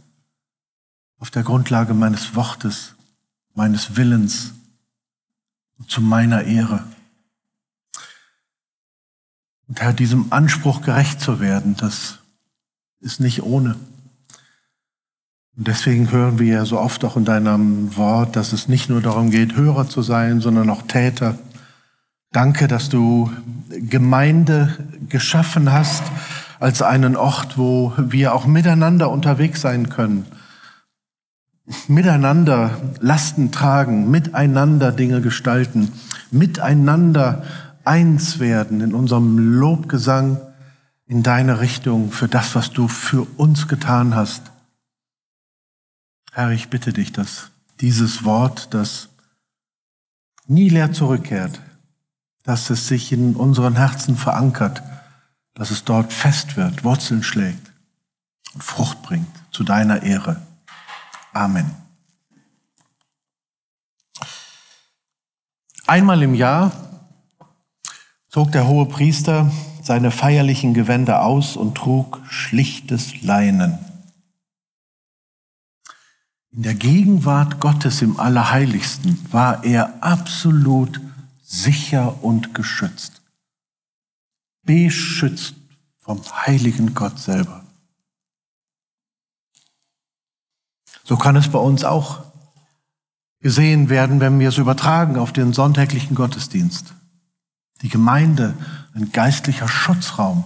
auf 1.19 1.31
der 1.31 1.43
Grundlage 1.43 1.95
meines 1.95 2.35
Wortes, 2.35 2.95
meines 3.55 3.97
Willens, 3.97 4.53
zu 5.89 6.01
meiner 6.01 6.45
Ehre. 6.45 6.85
Und 9.67 9.81
Herr, 9.81 9.93
diesem 9.93 10.33
Anspruch 10.33 10.83
gerecht 10.83 11.21
zu 11.21 11.41
werden, 11.41 11.77
das 11.77 12.19
ist 13.01 13.21
nicht 13.21 13.43
ohne. 13.43 13.77
Und 15.57 15.69
deswegen 15.69 16.11
hören 16.11 16.39
wir 16.39 16.47
ja 16.47 16.65
so 16.65 16.79
oft 16.79 17.05
auch 17.05 17.17
in 17.17 17.25
deinem 17.25 17.97
Wort, 17.97 18.37
dass 18.37 18.53
es 18.53 18.69
nicht 18.69 18.91
nur 18.91 19.01
darum 19.01 19.31
geht, 19.31 19.57
Hörer 19.57 19.89
zu 19.89 20.03
sein, 20.03 20.41
sondern 20.41 20.69
auch 20.69 20.83
Täter. 20.83 21.39
Danke, 22.31 22.69
dass 22.69 22.91
du 22.91 23.31
Gemeinde 23.71 24.77
geschaffen 25.09 25.73
hast 25.73 26.03
als 26.61 26.83
einen 26.83 27.17
Ort, 27.17 27.57
wo 27.57 27.93
wir 27.97 28.35
auch 28.35 28.47
miteinander 28.47 29.11
unterwegs 29.11 29.63
sein 29.63 29.89
können. 29.89 30.27
Miteinander 31.89 32.71
Lasten 33.01 33.51
tragen, 33.51 34.11
miteinander 34.11 34.93
Dinge 34.93 35.21
gestalten, 35.21 35.91
miteinander 36.31 37.45
eins 37.85 38.39
werden 38.39 38.81
in 38.81 38.95
unserem 38.95 39.39
Lobgesang 39.39 40.39
in 41.07 41.23
deine 41.23 41.61
Richtung 41.61 42.11
für 42.11 42.29
das, 42.29 42.55
was 42.55 42.73
du 42.73 42.89
für 42.89 43.23
uns 43.39 43.69
getan 43.69 44.15
hast. 44.15 44.51
Herr, 46.33 46.51
ich 46.51 46.69
bitte 46.69 46.93
dich, 46.93 47.13
dass 47.13 47.51
dieses 47.81 48.25
Wort, 48.25 48.75
das 48.75 49.09
nie 50.47 50.69
leer 50.69 50.93
zurückkehrt, 50.93 51.61
dass 52.43 52.71
es 52.71 52.89
sich 52.89 53.13
in 53.13 53.37
unseren 53.37 53.77
Herzen 53.77 54.17
verankert, 54.17 54.83
dass 55.55 55.71
es 55.71 55.85
dort 55.85 56.13
fest 56.13 56.57
wird, 56.57 56.85
Wurzeln 56.85 57.23
schlägt 57.23 57.73
und 58.55 58.63
Frucht 58.63 59.03
bringt 59.03 59.29
zu 59.51 59.65
deiner 59.65 60.03
Ehre. 60.03 60.43
Amen. 61.33 61.71
Einmal 65.87 66.23
im 66.23 66.35
Jahr 66.35 66.73
zog 68.29 68.53
der 68.53 68.67
hohe 68.67 68.87
Priester 68.87 69.51
seine 69.87 70.11
feierlichen 70.11 70.75
Gewänder 70.75 71.23
aus 71.23 71.57
und 71.57 71.77
trug 71.77 72.21
schlichtes 72.29 73.23
Leinen. 73.23 73.79
In 76.51 76.63
der 76.63 76.75
Gegenwart 76.75 77.61
Gottes 77.61 78.03
im 78.03 78.19
Allerheiligsten 78.19 79.19
war 79.31 79.65
er 79.65 80.03
absolut 80.03 81.01
sicher 81.43 82.23
und 82.25 82.55
geschützt 82.55 83.23
beschützt 84.67 85.55
vom 86.01 86.21
heiligen 86.47 86.93
Gott 86.93 87.19
selber. 87.19 87.65
So 91.05 91.17
kann 91.17 91.37
es 91.37 91.49
bei 91.49 91.59
uns 91.59 91.85
auch 91.85 92.25
gesehen 93.41 93.89
werden, 93.89 94.21
wenn 94.21 94.39
wir 94.41 94.49
es 94.49 94.59
übertragen 94.59 95.17
auf 95.17 95.33
den 95.33 95.53
sonntäglichen 95.53 96.17
Gottesdienst. 96.17 96.95
Die 97.83 97.89
Gemeinde, 97.89 98.55
ein 98.97 99.13
geistlicher 99.13 99.69
Schutzraum, 99.69 100.45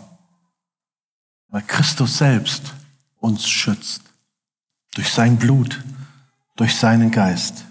weil 1.48 1.62
Christus 1.62 2.18
selbst 2.18 2.74
uns 3.20 3.48
schützt 3.48 4.02
durch 4.94 5.12
sein 5.12 5.36
Blut, 5.36 5.82
durch 6.56 6.74
seinen 6.74 7.12
Geist. 7.12 7.64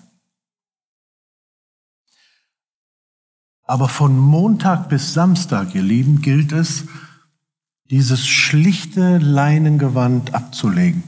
Aber 3.64 3.90
von 3.90 4.18
Montag 4.18 4.88
bis 4.88 5.14
Samstag, 5.14 5.76
ihr 5.76 5.84
Lieben, 5.84 6.22
gilt 6.22 6.54
es, 6.54 6.86
dieses 7.90 8.26
schlichte 8.26 9.18
Leinengewand 9.18 10.34
abzulegen 10.34 11.04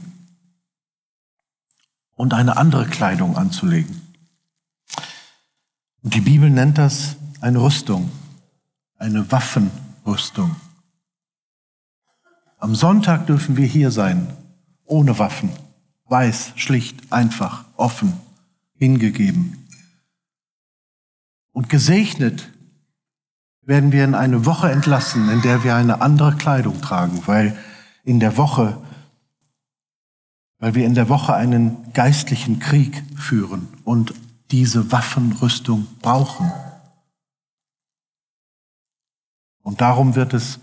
und 2.14 2.34
eine 2.34 2.58
andere 2.58 2.86
Kleidung 2.86 3.38
anzulegen. 3.38 4.02
Und 6.02 6.14
die 6.14 6.20
Bibel 6.20 6.50
nennt 6.50 6.76
das 6.76 7.16
eine 7.40 7.60
Rüstung, 7.62 8.10
eine 9.02 9.32
Waffenrüstung. 9.32 10.54
Am 12.58 12.76
Sonntag 12.76 13.26
dürfen 13.26 13.56
wir 13.56 13.66
hier 13.66 13.90
sein, 13.90 14.28
ohne 14.84 15.18
Waffen, 15.18 15.50
weiß, 16.04 16.52
schlicht, 16.54 17.12
einfach, 17.12 17.64
offen, 17.76 18.12
hingegeben. 18.76 19.66
Und 21.50 21.68
gesegnet 21.68 22.48
werden 23.62 23.90
wir 23.90 24.04
in 24.04 24.14
eine 24.14 24.46
Woche 24.46 24.70
entlassen, 24.70 25.28
in 25.30 25.42
der 25.42 25.64
wir 25.64 25.74
eine 25.74 26.00
andere 26.00 26.36
Kleidung 26.36 26.80
tragen, 26.80 27.22
weil 27.26 27.58
in 28.04 28.20
der 28.20 28.36
Woche, 28.36 28.80
weil 30.60 30.76
wir 30.76 30.86
in 30.86 30.94
der 30.94 31.08
Woche 31.08 31.34
einen 31.34 31.92
geistlichen 31.92 32.60
Krieg 32.60 33.02
führen 33.16 33.66
und 33.82 34.14
diese 34.52 34.92
Waffenrüstung 34.92 35.88
brauchen. 36.00 36.52
Und 39.62 39.80
darum 39.80 40.14
wird 40.14 40.34
es 40.34 40.60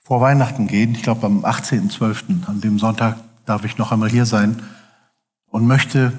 vor 0.00 0.20
Weihnachten 0.20 0.66
gehen. 0.66 0.94
Ich 0.94 1.02
glaube, 1.02 1.26
am 1.26 1.44
18.12., 1.44 2.46
an 2.46 2.60
dem 2.60 2.78
Sonntag 2.78 3.16
darf 3.46 3.64
ich 3.64 3.78
noch 3.78 3.92
einmal 3.92 4.10
hier 4.10 4.26
sein 4.26 4.62
und 5.46 5.66
möchte 5.66 6.12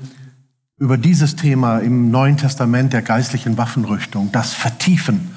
über 0.77 0.97
dieses 0.97 1.35
Thema 1.35 1.79
im 1.79 2.11
Neuen 2.11 2.37
Testament 2.37 2.93
der 2.93 3.01
geistlichen 3.01 3.57
Waffenrüstung, 3.57 4.31
das 4.31 4.53
vertiefen 4.53 5.33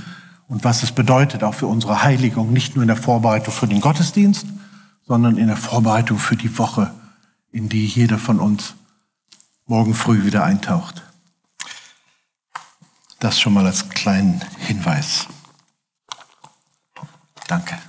und 0.49 0.65
was 0.65 0.83
es 0.83 0.93
bedeutet 0.93 1.43
auch 1.43 1.55
für 1.55 1.67
unsere 1.67 2.03
Heiligung, 2.03 2.53
nicht 2.53 2.77
nur 2.77 2.83
in 2.83 2.89
der 2.89 2.97
Vorbereitung 2.97 3.53
für 3.53 3.67
den 3.67 3.81
Gottesdienst, 3.81 4.47
sondern 5.07 5.37
in 5.37 5.49
der 5.49 5.57
Vorbereitung 5.57 6.19
für 6.19 6.37
die 6.37 6.57
Woche, 6.59 6.93
in 7.51 7.69
die 7.69 7.87
jeder 7.87 8.19
von 8.19 8.39
uns 8.39 8.75
morgen 9.67 9.95
früh 9.95 10.25
wieder 10.25 10.45
eintaucht. 10.45 11.03
Das 13.19 13.41
schon 13.41 13.55
mal 13.55 13.67
als 13.67 13.89
kleinen 13.89 14.41
Hinweis. 14.59 15.27
Danke. 17.49 17.86